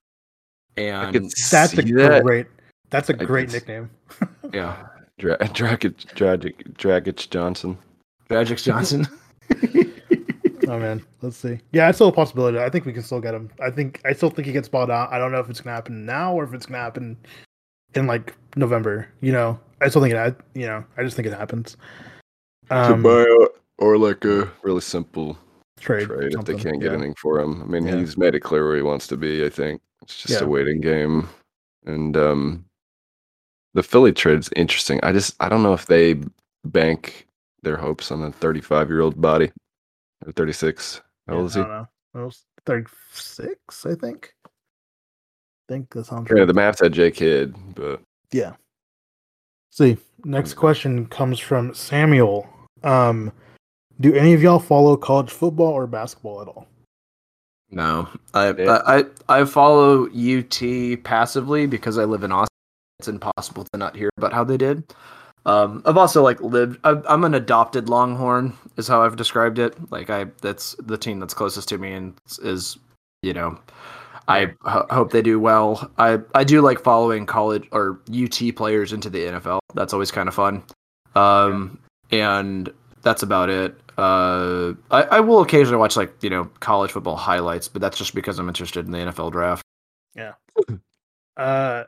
and 0.77 1.15
That's 1.15 1.53
a 1.53 1.69
see 1.83 1.93
that. 1.95 2.23
great. 2.25 2.47
That's 2.91 3.11
a 3.11 3.15
I 3.21 3.25
great 3.25 3.47
could- 3.49 3.55
nickname. 3.55 3.91
yeah, 4.53 4.77
Dra- 5.19 5.39
Dragic, 5.39 5.95
Dragic, 6.15 6.75
Dragic 6.75 7.31
Johnson. 7.31 7.79
Magic 8.31 8.59
Johnson. 8.59 9.07
Oh 10.69 10.79
man, 10.79 11.03
let's 11.23 11.39
see. 11.39 11.59
Yeah, 11.73 11.89
it's 11.89 11.97
still 11.97 12.09
a 12.09 12.13
possibility. 12.13 12.59
I 12.59 12.69
think 12.69 12.85
we 12.85 12.93
can 12.93 13.03
still 13.03 13.21
get 13.21 13.33
him. 13.33 13.51
I 13.61 13.71
think 13.71 14.03
I 14.05 14.13
still 14.13 14.29
think 14.29 14.47
he 14.47 14.53
gets 14.53 14.69
balled 14.69 14.91
out. 14.91 15.11
I 15.11 15.19
don't 15.19 15.33
know 15.33 15.41
if 15.41 15.49
it's 15.49 15.63
gonna 15.63 15.75
happen 15.75 16.05
now 16.05 16.35
or 16.35 16.45
if 16.45 16.53
it's 16.53 16.67
gonna 16.67 16.79
happen 16.79 17.17
in 17.95 18.07
like 18.07 18.35
November. 18.55 19.09
You 19.23 19.33
know, 19.33 19.59
I 19.81 19.89
still 19.89 20.03
think 20.03 20.15
it. 20.15 20.37
You 20.55 20.67
know, 20.67 20.85
I 20.99 21.03
just 21.03 21.17
think 21.17 21.27
it 21.27 21.33
happens. 21.33 21.79
Um, 22.71 23.03
to 23.03 23.09
buyout 23.09 23.49
or 23.79 23.97
like 23.97 24.27
a 24.27 24.51
really 24.63 24.83
simple 24.83 25.39
trade, 25.81 26.07
trade 26.07 26.35
if 26.35 26.45
they 26.45 26.55
can't 26.55 26.81
get 26.81 26.91
yeah. 26.91 26.99
anything 26.99 27.15
for 27.15 27.41
him. 27.41 27.63
I 27.63 27.65
mean, 27.65 27.87
Yeah. 27.87 27.97
he's 27.97 28.19
made 28.19 28.35
it 28.35 28.41
clear 28.41 28.67
where 28.67 28.77
he 28.77 28.83
wants 28.83 29.07
to 29.07 29.17
be. 29.17 29.47
I 29.47 29.49
think 29.49 29.81
it's 30.03 30.21
just 30.21 30.41
Yeah. 30.41 30.47
a 30.47 30.51
waiting 30.51 30.83
game, 30.83 31.31
and 31.87 32.15
um, 32.15 32.65
the 33.73 33.83
Philly 33.83 34.13
trade's 34.13 34.51
interesting. 34.55 35.01
I 35.03 35.13
just 35.13 35.35
I 35.41 35.49
don't 35.49 35.63
know 35.63 35.73
if 35.73 35.87
they 35.87 36.21
bank 36.67 37.27
their 37.63 37.79
hopes 37.79 38.11
on 38.11 38.23
a 38.23 38.31
35 38.31 38.91
year 38.91 39.01
old 39.01 39.19
body 39.19 39.51
or 40.27 40.33
36. 40.33 41.01
How 41.27 41.35
Yeah, 41.35 41.39
old 41.39 41.47
is 41.49 41.55
he? 41.55 41.61
I 41.61 41.65
don't 41.65 41.73
know. 41.73 41.89
It 42.15 42.25
was 42.25 42.45
thirty-six, 42.65 43.87
I 43.87 43.95
think. 43.95 44.35
I 44.47 44.51
think 45.69 45.91
that 45.91 46.07
sounds 46.07 46.31
Yeah, 46.35 46.45
the 46.45 46.55
math 46.55 46.79
said 46.79 46.93
J 46.93 47.11
Kid, 47.11 47.55
but 47.75 48.01
Yeah. 48.33 48.55
See, 49.71 49.99
next 50.25 50.55
question 50.55 51.07
comes 51.07 51.39
from 51.39 51.75
Samuel. 51.75 52.49
Um, 52.83 53.31
do 54.01 54.15
any 54.15 54.33
of 54.33 54.43
y'all 54.43 54.59
follow 54.59 54.97
college 54.97 55.31
football 55.31 55.73
or 55.73 55.87
basketball 55.87 56.43
at 56.43 56.49
all? 56.49 56.67
No, 57.71 58.09
I, 58.33 58.49
I 58.49 58.99
I 58.99 59.05
I 59.29 59.45
follow 59.45 60.07
UT 60.09 61.05
passively 61.05 61.67
because 61.67 61.99
I 61.99 62.05
live 62.05 62.25
in 62.25 62.33
Austin. 62.33 62.49
It's 62.99 63.09
impossible 63.09 63.65
to 63.73 63.79
not 63.79 63.95
hear 63.95 64.11
about 64.17 64.33
how 64.33 64.43
they 64.43 64.57
did. 64.57 64.95
Um, 65.45 65.83
I've 65.85 65.99
also 65.99 66.23
like 66.23 66.41
lived. 66.41 66.81
I, 66.83 67.01
I'm 67.07 67.25
an 67.25 67.35
adopted 67.35 67.89
Longhorn, 67.89 68.55
is 68.79 68.89
how 68.89 69.03
I've 69.03 69.17
described 69.17 69.59
it. 69.59 69.75
Like 69.93 70.09
I, 70.09 70.25
that's 70.41 70.75
the 70.79 70.97
team 70.97 71.21
that's 71.21 71.35
closest 71.35 71.69
to 71.69 71.79
me, 71.79 71.93
and 71.93 72.15
is 72.43 72.79
you 73.23 73.35
know, 73.35 73.59
I 74.29 74.55
ho- 74.63 74.87
hope 74.91 75.11
they 75.13 75.21
do 75.23 75.39
well. 75.39 75.91
I 75.99 76.21
I 76.35 76.45
do 76.45 76.63
like 76.63 76.81
following 76.81 77.27
college 77.27 77.69
or 77.73 78.01
UT 78.11 78.55
players 78.57 78.93
into 78.95 79.11
the 79.11 79.19
NFL. 79.25 79.59
That's 79.75 79.93
always 79.93 80.11
kind 80.11 80.29
of 80.29 80.35
fun. 80.35 80.63
Um, 81.15 81.79
and 82.11 82.73
that's 83.03 83.23
about 83.23 83.51
it. 83.51 83.79
Uh, 83.99 84.75
I, 84.93 85.03
I 85.03 85.21
will 85.21 85.41
occasionally 85.41 85.79
watch 85.79 85.97
like 85.97 86.23
you 86.23 86.31
know 86.31 86.45
college 86.61 86.93
football 86.93 87.17
highlights, 87.17 87.69
but 87.69 87.83
that's 87.83 87.99
just 87.99 88.15
because 88.15 88.39
I'm 88.39 88.49
interested 88.49 88.87
in 88.87 88.93
the 88.93 88.99
NFL 88.99 89.33
draft. 89.33 89.65
Yeah. 90.15 90.35
uh, 91.37 91.85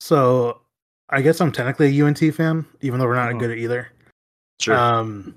so 0.00 0.62
I 1.10 1.20
guess 1.20 1.40
I'm 1.40 1.52
technically 1.52 1.98
a 2.00 2.04
UNT 2.06 2.18
fan, 2.34 2.64
even 2.80 2.98
though 2.98 3.06
we're 3.06 3.16
not 3.16 3.34
Mhm. 3.34 3.38
good 3.40 3.50
at 3.50 3.58
either. 3.58 3.88
Sure. 4.60 4.76
Um, 4.78 5.34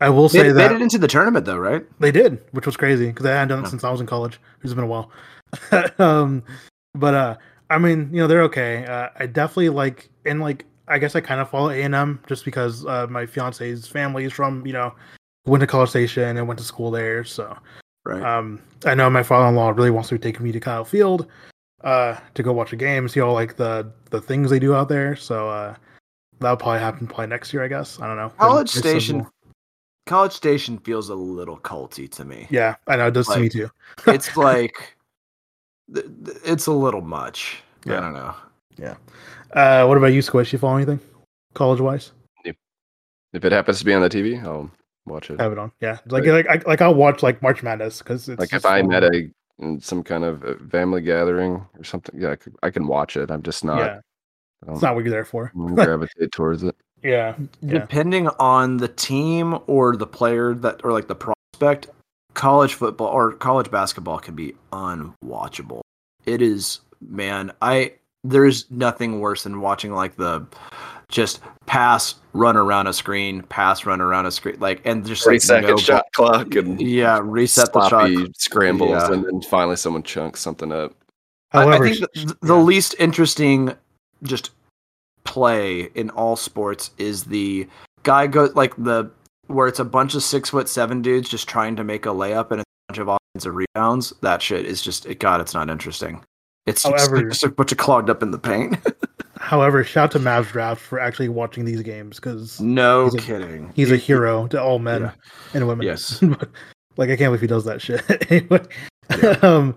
I 0.00 0.08
will 0.10 0.28
say 0.28 0.42
that. 0.48 0.52
they 0.54 0.62
say 0.64 0.68
made 0.68 0.76
it 0.76 0.82
into 0.82 0.98
the 0.98 1.08
tournament 1.08 1.46
though, 1.46 1.56
right? 1.58 1.84
They 2.00 2.10
did, 2.12 2.42
which 2.52 2.66
was 2.66 2.76
crazy 2.76 3.06
because 3.06 3.26
I 3.26 3.30
hadn't 3.30 3.48
done 3.48 3.58
it 3.60 3.62
Yeah. 3.62 3.68
since 3.70 3.84
I 3.84 3.90
was 3.90 4.00
in 4.00 4.06
college. 4.06 4.40
It's 4.62 4.74
been 4.74 4.84
a 4.84 4.86
while. 4.86 5.10
um, 5.98 6.42
but 6.94 7.14
uh, 7.14 7.36
I 7.70 7.78
mean, 7.78 8.10
you 8.12 8.20
know, 8.20 8.26
they're 8.26 8.42
okay. 8.42 8.84
Uh, 8.86 9.08
I 9.18 9.26
definitely 9.26 9.68
like, 9.70 10.10
and 10.26 10.40
like, 10.40 10.66
I 10.88 10.98
guess 10.98 11.14
I 11.16 11.20
kind 11.20 11.40
of 11.40 11.48
follow 11.48 11.70
A 11.70 11.82
and 11.82 11.94
M 11.94 12.20
just 12.26 12.44
because 12.44 12.84
uh, 12.86 13.06
my 13.08 13.24
fiance's 13.26 13.86
family 13.86 14.24
is 14.24 14.32
from, 14.32 14.66
you 14.66 14.72
know, 14.72 14.92
went 15.46 15.60
to 15.60 15.66
College 15.66 15.90
Station 15.90 16.36
and 16.36 16.46
went 16.48 16.58
to 16.58 16.64
school 16.64 16.90
there. 16.90 17.24
So 17.24 17.56
Right. 18.04 18.22
um, 18.22 18.60
I 18.84 18.94
know 18.94 19.08
my 19.08 19.22
father-in-law 19.22 19.70
really 19.70 19.90
wants 19.90 20.10
to 20.10 20.18
take 20.18 20.38
me 20.40 20.52
to 20.52 20.60
Kyle 20.60 20.84
Field 20.84 21.26
uh, 21.84 22.16
to 22.34 22.42
go 22.42 22.52
watch 22.52 22.72
a 22.74 22.76
game, 22.76 23.08
see 23.08 23.20
all 23.20 23.32
like 23.32 23.56
the 23.56 23.90
the 24.10 24.20
things 24.20 24.50
they 24.50 24.58
do 24.58 24.74
out 24.74 24.88
there. 24.90 25.16
So 25.16 25.48
uh, 25.48 25.74
that'll 26.40 26.58
probably 26.58 26.80
happen 26.80 27.06
probably 27.06 27.28
next 27.28 27.52
year, 27.54 27.62
I 27.64 27.68
guess. 27.68 27.98
I 28.00 28.06
don't 28.06 28.16
know. 28.16 28.30
College 28.38 28.68
Station. 28.68 29.26
College 30.06 30.32
Station 30.32 30.78
feels 30.78 31.08
a 31.08 31.14
little 31.14 31.58
culty 31.58 32.10
to 32.12 32.24
me. 32.24 32.46
Yeah, 32.50 32.76
I 32.86 32.96
know 32.96 33.06
it 33.08 33.12
does 33.12 33.26
to 33.28 33.40
me 33.40 33.48
too. 33.48 33.70
it's 34.06 34.36
like 34.36 34.96
th- 35.92 36.06
th- 36.24 36.38
it's 36.44 36.66
a 36.66 36.72
little 36.72 37.00
much. 37.00 37.62
Yeah. 37.86 37.98
I 37.98 38.00
don't 38.00 38.14
know. 38.14 38.34
Yeah. 38.76 38.96
Uh, 39.52 39.86
what 39.86 39.96
about 39.96 40.08
you, 40.08 40.20
Squish? 40.20 40.52
You 40.52 40.58
follow 40.58 40.76
anything 40.76 41.00
college 41.54 41.80
wise? 41.80 42.12
if 43.32 43.44
it 43.44 43.50
happens 43.50 43.80
to 43.80 43.84
be 43.84 43.92
on 43.92 44.00
the 44.00 44.08
TV, 44.08 44.40
I'll 44.44 44.70
watch 45.06 45.28
it. 45.28 45.40
Have 45.40 45.50
it 45.52 45.58
on. 45.58 45.72
Yeah, 45.80 45.98
like 46.06 46.24
Right. 46.24 46.46
like 46.46 46.66
I, 46.66 46.68
like 46.68 46.80
I'll 46.80 46.94
watch 46.94 47.22
like 47.22 47.42
March 47.42 47.62
Madness 47.64 47.98
because 47.98 48.28
it's 48.28 48.38
like 48.38 48.52
if 48.52 48.64
I 48.64 48.80
fun. 48.80 48.88
met 48.88 49.02
a 49.02 49.28
some 49.80 50.02
kind 50.04 50.24
of 50.24 50.70
family 50.70 51.00
gathering 51.02 51.66
or 51.76 51.84
something, 51.84 52.20
yeah, 52.20 52.30
I, 52.32 52.36
could, 52.36 52.54
I 52.62 52.70
can 52.70 52.86
watch 52.86 53.16
it. 53.16 53.30
I'm 53.30 53.42
just 53.42 53.64
not. 53.64 53.78
yeah, 53.78 53.96
it's 53.96 54.80
don't 54.80 54.82
not 54.82 54.94
what 54.94 55.04
you're 55.04 55.10
there 55.12 55.24
for. 55.24 55.50
gravitate 55.74 56.30
towards 56.32 56.62
it. 56.62 56.76
Yeah, 57.04 57.34
yeah, 57.60 57.80
Depending 57.80 58.28
on 58.40 58.78
the 58.78 58.88
team 58.88 59.58
or 59.66 59.94
the 59.94 60.06
player 60.06 60.54
that 60.54 60.80
or 60.84 60.90
like 60.92 61.06
the 61.06 61.14
prospect, 61.14 61.88
college 62.32 62.74
football 62.74 63.08
or 63.08 63.32
college 63.32 63.70
basketball 63.70 64.18
can 64.18 64.34
be 64.34 64.54
unwatchable. 64.72 65.82
It 66.24 66.40
is 66.42 66.80
man, 67.06 67.52
I 67.60 67.92
there's 68.24 68.70
nothing 68.70 69.20
worse 69.20 69.42
than 69.44 69.60
watching 69.60 69.92
like 69.92 70.16
the 70.16 70.46
just 71.10 71.40
pass 71.66 72.14
run 72.32 72.56
around 72.56 72.86
a 72.86 72.92
screen, 72.94 73.42
pass 73.42 73.84
run 73.84 74.00
around 74.00 74.24
a 74.24 74.30
screen, 74.30 74.56
like 74.58 74.80
and 74.86 75.06
just 75.06 75.24
Three 75.24 75.34
like 75.34 75.42
second 75.42 75.68
no 75.70 75.76
shot 75.76 76.06
clock 76.14 76.54
and 76.54 76.80
Yeah, 76.80 77.20
reset 77.22 77.70
the 77.74 77.80
shot. 77.82 78.08
sloppy 78.08 78.32
scrambles, 78.38 78.90
Yeah. 78.90 79.12
and 79.12 79.24
then 79.26 79.42
finally 79.42 79.76
someone 79.76 80.02
chunks 80.02 80.40
something 80.40 80.72
up. 80.72 80.94
I- 81.52 81.64
However, 81.64 81.84
I, 81.84 81.92
think 81.92 82.10
the, 82.14 82.36
the 82.40 82.54
yeah. 82.56 82.60
least 82.62 82.94
interesting 82.98 83.74
just 84.22 84.50
play 85.24 85.90
in 85.94 86.10
all 86.10 86.36
sports 86.36 86.90
is 86.98 87.24
the 87.24 87.66
guy 88.02 88.26
goes 88.26 88.54
like 88.54 88.74
the 88.76 89.10
where 89.46 89.66
it's 89.68 89.78
a 89.80 89.84
bunch 89.84 90.14
of 90.14 90.22
six 90.22 90.50
foot 90.50 90.68
seven 90.68 91.02
dudes 91.02 91.28
just 91.28 91.48
trying 91.48 91.76
to 91.76 91.84
make 91.84 92.06
a 92.06 92.10
layup 92.10 92.50
and 92.50 92.60
a 92.60 92.64
bunch 92.88 92.98
of 92.98 93.08
offensive 93.34 93.54
rebounds. 93.54 94.12
That 94.22 94.40
shit 94.42 94.64
is 94.66 94.80
just 94.82 95.06
it, 95.06 95.18
God, 95.20 95.40
it's 95.40 95.54
not 95.54 95.68
interesting. 95.70 96.22
It's 96.66 96.82
just, 96.82 97.10
However- 97.10 97.28
just 97.30 97.44
a 97.44 97.48
bunch 97.50 97.72
of 97.72 97.78
clogged 97.78 98.08
up 98.10 98.22
in 98.22 98.30
the 98.30 98.38
paint. 98.38 98.76
However, 99.38 99.84
shout 99.84 100.10
to 100.12 100.18
Mavs 100.18 100.50
draft 100.52 100.80
for 100.80 100.98
actually 100.98 101.28
watching 101.28 101.64
these 101.66 101.82
games 101.82 102.16
because 102.16 102.58
no 102.60 103.04
He's 103.04 103.14
a- 103.14 103.18
kidding. 103.18 103.72
he's 103.74 103.90
a 103.92 103.96
hero 103.96 104.46
to 104.46 104.62
all 104.62 104.78
men 104.78 105.02
Yeah. 105.02 105.10
and 105.52 105.66
women. 105.68 105.86
Yes. 105.86 106.22
Like 106.96 107.10
I 107.10 107.16
can't 107.16 107.30
believe 107.30 107.40
he 107.40 107.48
does 107.48 107.64
that 107.64 107.82
shit. 107.82 108.04
anyway, 108.30 108.60
um, 109.42 109.74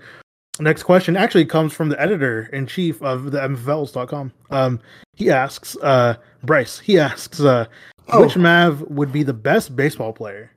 Next 0.59 0.83
question 0.83 1.15
actually 1.15 1.45
comes 1.45 1.73
from 1.73 1.89
the 1.89 2.01
editor 2.01 2.49
in 2.53 2.65
chief 2.65 3.01
of 3.03 3.31
the 3.31 3.39
MFLs.com. 3.39 4.31
Um, 4.49 4.79
he 5.13 5.29
asks, 5.29 5.75
uh, 5.83 6.15
Bryce, 6.43 6.79
he 6.79 6.97
asks, 6.99 7.39
uh, 7.39 7.65
Oh. 8.09 8.21
which 8.21 8.37
Mav 8.37 8.81
would 8.83 9.11
be 9.11 9.23
the 9.23 9.33
best 9.33 9.75
baseball 9.75 10.13
player? 10.13 10.51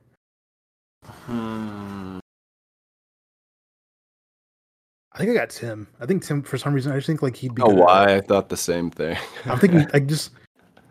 Hmm. 1.25 2.19
I 5.13 5.17
think 5.17 5.31
I 5.31 5.33
got 5.33 5.49
Tim. 5.49 5.87
I 5.99 6.05
think 6.05 6.23
Tim, 6.23 6.41
for 6.41 6.57
some 6.57 6.73
reason, 6.73 6.93
I 6.93 6.95
just 6.95 7.07
think 7.07 7.21
like 7.21 7.35
he'd 7.35 7.53
be. 7.53 7.61
Oh, 7.61 7.69
why? 7.73 8.15
I 8.15 8.21
thought 8.21 8.47
the 8.47 8.55
same 8.55 8.89
thing. 8.89 9.17
I'm 9.45 9.59
thinking 9.59 9.85
like 9.93 10.07
just 10.07 10.31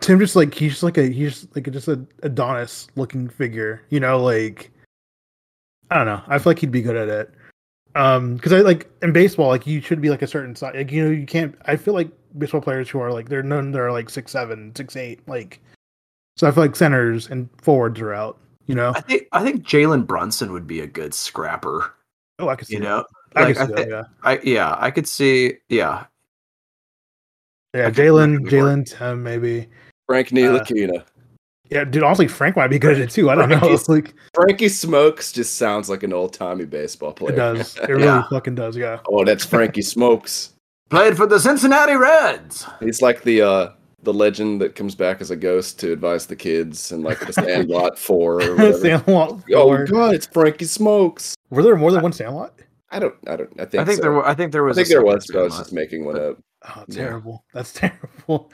Tim, 0.01 0.19
just 0.19 0.37
like 0.37 0.53
he's 0.53 0.73
just 0.73 0.83
like 0.83 0.99
a 0.99 1.09
he's 1.09 1.41
just 1.41 1.57
like 1.57 1.67
a, 1.67 1.71
just 1.71 1.89
a 1.89 2.05
Adonis 2.23 2.89
looking 2.97 3.29
figure, 3.31 3.81
you 3.89 3.99
know, 3.99 4.23
like 4.23 4.71
I 5.91 5.97
don't 5.97 6.07
know. 6.07 6.23
I 6.29 6.39
feel 6.39 6.51
like 6.51 6.59
he'd 6.59 6.71
be 6.71 6.83
good 6.83 6.97
at 6.97 7.09
it. 7.09 7.33
Um, 7.95 8.37
because 8.37 8.53
I 8.53 8.61
like 8.61 8.89
in 9.03 9.13
baseball, 9.13 9.49
like 9.49 9.67
you 9.67 9.81
should 9.81 10.01
be 10.01 10.11
like 10.11 10.23
a 10.23 10.27
certain 10.27 10.55
size. 10.55 10.75
Like 10.75 10.93
you 10.93 11.05
know, 11.05 11.11
you 11.11 11.27
can't. 11.27 11.55
I 11.67 11.77
feel 11.77 11.95
like 11.95 12.09
baseball 12.39 12.61
players 12.61 12.89
who 12.89 13.01
are 13.01 13.13
like 13.13 13.29
they're 13.29 13.43
known 13.43 13.73
they're 13.73 13.93
like 13.93 14.09
six 14.11 14.31
seven, 14.33 14.75
six 14.77 14.97
eight, 14.97 15.21
like. 15.27 15.61
So 16.37 16.47
I 16.47 16.53
feel 16.53 16.63
like 16.65 16.77
centers 16.77 17.29
and 17.29 17.49
forwards 17.61 18.01
are 18.01 18.15
out. 18.15 18.39
You 18.67 18.75
know. 18.77 18.93
I 18.95 19.01
think 19.01 19.27
I 19.33 19.43
think 19.43 19.65
Jalen 19.65 20.07
Brunson 20.07 20.53
would 20.53 20.67
be 20.67 20.81
a 20.81 20.87
good 20.87 21.13
scrapper. 21.13 21.93
Oh, 22.39 22.49
I 22.49 22.57
could 22.57 22.69
see. 22.69 22.75
You 22.75 22.81
that. 22.81 22.87
know, 22.87 23.05
I 23.35 23.43
like 23.45 23.57
can 23.57 23.63
I, 23.63 23.67
see 23.67 23.73
thi- 23.75 23.83
that. 23.83 23.89
Yeah. 23.91 24.03
I 24.23 24.41
yeah, 24.45 24.77
I 24.79 24.91
could 24.91 25.09
see. 25.09 25.55
Yeah, 25.69 26.05
Yeah. 27.75 27.91
Jalen, 27.91 28.37
imagine 28.37 28.37
it 28.37 28.43
work. 28.43 28.51
Jalen, 28.53 28.99
Tim, 28.99 29.23
maybe. 29.23 29.69
Frank 30.07 30.29
Ntilikina. 30.29 31.05
Yeah, 31.71 31.85
dude. 31.85 32.03
Honestly, 32.03 32.27
Frank 32.29 32.57
might 32.57 32.69
be 32.69 32.79
good 32.79 32.95
at 32.97 33.01
it 33.01 33.11
too. 33.11 33.31
I 33.31 33.35
don't 33.37 33.49
know. 33.49 33.59
Frankie's- 33.59 33.89
Like 33.89 34.15
Frankie 34.35 34.69
Smokes 34.69 35.33
just 35.33 35.57
sounds 35.57 35.89
like 35.89 36.03
an 36.03 36.13
old 36.13 36.33
timey 36.33 36.65
baseball 36.65 37.13
player. 37.13 37.33
it 37.33 37.37
does. 37.37 37.77
It 37.77 37.89
really 37.89 38.05
Yeah. 38.05 38.25
fucking 38.31 38.55
does. 38.57 38.77
Yeah. 38.77 38.99
oh, 39.09 39.25
that's 39.25 39.45
Frankie 39.45 39.83
Smokes. 39.83 40.53
played 40.91 41.17
for 41.17 41.27
the 41.27 41.39
Cincinnati 41.39 41.95
Reds. 41.95 42.67
He's 42.81 43.01
like 43.03 43.23
the 43.23 43.43
uh 43.43 43.69
the 44.03 44.13
legend 44.15 44.61
that 44.63 44.75
comes 44.75 44.95
back 44.95 45.21
as 45.21 45.31
a 45.31 45.37
ghost 45.37 45.79
to 45.81 45.93
advise 45.93 46.27
the 46.27 46.35
kids 46.35 46.91
and 46.91 47.05
like 47.05 47.21
the 47.21 47.33
Sandlot 47.35 47.99
Four 48.07 48.43
or 48.43 48.57
whatever. 48.57 48.79
Sandlot. 48.79 49.43
oh 49.55 49.63
four. 49.77 49.85
god, 49.87 50.15
it's 50.15 50.27
Frankie 50.27 50.65
Smokes. 50.65 51.35
Were 51.51 51.63
there 51.63 51.77
more 51.77 51.93
than 51.93 52.03
one 52.03 52.13
Sandlot? 52.13 52.55
I 52.91 52.99
don't. 52.99 53.15
I 53.29 53.37
don't. 53.37 53.51
I 53.61 53.67
think. 53.67 53.83
I 53.83 53.85
think 53.85 53.97
so. 53.99 54.03
there. 54.03 54.13
wa- 54.15 54.23
I 54.27 54.35
think 54.35 54.51
there 54.53 54.65
was 54.65 54.77
I 54.77 54.81
was. 54.81 54.89
think 54.89 54.97
there 54.99 55.05
was. 55.05 55.27
But 55.31 55.39
I 55.39 55.43
was 55.43 55.59
just 55.59 55.73
making 55.73 56.05
one 56.07 56.19
up. 56.19 56.39
Oh, 56.69 56.85
Yeah. 56.89 56.95
terrible. 56.97 57.45
That's 57.55 57.73
terrible. 57.73 58.51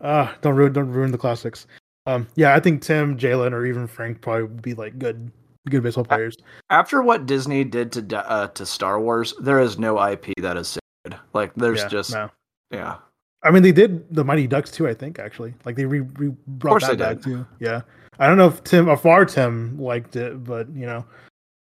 Uh, 0.00 0.32
don't 0.42 0.54
ruin 0.56 0.72
don't 0.72 0.90
ruin 0.90 1.10
the 1.10 1.18
classics. 1.18 1.66
Um, 2.08 2.26
yeah, 2.36 2.54
I 2.54 2.60
think 2.60 2.80
Tim, 2.80 3.18
Jalen, 3.18 3.52
or 3.52 3.66
even 3.66 3.86
Frank 3.86 4.22
probably 4.22 4.44
would 4.44 4.62
be 4.62 4.72
like 4.72 4.98
good 4.98 5.30
good 5.68 5.82
baseball 5.82 6.04
players. 6.04 6.36
After 6.70 7.02
what 7.02 7.26
Disney 7.26 7.64
did 7.64 7.92
to 7.92 8.30
uh, 8.30 8.46
to 8.48 8.64
Star 8.64 8.98
Wars, 8.98 9.34
there 9.40 9.60
is 9.60 9.78
no 9.78 10.02
IP 10.02 10.32
that 10.38 10.56
is 10.56 10.78
sacred. 11.04 11.20
Like 11.34 11.54
there's 11.54 11.80
yeah, 11.80 11.88
just 11.88 12.12
no. 12.12 12.30
yeah. 12.70 12.96
I 13.42 13.50
mean, 13.50 13.62
they 13.62 13.72
did 13.72 14.12
the 14.14 14.24
Mighty 14.24 14.46
Ducks 14.46 14.70
too. 14.70 14.88
I 14.88 14.94
think 14.94 15.18
actually, 15.18 15.52
like 15.66 15.76
they 15.76 15.84
re, 15.84 16.00
re 16.00 16.34
brought 16.46 16.80
that 16.80 16.98
back 16.98 17.16
did. 17.16 17.24
too. 17.24 17.46
Yeah, 17.60 17.82
I 18.18 18.26
don't 18.26 18.38
know 18.38 18.48
if 18.48 18.64
Tim, 18.64 18.88
or 18.88 18.96
far 18.96 19.26
Tim 19.26 19.78
liked 19.78 20.16
it, 20.16 20.42
but 20.44 20.66
you 20.74 20.86
know, 20.86 21.04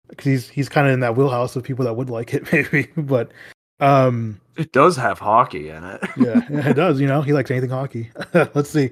because 0.08 0.26
he's 0.26 0.48
he's 0.50 0.68
kind 0.68 0.86
of 0.86 0.92
in 0.92 1.00
that 1.00 1.16
wheelhouse 1.16 1.56
of 1.56 1.64
people 1.64 1.86
that 1.86 1.94
would 1.94 2.10
like 2.10 2.34
it, 2.34 2.52
maybe. 2.52 2.88
But 2.98 3.32
um, 3.80 4.40
It 4.56 4.72
does 4.72 4.96
have 4.96 5.18
hockey 5.18 5.70
in 5.70 5.84
it. 5.84 6.00
yeah, 6.18 6.40
it 6.68 6.74
does. 6.74 7.00
You 7.00 7.06
know, 7.06 7.22
he 7.22 7.32
likes 7.32 7.50
anything 7.50 7.70
hockey. 7.70 8.10
Let's 8.34 8.70
see. 8.70 8.90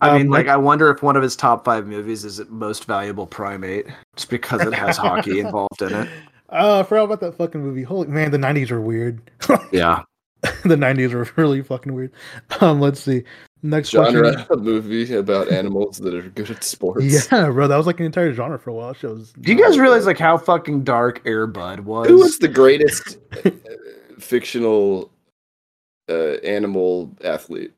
I 0.00 0.10
Um, 0.10 0.16
mean, 0.18 0.30
like, 0.30 0.46
I 0.48 0.56
wonder 0.56 0.90
if 0.90 1.02
one 1.02 1.16
of 1.16 1.22
his 1.22 1.36
top 1.36 1.64
five 1.64 1.86
movies 1.86 2.24
is 2.24 2.40
Most 2.50 2.84
Valuable 2.84 3.26
Primate, 3.26 3.86
just 4.14 4.28
because 4.28 4.60
it 4.60 4.74
has 4.74 4.96
hockey 4.96 5.40
involved 5.40 5.80
in 5.80 5.92
it. 5.94 6.08
Oh, 6.50 6.80
I 6.80 6.82
forgot 6.82 7.04
about 7.04 7.20
that 7.20 7.34
fucking 7.36 7.60
movie. 7.62 7.82
Holy 7.82 8.06
man, 8.08 8.30
the 8.30 8.38
'90s 8.38 8.70
were 8.70 8.80
weird. 8.80 9.20
Yeah. 9.72 10.02
the 10.64 10.76
'90s 10.76 11.12
were 11.14 11.28
really 11.42 11.62
fucking 11.62 11.94
weird. 11.94 12.12
Um, 12.60 12.80
let's 12.80 13.00
see. 13.00 13.24
Next 13.62 13.88
Genre 13.88 14.20
question. 14.34 14.46
of 14.50 14.62
movie 14.62 15.12
about 15.14 15.50
animals 15.50 15.96
that 15.98 16.14
are 16.14 16.22
good 16.22 16.50
at 16.50 16.62
sports. 16.62 17.02
Yeah, 17.32 17.50
bro, 17.50 17.66
that 17.66 17.76
was 17.76 17.86
like 17.86 17.98
an 17.98 18.06
entire 18.06 18.32
genre 18.34 18.58
for 18.58 18.70
a 18.70 18.74
while. 18.74 18.92
Shows. 18.92 19.32
Do 19.40 19.50
you 19.52 19.60
guys 19.60 19.78
realize 19.78 20.04
like 20.06 20.18
how 20.18 20.36
fucking 20.36 20.84
dark 20.84 21.22
Air 21.24 21.46
Bud 21.48 21.80
was? 21.80 22.06
Who 22.06 22.18
was 22.18 22.38
the 22.38 22.48
greatest 22.48 23.16
uh, 23.44 23.50
fictional 24.18 25.10
uh, 26.08 26.34
animal 26.44 27.16
athlete? 27.24 27.72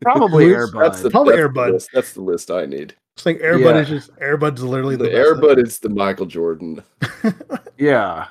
Probably 0.00 0.44
Who's- 0.46 0.56
Air 0.56 0.72
Bud. 0.72 0.80
That's 0.82 1.02
the 1.02 1.10
Probably 1.10 1.32
that's 1.36 1.40
Air 1.40 1.48
the 1.48 1.72
list- 1.72 1.90
That's 1.92 2.12
the 2.12 2.20
list 2.22 2.50
I 2.50 2.66
need. 2.66 2.94
It's 3.16 3.26
like 3.26 3.38
Airbud 3.40 3.60
Yeah. 3.74 3.78
is 3.80 3.88
just 3.88 4.16
Airbud's 4.16 4.62
literally 4.62 4.94
the, 4.96 5.04
The 5.04 5.10
best 5.10 5.18
Airbud 5.42 5.64
is 5.66 5.78
the 5.80 5.88
Michael 5.88 6.26
Jordan. 6.26 6.82
yeah. 7.78 8.26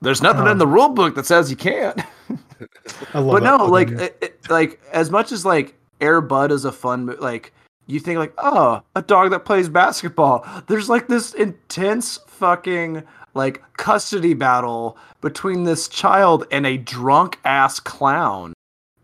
There's 0.00 0.22
nothing 0.22 0.42
Um, 0.42 0.48
in 0.48 0.58
the 0.58 0.66
rule 0.66 0.88
book 0.90 1.14
that 1.16 1.26
says 1.26 1.50
you 1.50 1.56
can't. 1.56 2.00
I 3.14 3.18
love 3.18 3.32
but 3.32 3.42
no, 3.42 3.58
fucking- 3.58 3.70
like, 3.72 3.88
it, 3.90 4.18
it- 4.22 4.50
like 4.50 4.80
as 4.92 5.10
much 5.10 5.32
as 5.32 5.44
like 5.44 5.74
Air 6.00 6.20
Bud 6.20 6.52
is 6.52 6.64
a 6.64 6.72
fun, 6.72 7.14
like 7.20 7.52
you 7.86 7.98
think 8.00 8.18
like, 8.18 8.32
oh, 8.38 8.80
a 8.94 9.02
dog 9.02 9.30
that 9.32 9.44
plays 9.44 9.68
basketball. 9.68 10.46
There's 10.68 10.88
like 10.88 11.08
this 11.08 11.34
intense 11.34 12.18
fucking 12.28 13.02
like 13.34 13.62
custody 13.76 14.34
battle 14.34 14.96
between 15.20 15.64
this 15.64 15.88
child 15.88 16.46
and 16.52 16.64
a 16.66 16.76
drunk 16.76 17.38
ass 17.44 17.80
clown. 17.80 18.52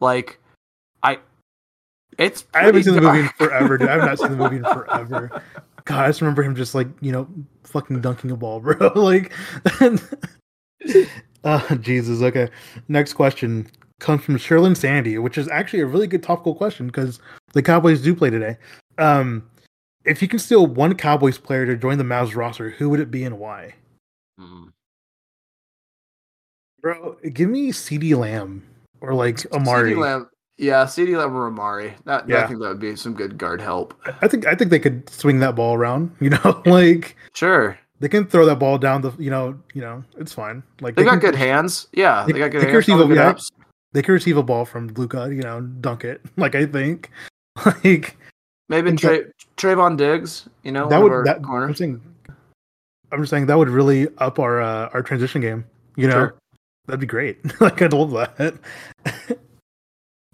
Like, 0.01 0.39
I, 1.03 1.19
it's 2.19 2.45
I 2.55 2.59
haven't 2.61 2.73
pretty 2.73 2.85
seen 2.85 2.95
the 2.95 3.01
movie 3.01 3.21
in 3.21 3.29
forever. 3.31 3.79
Dude. 3.79 3.89
I 3.89 3.93
have 3.93 4.05
not 4.05 4.19
seen 4.19 4.31
the 4.31 4.37
movie 4.37 4.57
in 4.57 4.65
forever. 4.73 5.43
God, 5.85 6.05
I 6.05 6.09
just 6.09 6.21
remember 6.21 6.43
him 6.43 6.55
just 6.57 6.75
like 6.75 6.89
you 7.01 7.13
know 7.13 7.29
fucking 7.65 8.01
dunking 8.01 8.31
a 8.31 8.37
ball, 8.37 8.61
bro. 8.61 8.93
like, 8.95 9.33
uh, 11.45 11.77
Jesus. 11.81 12.23
Okay, 12.23 12.49
next 12.89 13.15
question 13.15 13.69
comes 13.99 14.23
from 14.23 14.37
Sherlyn 14.37 14.77
Sandy, 14.77 15.19
which 15.19 15.39
is 15.39 15.49
actually 15.49 15.81
a 15.81 15.87
really 15.87 16.07
good 16.07 16.23
topical 16.23 16.55
question 16.55 16.87
because 16.87 17.21
the 17.53 17.63
Cowboys 17.63 18.03
do 18.03 18.15
play 18.15 18.31
today. 18.31 18.57
Um, 18.99 19.49
if 20.05 20.23
you 20.23 20.29
can 20.29 20.39
steal 20.39 20.67
one 20.67 20.95
Cowboys 20.95 21.39
player 21.39 21.67
to 21.67 21.77
join 21.77 21.99
the 21.99 22.05
Mavs 22.05 22.35
roster, 22.35 22.71
who 22.71 22.89
would 22.91 23.01
it 23.01 23.11
be 23.11 23.25
and 23.25 23.39
why? 23.39 23.75
Mm. 24.39 24.73
Bro, 26.81 27.17
give 27.33 27.49
me 27.49 27.73
CeeDee 27.73 28.17
Lamb 28.17 28.63
or 29.01 29.15
like 29.15 29.45
Amari. 29.53 29.93
CeeDee 29.93 29.99
Lamb, 29.99 30.29
yeah, 30.59 30.85
CeeDee 30.85 31.17
Lamb 31.19 31.37
or 31.37 31.47
Amari. 31.49 31.95
That, 32.05 32.31
I 32.33 32.47
think 32.47 32.61
that 32.61 32.69
would 32.69 32.81
be 32.81 32.97
some 32.97 33.15
good 33.15 33.37
guard 33.39 33.61
help. 33.61 33.95
I 34.23 34.29
think 34.29 34.47
I 34.47 34.55
think 34.55 34.71
they 34.71 34.79
could 34.79 35.09
swing 35.11 35.39
that 35.41 35.55
ball 35.57 35.75
around. 35.75 36.15
You 36.21 36.31
know, 36.31 36.63
like 36.67 37.17
Sure, 37.35 37.79
they 38.01 38.09
can 38.09 38.27
throw 38.27 38.47
that 38.47 38.59
ball 38.59 38.79
down 38.79 39.03
the. 39.03 39.13
You 39.19 39.31
know, 39.31 39.59
you 39.75 39.83
know, 39.83 40.03
it's 40.19 40.33
fine. 40.33 40.63
Like 40.81 40.95
they 40.97 41.05
got 41.05 41.11
can, 41.13 41.19
good 41.21 41.35
hands. 41.35 41.89
Yeah, 41.93 42.25
They- 42.27 42.33
they, 42.33 42.39
got 42.39 42.51
good 42.51 42.61
they 42.63 42.67
can 42.67 42.75
hands. 42.75 42.89
receive 42.89 43.11
a- 43.11 43.15
yeah. 43.15 43.35
They 43.93 44.03
can 44.03 44.13
receive 44.15 44.37
a 44.37 44.43
ball 44.43 44.65
from 44.67 44.89
Luka. 44.89 45.29
You 45.31 45.43
know, 45.43 45.61
dunk 45.61 46.05
it. 46.05 46.21
Like 46.37 46.55
I 46.55 46.67
think, 46.67 47.11
like 47.85 48.17
Maybe 48.69 48.93
Tra- 48.97 49.25
Trevon 49.57 49.97
Diggs. 49.97 50.49
You 50.65 50.73
know, 50.73 50.89
that 50.89 51.03
would 51.03 51.25
that. 51.27 51.37
I'm 51.37 51.43
corners. 51.45 51.79
saying, 51.79 52.01
I'm 53.13 53.21
just 53.21 53.31
saying 53.31 53.47
that 53.47 53.57
would 53.57 53.69
really 53.71 54.09
up 54.19 54.39
our 54.39 54.61
uh, 54.61 54.89
our 54.93 55.03
transition 55.03 55.41
game. 55.41 55.65
You 55.97 56.09
know, 56.09 56.13
Sure. 56.15 56.35
that'd 56.87 57.01
be 57.01 57.07
great. 57.07 57.39
like 57.61 57.81
I'd 57.81 57.93
love 57.93 58.11
that. 58.11 58.55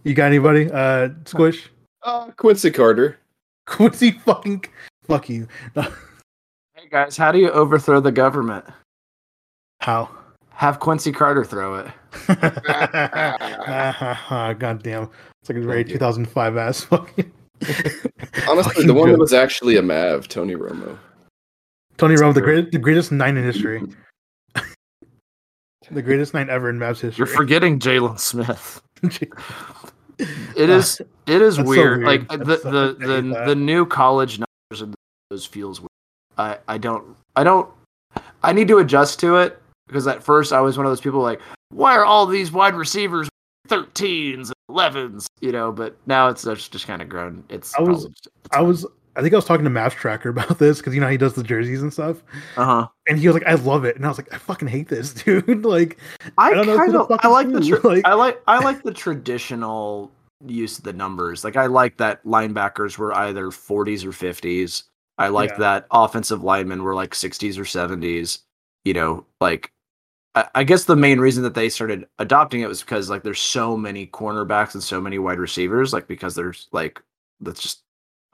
You 0.04 0.14
got 0.14 0.26
anybody? 0.26 0.70
Uh, 0.70 1.10
Squish. 1.24 1.68
Uh, 2.02 2.30
Quincy 2.36 2.70
Carter. 2.70 3.18
Quincy 3.66 4.12
fucking 4.12 4.64
fuck 5.06 5.28
you. 5.28 5.48
Hey 6.74 6.88
guys, 6.90 7.16
how 7.16 7.30
do 7.30 7.38
you 7.38 7.48
overthrow 7.50 8.00
the 8.00 8.10
government? 8.10 8.64
How? 9.80 10.10
Have 10.50 10.80
Quincy 10.80 11.12
Carter 11.12 11.44
throw 11.44 11.76
it. 11.76 11.86
God 14.58 14.82
damn. 14.82 15.04
It's 15.04 15.48
like 15.48 15.58
a 15.58 15.60
very 15.60 15.84
2005 15.84 16.56
ass 16.56 16.80
fucking. 16.82 17.30
Honestly, 18.48 18.48
fucking 18.48 18.86
the 18.88 18.94
one 18.94 19.12
that 19.12 19.18
was 19.18 19.32
actually 19.32 19.76
a 19.76 19.82
Mav, 19.82 20.26
Tony 20.26 20.56
Romo. 20.56 20.98
Tony 21.98 22.16
Romo, 22.16 22.34
the 22.34 22.40
true. 22.40 22.52
greatest, 22.52 22.72
the 22.72 22.78
greatest 22.78 23.12
nine 23.12 23.36
in 23.36 23.44
history. 23.44 23.82
the 25.90 26.02
greatest 26.02 26.34
nine 26.34 26.50
ever 26.50 26.68
in 26.68 26.78
Mavs 26.78 27.00
history. 27.00 27.14
You're 27.18 27.26
forgetting 27.26 27.78
Jalen 27.78 28.18
Smith. 28.18 28.82
It 30.56 30.70
is. 30.70 31.00
It 31.26 31.42
is 31.42 31.56
that's 31.56 31.66
so 31.66 31.70
weird. 31.70 32.04
weird. 32.04 32.28
Like 32.28 32.44
the 32.44 32.58
so- 32.58 32.70
the 32.70 33.06
the, 33.06 33.42
the 33.46 33.54
new 33.54 33.84
college 33.86 34.38
numbers 34.38 34.82
of 34.82 34.94
those 35.30 35.44
feels 35.46 35.80
weird. 35.80 35.88
I 36.38 36.58
I 36.68 36.78
don't 36.78 37.16
I 37.36 37.42
don't 37.44 37.68
I 38.42 38.52
need 38.52 38.68
to 38.68 38.78
adjust 38.78 39.18
to 39.20 39.36
it 39.36 39.60
because 39.88 40.06
at 40.06 40.22
first 40.22 40.52
I 40.52 40.60
was 40.60 40.76
one 40.76 40.86
of 40.86 40.90
those 40.90 41.00
people 41.00 41.20
like 41.20 41.40
why 41.70 41.96
are 41.96 42.04
all 42.04 42.26
these 42.26 42.52
wide 42.52 42.74
receivers 42.74 43.28
13s 43.68 44.34
and 44.48 44.52
11s 44.70 45.26
you 45.40 45.52
know 45.52 45.72
but 45.72 45.96
now 46.06 46.28
it's 46.28 46.44
just, 46.44 46.72
just 46.72 46.86
kind 46.86 47.00
of 47.02 47.08
grown 47.08 47.42
it's 47.48 47.74
I 47.74 47.82
was- 47.82 48.04
it's 48.04 48.20
I 48.52 48.60
was, 48.60 48.86
I 49.14 49.22
think 49.22 49.34
I 49.34 49.36
was 49.36 49.44
talking 49.44 49.64
to 49.64 49.70
Mavs 49.70 49.92
Tracker 49.92 50.28
about 50.30 50.58
this 50.58 50.78
because 50.78 50.94
you 50.94 51.00
know 51.00 51.08
he 51.08 51.16
does 51.16 51.34
the 51.34 51.42
jerseys 51.42 51.82
and 51.82 51.92
stuff, 51.92 52.22
uh-huh 52.56 52.88
and 53.08 53.18
he 53.18 53.26
was 53.26 53.34
like, 53.34 53.46
"I 53.46 53.54
love 53.54 53.84
it," 53.84 53.96
and 53.96 54.04
I 54.04 54.08
was 54.08 54.18
like, 54.18 54.32
"I 54.32 54.38
fucking 54.38 54.68
hate 54.68 54.88
this, 54.88 55.12
dude." 55.24 55.64
like, 55.64 55.98
I, 56.38 56.54
don't 56.54 56.66
know 56.66 56.76
kind 56.76 56.94
of 56.96 57.10
I 57.20 57.28
like 57.28 57.50
the 57.50 57.60
tra- 57.60 57.86
like- 57.86 58.06
I 58.06 58.14
like 58.14 58.40
I 58.46 58.58
like 58.64 58.82
the 58.82 58.92
traditional 58.92 60.10
use 60.46 60.78
of 60.78 60.84
the 60.84 60.92
numbers. 60.92 61.44
Like 61.44 61.56
I 61.56 61.66
like 61.66 61.96
that 61.98 62.24
linebackers 62.24 62.98
were 62.98 63.14
either 63.14 63.46
40s 63.46 64.04
or 64.04 64.10
50s. 64.10 64.84
I 65.18 65.28
like 65.28 65.50
Yeah. 65.50 65.58
that 65.58 65.86
offensive 65.90 66.42
linemen 66.42 66.82
were 66.82 66.94
like 66.94 67.12
60s 67.12 67.58
or 67.58 67.64
70s. 67.64 68.40
You 68.84 68.94
know, 68.94 69.24
like 69.40 69.70
I, 70.34 70.48
I 70.56 70.64
guess 70.64 70.84
the 70.84 70.96
main 70.96 71.20
reason 71.20 71.42
that 71.44 71.54
they 71.54 71.68
started 71.68 72.06
adopting 72.18 72.60
it 72.62 72.68
was 72.68 72.80
because 72.80 73.08
like 73.10 73.22
there's 73.22 73.40
so 73.40 73.76
many 73.76 74.06
cornerbacks 74.06 74.74
and 74.74 74.82
so 74.82 75.00
many 75.00 75.18
wide 75.18 75.38
receivers, 75.38 75.92
like 75.92 76.08
because 76.08 76.34
there's 76.34 76.68
like 76.72 77.00
that's 77.40 77.60
just 77.62 77.82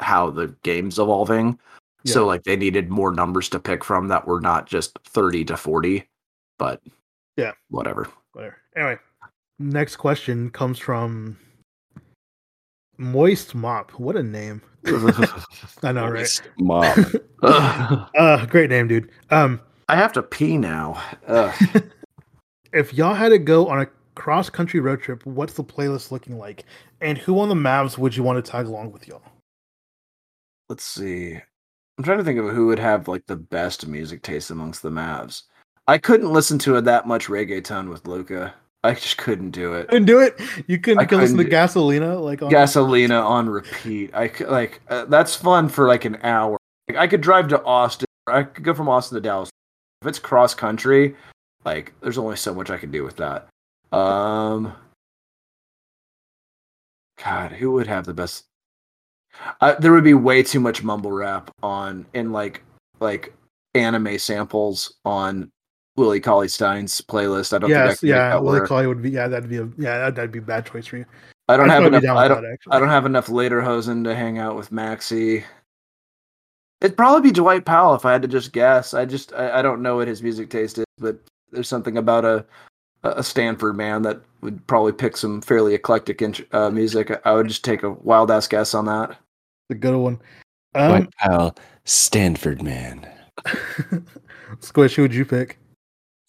how 0.01 0.31
the 0.31 0.49
game's 0.63 0.99
evolving. 0.99 1.59
So 2.07 2.25
like 2.27 2.45
they 2.45 2.57
needed 2.57 2.89
more 2.89 3.13
numbers 3.13 3.51
to 3.51 3.59
pick 3.61 3.85
from 3.85 4.09
that 4.09 4.27
were 4.27 4.41
not 4.41 4.67
just 4.67 4.99
30 5.05 5.45
to 5.47 5.57
40, 5.59 6.09
but 6.59 6.81
Yeah. 7.37 7.53
whatever. 7.69 8.09
Whatever. 8.33 8.57
Anyway, 8.77 8.99
next 9.59 9.97
question 9.97 10.49
comes 10.51 10.79
from 10.79 11.37
Moist 12.97 13.55
Mop. 13.55 13.91
What 13.99 14.17
a 14.17 14.23
name. 14.23 14.63
I 15.83 15.93
know, 15.93 16.09
right? 16.09 16.41
Moist 16.59 17.17
Mop. 17.43 18.11
Uh, 18.17 18.47
great 18.47 18.71
name, 18.71 18.89
dude. 18.89 19.11
Um, 19.31 19.61
I 19.89 19.97
have 19.97 20.13
to 20.15 20.23
pee 20.23 20.57
now. 20.57 21.03
If 22.73 22.93
y'all 22.93 23.15
had 23.15 23.31
to 23.31 23.39
go 23.39 23.67
on 23.69 23.81
a 23.81 23.87
cross 24.15 24.51
country 24.51 24.79
road 24.81 25.01
trip, 25.01 25.25
what's 25.25 25.55
the 25.55 25.65
playlist 25.65 26.11
looking 26.11 26.39
like? 26.39 26.65
And 27.01 27.17
who 27.17 27.41
on 27.41 27.49
the 27.49 27.55
Mavs 27.55 27.97
would 27.97 28.15
you 28.15 28.23
want 28.23 28.45
to 28.45 28.51
tag 28.51 28.67
along 28.67 28.93
with 28.93 29.09
y'all? 29.09 29.23
Let's 30.69 30.85
see. 30.85 31.41
I'm 31.97 32.05
trying 32.05 32.19
to 32.19 32.25
think 32.25 32.39
of 32.39 32.49
who 32.51 32.67
would 32.67 32.79
have 32.79 33.09
like 33.09 33.27
the 33.27 33.37
best 33.37 33.87
music 33.87 34.23
taste 34.23 34.51
amongst 34.51 34.83
the 34.83 34.91
Mavs. 34.91 35.43
I 35.87 35.99
couldn't 35.99 36.33
listen 36.33 36.59
to 36.61 36.81
that 36.81 37.07
much 37.07 37.27
reggaeton 37.27 37.89
with 37.89 38.07
Luka. 38.07 38.55
I 38.85 38.95
just 38.95 39.19
couldn't 39.19 39.51
do 39.51 39.73
it. 39.75 39.89
Couldn't 39.89 40.07
do 40.07 40.21
it. 40.21 40.39
You 40.69 40.79
couldn't, 40.79 40.99
I 40.99 41.03
you 41.03 41.09
could 41.09 41.19
listen 41.19 41.39
to 41.39 41.45
Gasolina 41.45 42.23
like 42.23 42.43
on 42.43 42.51
Gasolina 42.51 43.25
on 43.25 43.49
repeat. 43.49 44.11
I 44.15 44.31
like 44.47 44.81
uh, 44.89 45.07
that's 45.07 45.35
fun 45.35 45.69
for 45.69 45.89
like 45.89 46.05
an 46.05 46.19
hour. 46.23 46.57
Like, 46.89 46.99
I 46.99 47.07
could 47.09 47.21
drive 47.21 47.49
to 47.49 47.63
Austin. 47.65 48.07
I 48.29 48.45
could 48.45 48.65
go 48.65 48.75
from 48.75 48.89
Austin 48.89 49.17
to 49.17 49.21
Dallas. 49.21 49.51
If 50.03 50.09
it's 50.09 50.19
cross 50.21 50.55
country, 50.55 51.17
like 51.65 51.93
there's 52.01 52.19
only 52.19 52.37
so 52.37 52.55
much 52.55 52.71
I 52.71 52.79
can 52.79 52.93
do 52.93 53.03
with 53.03 53.17
that. 53.17 53.49
Um, 53.91 54.75
God, 57.23 57.53
who 57.53 57.73
would 57.73 57.89
have 57.89 58.07
the 58.07 58.15
best? 58.15 58.45
Uh, 59.61 59.75
there 59.79 59.93
would 59.93 60.05
be 60.05 60.15
way 60.15 60.43
too 60.43 60.61
much 60.61 60.83
mumble 60.83 61.13
rap 61.13 61.51
on 61.63 62.07
and 62.15 62.33
like 62.33 62.63
like 63.01 63.33
anime 63.75 64.19
samples 64.19 64.97
on 65.05 65.51
Willie 65.97 66.21
Cauley 66.21 66.49
Stein's 66.49 67.01
playlist. 67.01 67.53
I 67.53 67.59
don't 67.59 67.71
Yes, 67.71 68.03
make 68.03 68.11
yeah. 68.11 68.39
Willie. 68.39 68.67
Cauley 68.67 68.87
would 68.87 69.03
be. 69.03 69.11
Yeah, 69.11 69.29
that'd 69.29 69.49
be 69.51 69.59
a. 69.59 69.69
Yeah, 69.77 69.99
that'd, 69.99 70.15
that'd 70.15 70.33
be 70.33 70.39
a 70.39 70.43
bad 70.43 70.67
choice 70.67 70.87
for 70.87 70.97
you. 70.97 71.07
I 71.49 71.57
don't 71.57 71.71
I'd 71.71 71.83
have 71.83 71.87
enough. 71.87 72.05
I 72.17 72.29
don't. 72.29 72.43
that. 72.43 72.59
I 72.71 72.79
don't 72.79 72.89
have 72.89 73.07
enough 73.07 73.27
lederhosen 73.27 74.05
to 74.05 74.15
hang 74.15 74.39
out 74.39 74.57
with 74.57 74.71
Maxi. 74.71 75.45
It'd 76.81 76.97
probably 76.97 77.31
be 77.31 77.33
Dwight 77.33 77.65
Powell 77.65 77.95
if 77.95 78.05
I 78.05 78.13
had 78.13 78.23
to 78.23 78.29
just 78.29 78.53
guess. 78.53 78.95
I 78.95 79.05
just 79.05 79.33
I, 79.33 79.59
I 79.59 79.63
don't 79.63 79.83
know 79.83 79.97
what 79.97 80.09
his 80.09 80.23
music 80.23 80.51
taste 80.51 80.79
is, 80.79 80.85
but 80.99 81.19
there's 81.51 81.69
something 81.69 81.97
about 81.97 82.25
a 82.25 82.47
a 83.03 83.23
Stanford 83.23 83.77
man 83.77 84.03
that 84.03 84.21
would 84.41 84.65
probably 84.67 84.93
pick 84.93 85.17
some 85.17 85.41
fairly 85.41 85.75
eclectic 85.75 86.23
uh, 86.53 86.71
music. 86.71 87.11
I 87.25 87.33
would 87.33 87.49
just 87.49 87.65
take 87.65 87.83
a 87.83 87.91
wild 87.91 88.31
ass 88.31 88.47
guess 88.47 88.75
on 88.75 88.85
that. 88.87 89.17
The 89.69 89.75
good 89.75 89.97
one. 89.97 90.21
Um, 90.75 90.89
Dwight 90.89 91.15
Powell, 91.17 91.57
Stanford 91.85 92.63
man. 92.63 93.09
Squish, 94.61 94.95
who 94.97 95.03
would 95.03 95.15
you 95.15 95.25
pick? 95.25 95.59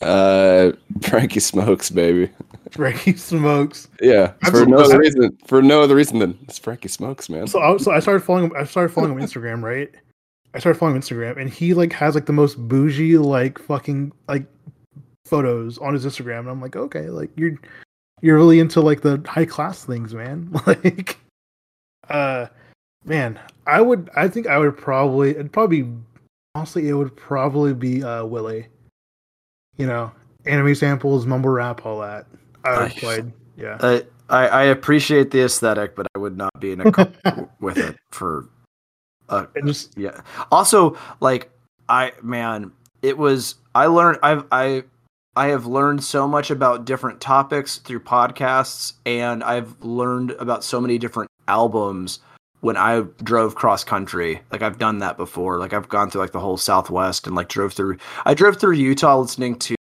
Uh, 0.02 0.72
Frankie 1.02 1.40
Smokes, 1.40 1.90
baby. 1.90 2.32
Frankie 2.72 3.18
Smokes. 3.18 3.90
Yeah, 4.02 4.34
I'm 4.44 4.52
for 4.52 4.66
no 4.66 4.78
other 4.78 5.00
reason. 5.00 5.38
For 5.46 5.62
no 5.62 5.82
other 5.82 5.96
reason 5.96 6.20
than 6.20 6.38
it's 6.44 6.58
Frankie 6.58 6.88
Smokes, 6.88 7.30
man. 7.30 7.48
So, 7.48 7.60
I, 7.60 7.78
so 7.78 7.92
I 7.92 8.00
started 8.00 8.22
following 8.22 8.46
him. 8.46 8.54
I 8.58 8.64
started 8.64 8.94
following 8.94 9.14
him 9.14 9.22
on 9.22 9.28
Instagram, 9.28 9.64
right? 9.64 9.90
I 10.54 10.60
started 10.60 10.80
following 10.80 10.96
him 10.96 11.02
on 11.02 11.08
Instagram, 11.08 11.42
and 11.42 11.50
he 11.50 11.74
like 11.74 11.92
has 11.94 12.16
like 12.16 12.26
the 12.26 12.34
most 12.34 12.56
bougie 12.68 13.18
like 13.18 13.60
fucking 13.60 14.14
like 14.28 14.46
photos 15.26 15.78
on 15.80 15.94
his 15.94 16.06
Instagram, 16.06 16.40
and 16.40 16.50
I'm 16.50 16.62
like, 16.62 16.76
okay, 16.76 17.10
like 17.10 17.32
you're 17.36 17.56
you're 18.22 18.38
really 18.38 18.60
into 18.60 18.82
like 18.82 19.02
the 19.02 19.22
high 19.28 19.46
class 19.46 19.84
things, 19.84 20.14
man. 20.14 20.50
like, 20.68 21.18
uh, 22.10 22.48
man, 23.06 23.40
I 23.66 23.82
would, 23.82 24.10
I 24.16 24.28
think 24.28 24.48
I 24.48 24.58
would 24.58 24.78
probably, 24.78 25.32
it'd 25.32 25.52
probably, 25.52 25.90
honestly, 26.56 26.90
it 26.90 26.94
would 26.94 27.16
probably 27.16 27.74
be 27.74 28.04
uh 28.04 28.26
Willie. 28.26 28.68
You 29.78 29.88
know, 29.88 30.12
anime 30.46 30.76
samples, 30.76 31.26
mumble 31.26 31.52
rap, 31.52 31.86
all 31.86 32.02
that. 32.02 32.26
I 32.66 32.84
would 32.84 32.92
played, 32.92 33.32
yeah. 33.56 33.78
I, 33.80 34.04
I 34.30 34.48
I 34.48 34.64
appreciate 34.64 35.32
the 35.32 35.42
aesthetic, 35.44 35.96
but 35.96 36.08
I 36.16 36.20
would 36.20 36.38
not 36.38 36.52
be 36.60 36.72
in 36.72 36.82
a 36.82 36.92
couple 36.92 37.50
with 37.60 37.78
it 37.78 37.96
for 38.12 38.50
uh, 39.30 39.46
just 39.66 39.98
Yeah. 39.98 40.22
Also, 40.52 40.98
like 41.22 41.50
I 41.88 42.14
man, 42.22 42.72
it 43.02 43.18
was 43.18 43.56
I 43.74 43.86
learned 43.86 44.20
I've 44.22 44.46
I 44.52 44.84
I 45.36 45.48
have 45.48 45.66
learned 45.66 46.04
so 46.04 46.28
much 46.28 46.52
about 46.52 46.86
different 46.86 47.22
topics 47.22 47.78
through 47.78 48.02
podcasts 48.02 48.94
and 49.06 49.44
I've 49.44 49.82
learned 49.82 50.32
about 50.32 50.64
so 50.64 50.82
many 50.82 50.98
different 50.98 51.32
albums 51.48 52.20
when 52.62 52.76
I 52.78 53.02
drove 53.24 53.56
cross 53.56 53.84
country. 53.84 54.42
Like 54.52 54.62
I've 54.62 54.78
done 54.78 55.00
that 55.00 55.18
before. 55.18 55.58
Like 55.60 55.74
I've 55.74 55.88
gone 55.90 56.10
through 56.10 56.22
like 56.22 56.32
the 56.32 56.40
whole 56.40 56.58
southwest 56.58 57.26
and 57.28 57.36
like 57.36 57.48
drove 57.50 57.74
through 57.74 57.98
I 58.26 58.34
drove 58.34 58.58
through 58.58 58.74
Utah 58.76 59.20
listening 59.20 59.58
to 59.60 59.76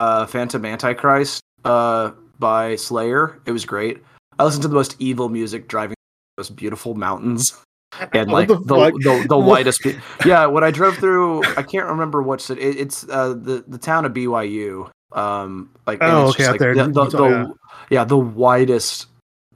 uh 0.00 0.26
Phantom 0.26 0.64
Antichrist 0.64 1.40
uh 1.64 2.10
by 2.38 2.76
Slayer. 2.76 3.40
It 3.46 3.52
was 3.52 3.64
great. 3.64 4.02
I 4.38 4.44
listened 4.44 4.62
to 4.62 4.68
the 4.68 4.74
most 4.74 4.96
evil 4.98 5.28
music 5.28 5.68
driving 5.68 5.94
those 6.36 6.50
beautiful 6.50 6.94
mountains 6.94 7.52
and 8.12 8.28
like 8.30 8.48
the 8.48 8.56
the 8.58 8.74
the, 9.20 9.26
the, 9.28 9.38
whitest. 9.38 9.80
pe- 9.82 9.96
Yeah, 10.26 10.46
when 10.46 10.64
I 10.64 10.72
drove 10.72 10.96
through, 10.96 11.44
I 11.56 11.62
can't 11.62 11.86
remember 11.86 12.22
what 12.22 12.40
city. 12.40 12.60
It, 12.60 12.76
it's 12.76 13.08
uh, 13.08 13.28
the 13.34 13.64
the 13.68 13.78
town 13.78 14.04
of 14.04 14.12
BYU. 14.12 14.90
Um, 15.12 15.70
like 15.86 15.98
Oh, 16.02 16.30
it's 16.30 16.30
okay, 16.30 16.38
just, 16.38 16.48
out 16.48 16.52
like, 16.54 16.58
there 16.60 16.74
The, 16.74 16.84
the, 16.88 17.04
Utah, 17.04 17.16
the- 17.18 17.28
yeah. 17.28 17.46
yeah, 17.90 18.04
the 18.04 18.18
widest 18.18 19.06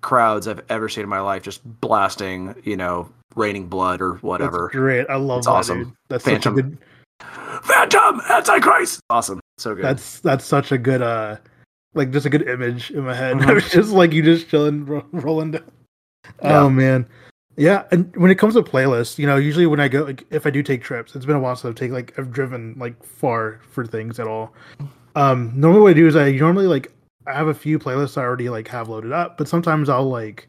crowds 0.00 0.46
I've 0.48 0.62
ever 0.68 0.88
seen 0.88 1.02
in 1.04 1.08
my 1.08 1.20
life, 1.20 1.42
just 1.42 1.60
blasting, 1.80 2.54
you 2.64 2.76
know, 2.76 3.08
raining 3.34 3.66
blood 3.68 4.00
or 4.00 4.12
that's 4.14 4.22
whatever. 4.22 4.68
great. 4.72 5.06
I 5.08 5.16
love 5.16 5.38
It's 5.38 5.46
that, 5.46 5.52
awesome. 5.52 5.78
dude. 5.84 5.92
That's 6.08 6.24
Phantom. 6.24 6.56
such 6.56 6.64
a 6.64 6.68
good. 6.68 6.78
Phantom 7.64 8.20
Antichrist. 8.28 9.00
Awesome, 9.10 9.40
so 9.58 9.74
good. 9.74 9.84
That's 9.84 10.20
that's 10.20 10.44
such 10.44 10.70
a 10.72 10.78
good 10.78 11.02
uh, 11.02 11.36
like 11.94 12.10
just 12.12 12.26
a 12.26 12.30
good 12.30 12.48
image 12.48 12.90
in 12.90 13.04
my 13.04 13.14
head. 13.14 13.42
I 13.42 13.52
was 13.52 13.68
just 13.70 13.90
like 13.90 14.12
you 14.12 14.22
just 14.22 14.48
chilling, 14.48 14.86
ro- 14.86 15.04
rolling 15.12 15.52
down. 15.52 15.64
Yeah. 16.42 16.60
Oh 16.60 16.70
man, 16.70 17.08
yeah. 17.56 17.84
And 17.90 18.14
when 18.16 18.30
it 18.30 18.36
comes 18.36 18.54
to 18.54 18.62
playlists, 18.62 19.18
you 19.18 19.26
know, 19.26 19.36
usually 19.36 19.66
when 19.66 19.80
I 19.80 19.88
go, 19.88 20.02
like, 20.04 20.24
if 20.30 20.46
I 20.46 20.50
do 20.50 20.62
take 20.62 20.82
trips, 20.82 21.16
it's 21.16 21.24
been 21.26 21.36
a 21.36 21.40
while 21.40 21.56
since 21.56 21.70
I've 21.70 21.74
taken 21.74 21.94
like 21.94 22.16
I've 22.18 22.30
driven 22.30 22.74
like 22.78 23.02
far 23.02 23.60
for 23.70 23.84
things 23.84 24.20
at 24.20 24.28
all. 24.28 24.52
Um, 25.16 25.52
normally 25.56 25.80
what 25.82 25.90
I 25.90 25.94
do 25.94 26.06
is 26.06 26.14
I 26.14 26.30
normally 26.32 26.66
like 26.68 26.92
I 27.28 27.34
have 27.34 27.48
a 27.48 27.54
few 27.54 27.78
playlists 27.78 28.16
I 28.18 28.22
already 28.22 28.48
like 28.48 28.68
have 28.68 28.88
loaded 28.88 29.12
up, 29.12 29.36
but 29.38 29.48
sometimes 29.48 29.88
I'll 29.88 30.08
like 30.08 30.48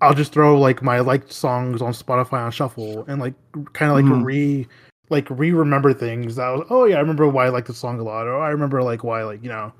I'll 0.00 0.14
just 0.14 0.32
throw 0.32 0.58
like 0.58 0.82
my 0.82 1.00
liked 1.00 1.32
songs 1.32 1.82
on 1.82 1.92
Spotify 1.92 2.44
on 2.44 2.50
shuffle 2.50 3.04
and 3.06 3.20
like 3.20 3.34
kind 3.74 3.90
of 3.92 3.96
like 3.96 4.04
Mhm. 4.06 4.24
re 4.24 4.68
like 5.10 5.28
re 5.30 5.52
remember 5.52 5.92
things 5.92 6.36
that 6.36 6.42
I 6.46 6.50
was 6.52 6.66
oh 6.70 6.84
yeah 6.86 6.96
I 6.96 7.00
remember 7.00 7.28
why 7.28 7.46
I 7.46 7.48
like 7.50 7.66
the 7.66 7.74
song 7.74 7.98
a 8.00 8.02
lot 8.02 8.26
or 8.26 8.40
I 8.40 8.48
remember 8.50 8.82
like 8.82 9.04
why 9.04 9.22
like 9.24 9.42
you 9.42 9.48
know 9.50 9.72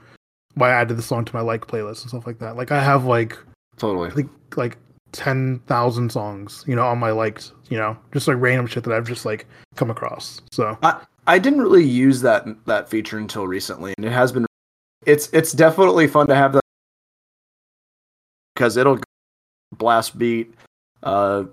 why 0.54 0.70
I 0.70 0.80
added 0.80 0.96
the 0.98 1.02
song 1.02 1.24
to 1.24 1.34
my 1.34 1.40
like 1.40 1.66
playlist 1.66 2.02
and 2.02 2.10
stuff 2.10 2.26
like 2.26 2.38
that. 2.40 2.56
Like 2.56 2.70
I 2.72 2.82
have 2.82 3.04
like 3.04 3.38
totally. 3.78 4.10
like 4.10 4.28
like 4.56 4.76
ten 5.12 5.58
thousand 5.66 6.10
songs 6.12 6.64
you 6.68 6.76
know 6.76 6.86
on 6.86 6.98
my 6.98 7.10
liked 7.12 7.52
you 7.68 7.76
know 7.78 7.96
just 8.12 8.28
like 8.28 8.36
random 8.40 8.66
shit 8.66 8.84
that 8.84 8.92
I've 8.92 9.06
just 9.08 9.24
like 9.24 9.46
come 9.76 9.90
across. 9.90 10.42
So 10.52 10.76
I 10.82 11.00
I 11.26 11.38
didn't 11.38 11.62
really 11.62 11.84
use 11.84 12.20
that 12.22 12.46
that 12.66 12.88
feature 12.90 13.16
until 13.18 13.46
recently, 13.46 13.94
and 13.96 14.04
it 14.04 14.12
has 14.12 14.32
been. 14.32 14.44
It's 15.06 15.28
it's 15.32 15.52
definitely 15.52 16.06
fun 16.06 16.26
to 16.28 16.34
have 16.34 16.52
that 16.52 16.60
because 18.54 18.76
it'll 18.76 18.98
blast 19.72 20.18
beat, 20.18 20.54
uh, 21.02 21.44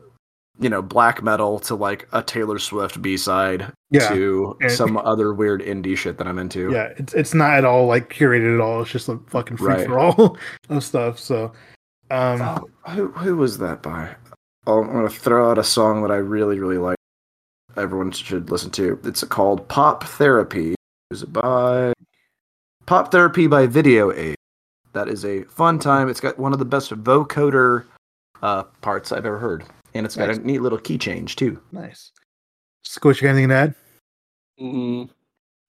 you 0.59 0.69
know, 0.69 0.81
black 0.81 1.23
metal 1.23 1.59
to 1.59 1.75
like 1.75 2.07
a 2.11 2.21
Taylor 2.21 2.59
Swift 2.59 3.01
B 3.01 3.15
side 3.15 3.71
yeah. 3.91 4.09
to 4.09 4.57
and- 4.61 4.71
some 4.71 4.97
other 4.97 5.33
weird 5.33 5.61
indie 5.61 5.95
shit 5.97 6.17
that 6.17 6.27
I'm 6.27 6.39
into. 6.39 6.71
Yeah, 6.71 6.91
it's 6.97 7.13
it's 7.13 7.33
not 7.33 7.53
at 7.53 7.63
all 7.65 7.85
like 7.87 8.09
curated 8.11 8.53
at 8.55 8.59
all. 8.59 8.81
It's 8.81 8.91
just 8.91 9.07
a 9.09 9.17
fucking 9.27 9.57
free 9.57 9.75
Right. 9.75 9.85
for 9.87 9.99
all 9.99 10.37
of 10.69 10.83
stuff. 10.83 11.17
So, 11.19 11.53
um, 12.11 12.41
Oh, 12.41 12.91
who 12.91 13.07
who 13.11 13.37
was 13.37 13.57
that 13.59 13.81
by? 13.81 14.15
Oh, 14.65 14.81
I'm 14.83 14.91
gonna 14.91 15.09
throw 15.09 15.49
out 15.49 15.57
a 15.57 15.63
song 15.63 16.01
that 16.01 16.11
I 16.11 16.17
really 16.17 16.59
really 16.59 16.77
like. 16.79 16.97
Everyone 17.77 18.11
should 18.11 18.49
listen 18.49 18.71
to. 18.71 18.99
It's 19.05 19.23
called 19.23 19.67
Pop 19.69 20.03
Therapy. 20.03 20.75
It's 21.11 21.23
by 21.23 21.93
Pop 22.87 23.11
Therapy 23.11 23.47
by 23.47 23.67
Video 23.67 24.13
Aid. 24.13 24.37
That 24.93 25.09
is 25.09 25.25
a 25.25 25.43
fun 25.43 25.77
time. 25.77 26.07
It's 26.07 26.21
got 26.21 26.39
one 26.39 26.53
of 26.53 26.59
the 26.59 26.63
best 26.63 26.89
vocoder 26.91 27.85
uh, 28.41 28.63
parts 28.79 29.11
I've 29.11 29.25
ever 29.25 29.37
heard, 29.37 29.65
and 29.93 30.05
it's 30.05 30.15
got 30.15 30.29
a 30.29 30.39
neat 30.39 30.61
little 30.61 30.77
key 30.77 30.97
change 30.97 31.35
too. 31.35 31.61
nice. 31.73 32.11
Squish, 32.83 33.21
you 33.21 33.27
got 33.27 33.31
anything 33.31 33.49
to 33.49 33.55
add? 33.55 33.75
Mm, 34.61 35.09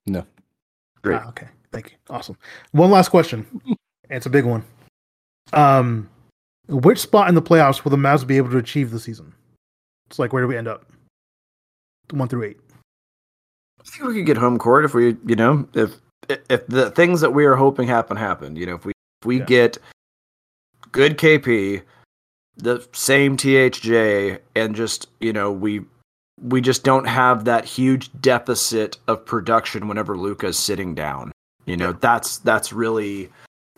no. 0.07 0.25
Great. 1.03 1.21
Ah, 1.21 1.29
okay, 1.31 1.49
thank 1.73 1.91
you. 1.91 1.97
Awesome. 2.09 2.39
One 2.71 2.93
last 2.93 3.09
question. 3.09 3.45
it's 4.11 4.27
a 4.27 4.31
big 4.31 4.45
one. 4.45 4.63
Um, 5.53 6.09
which 6.69 7.01
spot 7.01 7.29
in 7.29 7.35
the 7.35 7.43
playoffs 7.43 7.83
will 7.83 7.91
the 7.91 7.97
Mavs 7.97 8.25
be 8.25 8.37
able 8.37 8.51
to 8.51 8.59
achieve 8.59 8.93
this 8.93 9.03
season? 9.03 9.35
It's 10.09 10.21
like 10.21 10.33
where 10.33 10.43
do 10.43 10.47
we 10.47 10.57
end 10.57 10.69
up? 10.69 10.87
One 12.11 12.29
through 12.29 12.45
eight. 12.45 12.61
I 13.81 13.83
think 13.85 14.05
we 14.05 14.15
could 14.15 14.27
get 14.27 14.37
home 14.37 14.57
court 14.57 14.85
if 14.85 14.95
we, 14.95 15.17
you 15.27 15.35
know, 15.35 15.69
if 15.75 15.97
if 16.29 16.67
the 16.67 16.91
things 16.91 17.21
that 17.21 17.33
we 17.33 17.45
are 17.45 17.55
hoping 17.57 17.89
happen 17.89 18.17
happen, 18.17 18.57
you 18.57 18.67
know, 18.67 18.75
if 18.75 18.85
we 18.85 18.93
if 19.23 19.27
we 19.27 19.39
Yeah. 19.39 19.45
get 19.47 19.79
good 20.93 21.19
KP, 21.19 21.83
the 22.57 22.87
same 22.93 23.37
THJ, 23.37 24.39
and 24.57 24.75
just 24.75 25.09
you 25.21 25.33
know 25.33 25.51
we 25.53 25.83
we 26.41 26.61
just 26.61 26.85
don't 26.85 27.07
have 27.07 27.45
that 27.47 27.65
huge 27.65 28.11
deficit 28.21 28.97
of 29.09 29.25
production 29.27 29.89
whenever 29.89 30.17
Luka's 30.17 30.59
sitting 30.59 30.95
down. 30.95 31.33
You 31.67 31.77
know, 31.77 31.93
that's 31.93 32.39
that's 32.39 32.73
really 32.73 33.31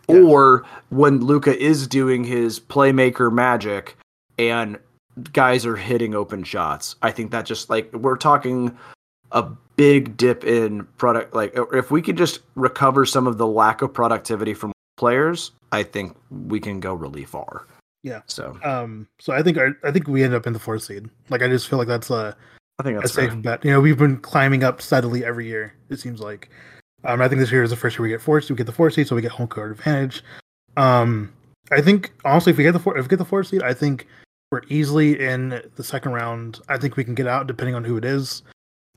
Yeah. 0.09 0.20
or 0.20 0.64
when 0.90 1.20
Luka 1.20 1.59
is 1.59 1.86
doing 1.86 2.24
his 2.24 2.61
playmaker 2.61 3.32
magic 3.32 3.96
and 4.38 4.78
guys 5.32 5.64
are 5.66 5.76
hitting 5.76 6.14
open 6.14 6.42
shots. 6.44 6.96
I 7.03 7.11
think 7.11 7.30
that 7.30 7.46
just 7.46 7.68
like 7.70 7.92
we're 7.94 8.16
talking 8.16 8.76
a 9.33 9.43
big 9.76 10.16
dip 10.16 10.45
in 10.45 10.85
product 10.99 11.35
like 11.35 11.53
if 11.72 11.91
we 11.91 12.03
could 12.03 12.16
just 12.16 12.41
recover 12.55 13.07
some 13.07 13.26
of 13.26 13.39
the 13.39 13.47
lack 13.47 13.81
of 13.83 13.93
productivity 13.93 14.53
from 14.53 14.72
players, 14.97 15.53
I 15.72 15.83
think 15.83 16.16
we 16.31 16.61
can 16.61 16.81
go 16.81 16.93
really 16.93 17.24
far. 17.24 17.66
Yeah. 18.03 18.20
So 18.26 18.59
Um, 18.64 19.09
so 19.18 19.33
I 19.33 19.43
think 19.43 19.59
our, 19.59 19.76
I 19.85 19.91
think 19.91 20.09
we 20.09 20.22
end 20.22 20.35
up 20.35 20.47
in 20.47 20.53
the 20.53 20.59
fourth 20.59 20.83
seed. 20.83 21.09
Like 21.28 21.43
I 21.43 21.49
just 21.49 21.68
feel 21.68 21.78
like 21.78 21.89
that's 21.89 22.11
a, 22.11 22.37
I 22.78 22.83
think 22.83 22.99
that's 22.99 23.11
a 23.11 23.14
safe 23.14 23.31
fair. 23.31 23.41
bet. 23.41 23.64
You 23.64 23.70
know, 23.72 23.81
we've 23.81 23.99
been 23.99 24.18
climbing 24.18 24.64
up 24.64 24.81
steadily 24.81 25.24
every 25.24 25.47
year. 25.47 25.74
It 25.89 26.01
seems 26.01 26.20
like. 26.20 26.51
Um, 27.05 27.22
I 27.22 27.28
think 27.28 27.41
this 27.41 27.51
year 27.51 27.62
is 27.62 27.70
the 27.70 27.76
first 27.76 27.97
year 27.97 28.03
we 28.03 28.11
get 28.11 28.20
four. 28.20 28.43
We 28.49 28.57
get 28.57 28.66
the 28.66 28.72
fourth 28.72 28.95
seed, 28.95 29.09
so 29.09 29.16
we 29.16 29.22
get 29.22 29.33
home 29.33 29.49
court 29.49 29.70
advantage. 29.72 30.22
Um, 30.76 31.33
I 31.70 31.81
think 31.81 32.12
honestly, 32.24 32.53
if 32.53 32.59
we 32.59 32.64
get 32.64 32.72
the 32.72 32.78
four, 32.78 32.97
if 32.99 33.05
we 33.05 33.09
get 33.09 33.18
the 33.18 33.24
fourth 33.24 33.49
seed, 33.49 33.62
I 33.62 33.72
think 33.72 34.07
we're 34.51 34.62
easily 34.68 35.18
in 35.18 35.62
the 35.76 35.85
second 35.85 36.12
round. 36.12 36.61
I 36.68 36.76
think 36.76 36.97
we 36.97 37.05
can 37.05 37.14
get 37.14 37.26
out 37.26 37.47
depending 37.47 37.74
on 37.74 37.85
who 37.85 37.97
it 37.97 38.05
is. 38.05 38.43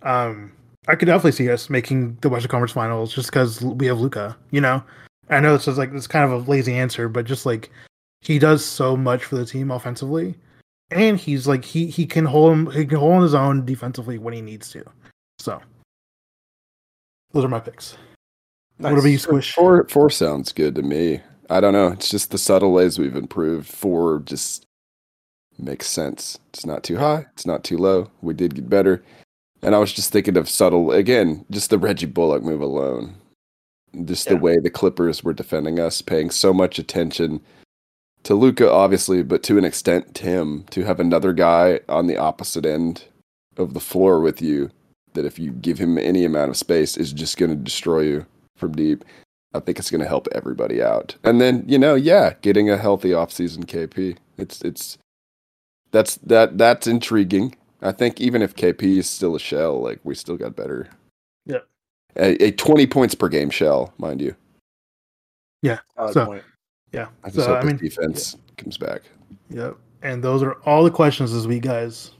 Um, 0.03 0.51
I 0.87 0.95
could 0.95 1.05
definitely 1.05 1.31
see 1.31 1.49
us 1.49 1.69
making 1.69 2.17
the 2.21 2.29
Western 2.29 2.49
Conference 2.49 2.73
Finals 2.73 3.13
just 3.13 3.29
because 3.29 3.61
we 3.61 3.87
have 3.87 3.99
Luka. 3.99 4.35
You 4.51 4.61
know, 4.61 4.83
I 5.29 5.39
know 5.39 5.53
this 5.53 5.67
is 5.67 5.77
like 5.77 5.93
it's 5.93 6.07
kind 6.07 6.25
of 6.25 6.31
a 6.31 6.49
lazy 6.49 6.73
answer, 6.73 7.07
but 7.07 7.25
just 7.25 7.45
like 7.45 7.71
he 8.21 8.39
does 8.39 8.63
so 8.63 8.95
much 8.97 9.23
for 9.25 9.35
the 9.35 9.45
team 9.45 9.71
offensively, 9.71 10.35
and 10.91 11.17
he's 11.17 11.47
like 11.47 11.63
he 11.63 11.87
he 11.87 12.05
can 12.05 12.25
hold 12.25 12.53
him 12.53 12.71
he 12.71 12.85
can 12.85 12.97
hold 12.97 13.13
on 13.13 13.21
his 13.21 13.33
own 13.33 13.65
defensively 13.65 14.17
when 14.17 14.33
he 14.33 14.41
needs 14.41 14.69
to. 14.71 14.83
So 15.39 15.61
those 17.31 17.45
are 17.45 17.49
my 17.49 17.59
picks. 17.59 17.97
What 18.77 18.93
about 18.93 19.05
you, 19.05 19.17
Squish? 19.17 19.53
Four 19.53 19.87
four 19.87 20.09
sounds 20.09 20.51
good 20.51 20.75
to 20.75 20.81
me. 20.81 21.21
I 21.49 21.61
don't 21.61 21.73
know. 21.73 21.87
It's 21.87 22.09
just 22.09 22.31
the 22.31 22.37
subtle 22.37 22.73
ways 22.73 22.99
we've 22.99 23.15
improved. 23.15 23.67
Four 23.69 24.21
just 24.25 24.65
makes 25.57 25.87
sense. 25.87 26.39
It's 26.49 26.65
not 26.65 26.83
too 26.83 26.97
high. 26.97 27.25
It's 27.33 27.45
not 27.45 27.63
too 27.63 27.77
low. 27.77 28.09
We 28.21 28.33
did 28.33 28.55
get 28.55 28.69
better. 28.69 29.03
And 29.63 29.73
I 29.73 29.79
was 29.79 29.93
just 29.93 30.11
thinking 30.11 30.37
of 30.37 30.49
subtle 30.49 30.91
again, 30.91 31.45
just 31.49 31.69
the 31.69 31.77
Reggie 31.77 32.05
Bullock 32.05 32.43
move 32.43 32.61
alone. 32.61 33.15
Just 34.05 34.27
the 34.27 34.35
way 34.35 34.57
the 34.57 34.69
Clippers 34.69 35.23
were 35.23 35.33
defending 35.33 35.79
us, 35.79 36.01
paying 36.01 36.31
so 36.31 36.51
much 36.51 36.79
attention 36.79 37.41
to 38.23 38.33
Luka, 38.33 38.69
obviously, 38.69 39.21
but 39.21 39.43
to 39.43 39.57
an 39.57 39.65
extent 39.65 40.15
Tim, 40.15 40.63
to 40.71 40.83
have 40.83 40.99
another 40.99 41.31
guy 41.31 41.79
on 41.87 42.07
the 42.07 42.17
opposite 42.17 42.65
end 42.65 43.03
of 43.55 43.73
the 43.73 43.79
floor 43.79 44.19
with 44.19 44.41
you 44.41 44.71
that 45.13 45.25
if 45.25 45.37
you 45.37 45.51
give 45.51 45.77
him 45.77 45.97
any 45.97 46.25
amount 46.25 46.49
of 46.49 46.57
space 46.57 46.97
is 46.97 47.13
just 47.13 47.37
gonna 47.37 47.55
destroy 47.55 48.01
you 48.01 48.25
from 48.57 48.73
deep. 48.73 49.05
I 49.53 49.59
think 49.59 49.77
it's 49.77 49.91
going 49.91 50.01
to 50.01 50.07
help 50.07 50.27
everybody 50.31 50.81
out. 50.81 51.15
And 51.23 51.39
then, 51.39 51.63
you 51.67 51.77
know, 51.77 51.95
yeah, 51.95 52.33
getting 52.41 52.69
a 52.69 52.77
healthy 52.77 53.09
offseason 53.09 53.65
KP. 53.65 54.17
It's 54.37 54.61
it's 54.61 54.97
that's 55.91 56.15
that 56.17 56.57
that's 56.57 56.87
intriguing. 56.87 57.55
I 57.83 57.91
think 57.91 58.19
even 58.21 58.41
if 58.41 58.55
KP 58.55 58.81
is 58.97 59.09
still 59.09 59.35
a 59.35 59.39
shell, 59.39 59.79
like 59.81 59.99
we 60.03 60.15
still 60.15 60.37
got 60.37 60.55
better. 60.55 60.89
Yeah. 61.45 61.59
A, 62.15 62.45
a 62.45 62.51
20 62.51 62.87
points 62.87 63.13
per 63.15 63.27
game 63.29 63.49
shell, 63.49 63.93
mind 63.97 64.21
you. 64.21 64.35
Valid 65.63 66.13
So- 66.13 66.25
point. 66.25 66.43
Yeah. 66.91 67.07
I 67.23 67.29
just 67.29 67.45
So 67.45 67.53
hope 67.53 67.63
I 67.63 67.67
mean, 67.67 67.77
his 67.77 67.95
defense 67.95 68.37
comes 68.57 68.77
back. 68.77 69.01
yep. 69.49 69.75
And 70.01 70.23
those 70.23 70.43
are 70.43 70.53
all 70.65 70.83
the 70.83 70.91
questions 70.91 71.33
this 71.33 71.45
week, 71.45 71.63
guys. 71.63 72.11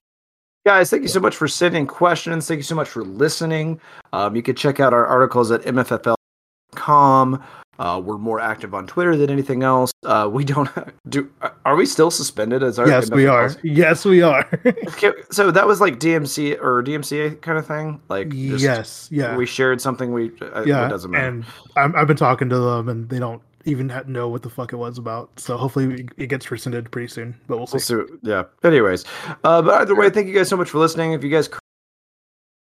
Guys, 0.66 0.89
thank 0.89 1.01
you 1.01 1.09
so 1.09 1.20
much 1.20 1.36
for 1.36 1.47
sending 1.47 1.86
questions. 1.86 2.47
Thank 2.47 2.57
you 2.59 2.64
so 2.64 2.76
much 2.76 2.88
for 2.88 3.03
listening. 3.03 3.80
Um, 4.14 4.36
you 4.36 4.41
can 4.41 4.55
check 4.55 4.80
out 4.80 4.93
our 4.93 5.05
articles 5.05 5.51
at 5.51 5.61
mffl.com. 5.64 7.43
Uh, 7.80 8.01
we're 8.03 8.17
more 8.17 8.39
active 8.39 8.74
on 8.74 8.86
Twitter 8.86 9.17
than 9.17 9.30
anything 9.30 9.63
else. 9.63 9.91
Uh, 10.03 10.30
we 10.32 10.43
don't 10.43 10.69
do. 11.09 11.30
Are 11.65 11.76
we 11.76 11.86
still 11.86 12.11
suspended 12.11 12.61
as 12.61 12.78
our? 12.78 12.88
yes, 12.88 13.09
we 13.09 13.26
are. 13.26 13.51
Yes, 13.63 14.05
we 14.05 14.21
are. 14.21 14.47
Okay, 14.93 15.11
so 15.32 15.49
that 15.49 15.65
was 15.65 15.82
like 15.82 15.99
DMC 15.99 16.61
or 16.61 16.84
DMCA 16.84 17.41
kind 17.41 17.57
of 17.57 17.65
thing. 17.65 17.99
Like, 18.09 18.30
just 18.30 18.63
yes. 18.63 19.09
Yeah. 19.11 19.36
we 19.36 19.45
shared 19.45 19.82
something. 19.82 20.13
We 20.13 20.32
uh, 20.41 20.63
yeah. 20.65 20.86
it 20.86 20.89
doesn't 20.89 21.09
matter. 21.11 21.28
And 21.28 21.45
I'm, 21.76 21.95
I've 21.95 22.07
been 22.07 22.17
talking 22.17 22.47
to 22.49 22.57
them, 22.57 22.89
and 22.89 23.09
they 23.09 23.19
don't 23.19 23.41
even 23.65 23.91
know 24.07 24.30
what 24.30 24.43
the 24.43 24.49
fuck 24.49 24.71
it 24.71 24.76
was 24.78 24.97
about. 24.97 25.38
So 25.39 25.57
hopefully 25.57 26.07
it 26.17 26.28
gets 26.28 26.49
rescinded 26.51 26.91
pretty 26.91 27.07
soon. 27.07 27.36
But 27.47 27.57
we'll 27.57 27.67
see. 27.67 27.95
We'll 27.95 28.07
see. 28.07 28.13
Yeah. 28.21 28.43
Anyways, 28.63 29.03
uh, 29.43 29.61
but 29.61 29.82
either 29.82 29.95
way, 29.95 30.09
thank 30.09 30.28
you 30.28 30.34
guys 30.34 30.47
so 30.47 30.57
much 30.57 30.69
for 30.69 30.78
listening. 30.78 31.13
If 31.13 31.24
you 31.24 31.30
guys 31.30 31.49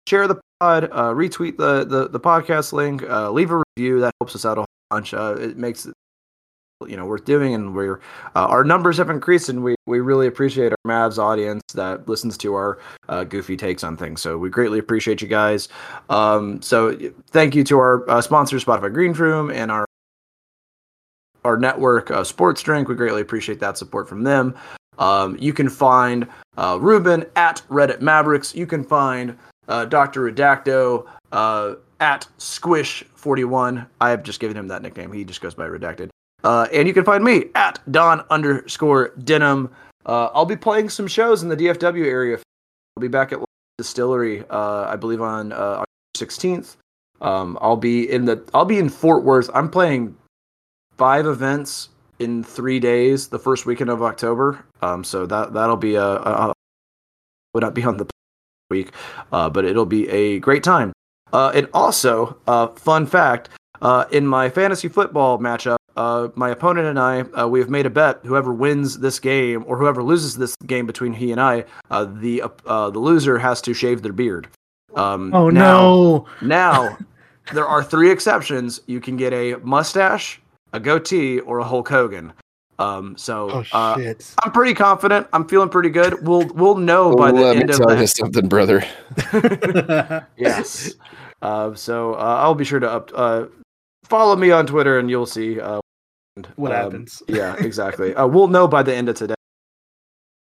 share 0.07 0.27
the 0.27 0.39
pod, 0.59 0.85
uh, 0.85 1.11
retweet 1.11 1.57
the, 1.57 1.83
the 1.85 2.07
the 2.07 2.19
podcast 2.19 2.73
link, 2.73 3.03
uh, 3.03 3.29
leave 3.31 3.51
a 3.51 3.61
review, 3.75 3.99
that 3.99 4.13
helps 4.19 4.35
us 4.35 4.45
out 4.45 4.57
a 4.57 4.65
bunch. 4.91 5.13
Uh, 5.13 5.35
it 5.39 5.57
makes 5.57 5.85
it 5.85 5.93
you 6.87 6.97
know 6.97 7.05
worth 7.05 7.25
doing, 7.25 7.53
and 7.53 7.73
we're 7.75 7.99
uh, 8.35 8.45
our 8.45 8.63
numbers 8.63 8.97
have 8.97 9.09
increased, 9.09 9.49
and 9.49 9.63
we 9.63 9.75
we 9.87 9.99
really 9.99 10.27
appreciate 10.27 10.71
our 10.71 10.77
Mavs 10.85 11.17
audience 11.17 11.61
that 11.73 12.07
listens 12.07 12.37
to 12.39 12.53
our 12.53 12.79
uh, 13.09 13.23
goofy 13.23 13.57
takes 13.57 13.83
on 13.83 13.97
things. 13.97 14.21
So 14.21 14.37
we 14.37 14.49
greatly 14.49 14.79
appreciate 14.79 15.21
you 15.21 15.27
guys. 15.27 15.69
Um, 16.09 16.61
so 16.61 16.97
thank 17.27 17.55
you 17.55 17.63
to 17.65 17.77
our 17.79 18.09
uh, 18.09 18.21
sponsors, 18.21 18.65
Spotify 18.65 18.93
Green 18.93 19.13
Room, 19.13 19.49
and 19.49 19.71
our 19.71 19.85
our 21.43 21.57
network, 21.57 22.11
uh, 22.11 22.23
Sports 22.23 22.61
Drink. 22.61 22.87
We 22.87 22.95
greatly 22.95 23.21
appreciate 23.21 23.59
that 23.59 23.77
support 23.77 24.07
from 24.07 24.23
them. 24.23 24.55
Um, 24.99 25.37
you 25.39 25.53
can 25.53 25.69
find 25.69 26.27
uh, 26.57 26.77
Ruben 26.79 27.25
at 27.35 27.63
Reddit 27.69 28.01
Mavericks. 28.01 28.53
You 28.53 28.67
can 28.67 28.83
find 28.83 29.37
uh, 29.67 29.85
Dr. 29.85 30.29
Redacto 30.29 31.07
uh, 31.31 31.75
at 32.01 32.27
Squish41. 32.39 33.87
I 34.01 34.09
have 34.09 34.23
just 34.23 34.39
given 34.39 34.57
him 34.57 34.67
that 34.67 34.81
nickname. 34.81 35.13
He 35.13 35.23
just 35.23 35.39
goes 35.39 35.53
by 35.53 35.67
Redacted. 35.67 36.09
Uh, 36.43 36.67
and 36.73 36.87
you 36.87 36.93
can 36.93 37.05
find 37.05 37.23
me 37.23 37.45
at 37.55 37.79
Don 37.91 38.25
underscore 38.31 39.13
Denim. 39.23 39.69
Uh, 40.05 40.29
I'll 40.33 40.45
be 40.45 40.57
playing 40.57 40.89
some 40.89 41.07
shows 41.07 41.43
in 41.43 41.49
the 41.49 41.55
DFW 41.55 42.03
area. 42.05 42.39
I'll 42.97 43.01
be 43.01 43.07
back 43.07 43.31
at 43.31 43.39
Distillery, 43.77 44.43
uh, 44.49 44.85
I 44.87 44.95
believe 44.95 45.21
on 45.21 45.53
uh, 45.53 45.55
October 45.55 45.85
16th. 46.17 46.75
Um, 47.21 47.57
I'll 47.61 47.77
be 47.77 48.09
in 48.11 48.25
the 48.25 48.43
I'll 48.53 48.65
be 48.65 48.79
in 48.79 48.89
Fort 48.89 49.23
Worth. 49.23 49.49
I'm 49.53 49.69
playing 49.69 50.17
five 50.97 51.27
events 51.27 51.89
in 52.17 52.43
three 52.43 52.79
days 52.79 53.27
the 53.27 53.37
first 53.37 53.67
weekend 53.67 53.91
of 53.91 54.01
October. 54.01 54.65
Um, 54.81 55.03
so 55.03 55.27
that 55.27 55.53
that'll 55.53 55.77
be 55.77 55.95
a, 55.95 56.03
a, 56.03 56.49
a 56.49 56.53
would 57.53 57.61
not 57.61 57.75
be 57.75 57.83
on 57.83 57.97
the 57.97 58.07
week, 58.71 58.91
uh, 59.31 59.49
but 59.49 59.65
it'll 59.65 59.85
be 59.85 60.09
a 60.09 60.39
great 60.39 60.63
time. 60.63 60.93
Uh, 61.33 61.51
and 61.55 61.67
also, 61.73 62.37
uh, 62.47 62.67
fun 62.67 63.05
fact: 63.05 63.49
uh, 63.81 64.05
in 64.11 64.27
my 64.27 64.49
fantasy 64.49 64.87
football 64.87 65.39
matchup, 65.39 65.77
uh, 65.95 66.29
my 66.35 66.49
opponent 66.49 66.87
and 66.87 66.99
I 66.99 67.21
uh, 67.21 67.47
we 67.47 67.59
have 67.59 67.69
made 67.69 67.85
a 67.85 67.89
bet. 67.89 68.19
Whoever 68.23 68.53
wins 68.53 68.99
this 68.99 69.19
game 69.19 69.63
or 69.67 69.77
whoever 69.77 70.03
loses 70.03 70.37
this 70.37 70.55
game 70.65 70.85
between 70.85 71.13
he 71.13 71.31
and 71.31 71.39
I, 71.41 71.65
uh, 71.89 72.05
the 72.05 72.43
uh, 72.65 72.89
the 72.89 72.99
loser 72.99 73.37
has 73.37 73.61
to 73.61 73.73
shave 73.73 74.01
their 74.01 74.13
beard. 74.13 74.47
Um, 74.95 75.33
Oh 75.33 75.49
now- 75.49 75.61
no! 75.81 76.25
now, 76.41 76.97
there 77.53 77.65
are 77.67 77.83
three 77.83 78.11
exceptions. 78.11 78.81
You 78.87 78.99
can 78.99 79.15
get 79.17 79.31
a 79.33 79.55
mustache, 79.63 80.41
a 80.73 80.79
goatee, 80.79 81.39
or 81.39 81.59
a 81.59 81.63
Hulk 81.63 81.87
Hogan. 81.89 82.33
Um, 82.81 83.17
so 83.17 83.49
Oh 83.51 83.63
uh! 83.71 84.13
I'm 84.43 84.51
pretty 84.51 84.73
confident. 84.73 85.27
I'm 85.33 85.47
feeling 85.47 85.69
pretty 85.69 85.89
good. 85.89 86.25
We'll 86.25 86.47
we'll 86.47 86.77
know 86.77 87.15
by 87.15 87.31
the 87.31 87.39
Let 87.41 87.55
me 87.55 87.61
end 87.61 87.69
of 87.69 87.77
tell 87.77 87.91
you 87.91 87.97
the 87.97 88.07
something, 88.07 88.47
brother. 88.47 88.83
yes. 90.37 90.93
Uh, 91.41 91.73
so 91.73 92.13
uh, 92.13 92.37
I'll 92.41 92.55
be 92.55 92.65
sure 92.65 92.79
to 92.79 92.89
up 92.89 93.11
uh, 93.15 93.45
follow 94.05 94.35
me 94.35 94.51
on 94.51 94.67
Twitter, 94.67 94.99
and 94.99 95.09
you'll 95.09 95.25
see 95.25 95.59
uh, 95.59 95.79
and, 96.35 96.47
what 96.55 96.71
um, 96.71 96.77
happens? 96.77 97.23
Yeah, 97.27 97.55
exactly. 97.59 98.15
uh, 98.15 98.27
we'll 98.27 98.47
know 98.47 98.67
by 98.67 98.83
the 98.83 98.95
end 98.95 99.09
of 99.09 99.15
today. 99.15 99.35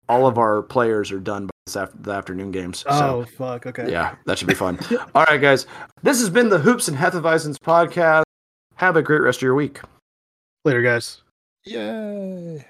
All 0.09 0.27
of 0.27 0.37
our 0.37 0.61
players 0.61 1.11
are 1.11 1.19
done 1.19 1.47
by 1.47 1.51
this 1.65 1.77
after 1.77 1.97
the 1.97 2.11
afternoon 2.11 2.51
games. 2.51 2.79
So. 2.79 2.89
Oh 2.89 3.25
fuck! 3.37 3.65
Okay. 3.65 3.89
Yeah, 3.89 4.15
that 4.25 4.37
should 4.37 4.49
be 4.49 4.53
fun. 4.53 4.77
All 5.15 5.23
right, 5.23 5.41
guys. 5.41 5.65
This 6.03 6.19
has 6.19 6.29
been 6.29 6.49
the 6.49 6.59
Hoops 6.59 6.89
and 6.89 6.97
Hefeweizens 6.97 7.55
podcast. 7.57 8.23
Have 8.75 8.97
a 8.97 9.01
great 9.01 9.21
rest 9.21 9.39
of 9.39 9.43
your 9.43 9.55
week. 9.55 9.79
Later, 10.65 10.81
guys. 10.81 11.22
Yay. 11.65 12.65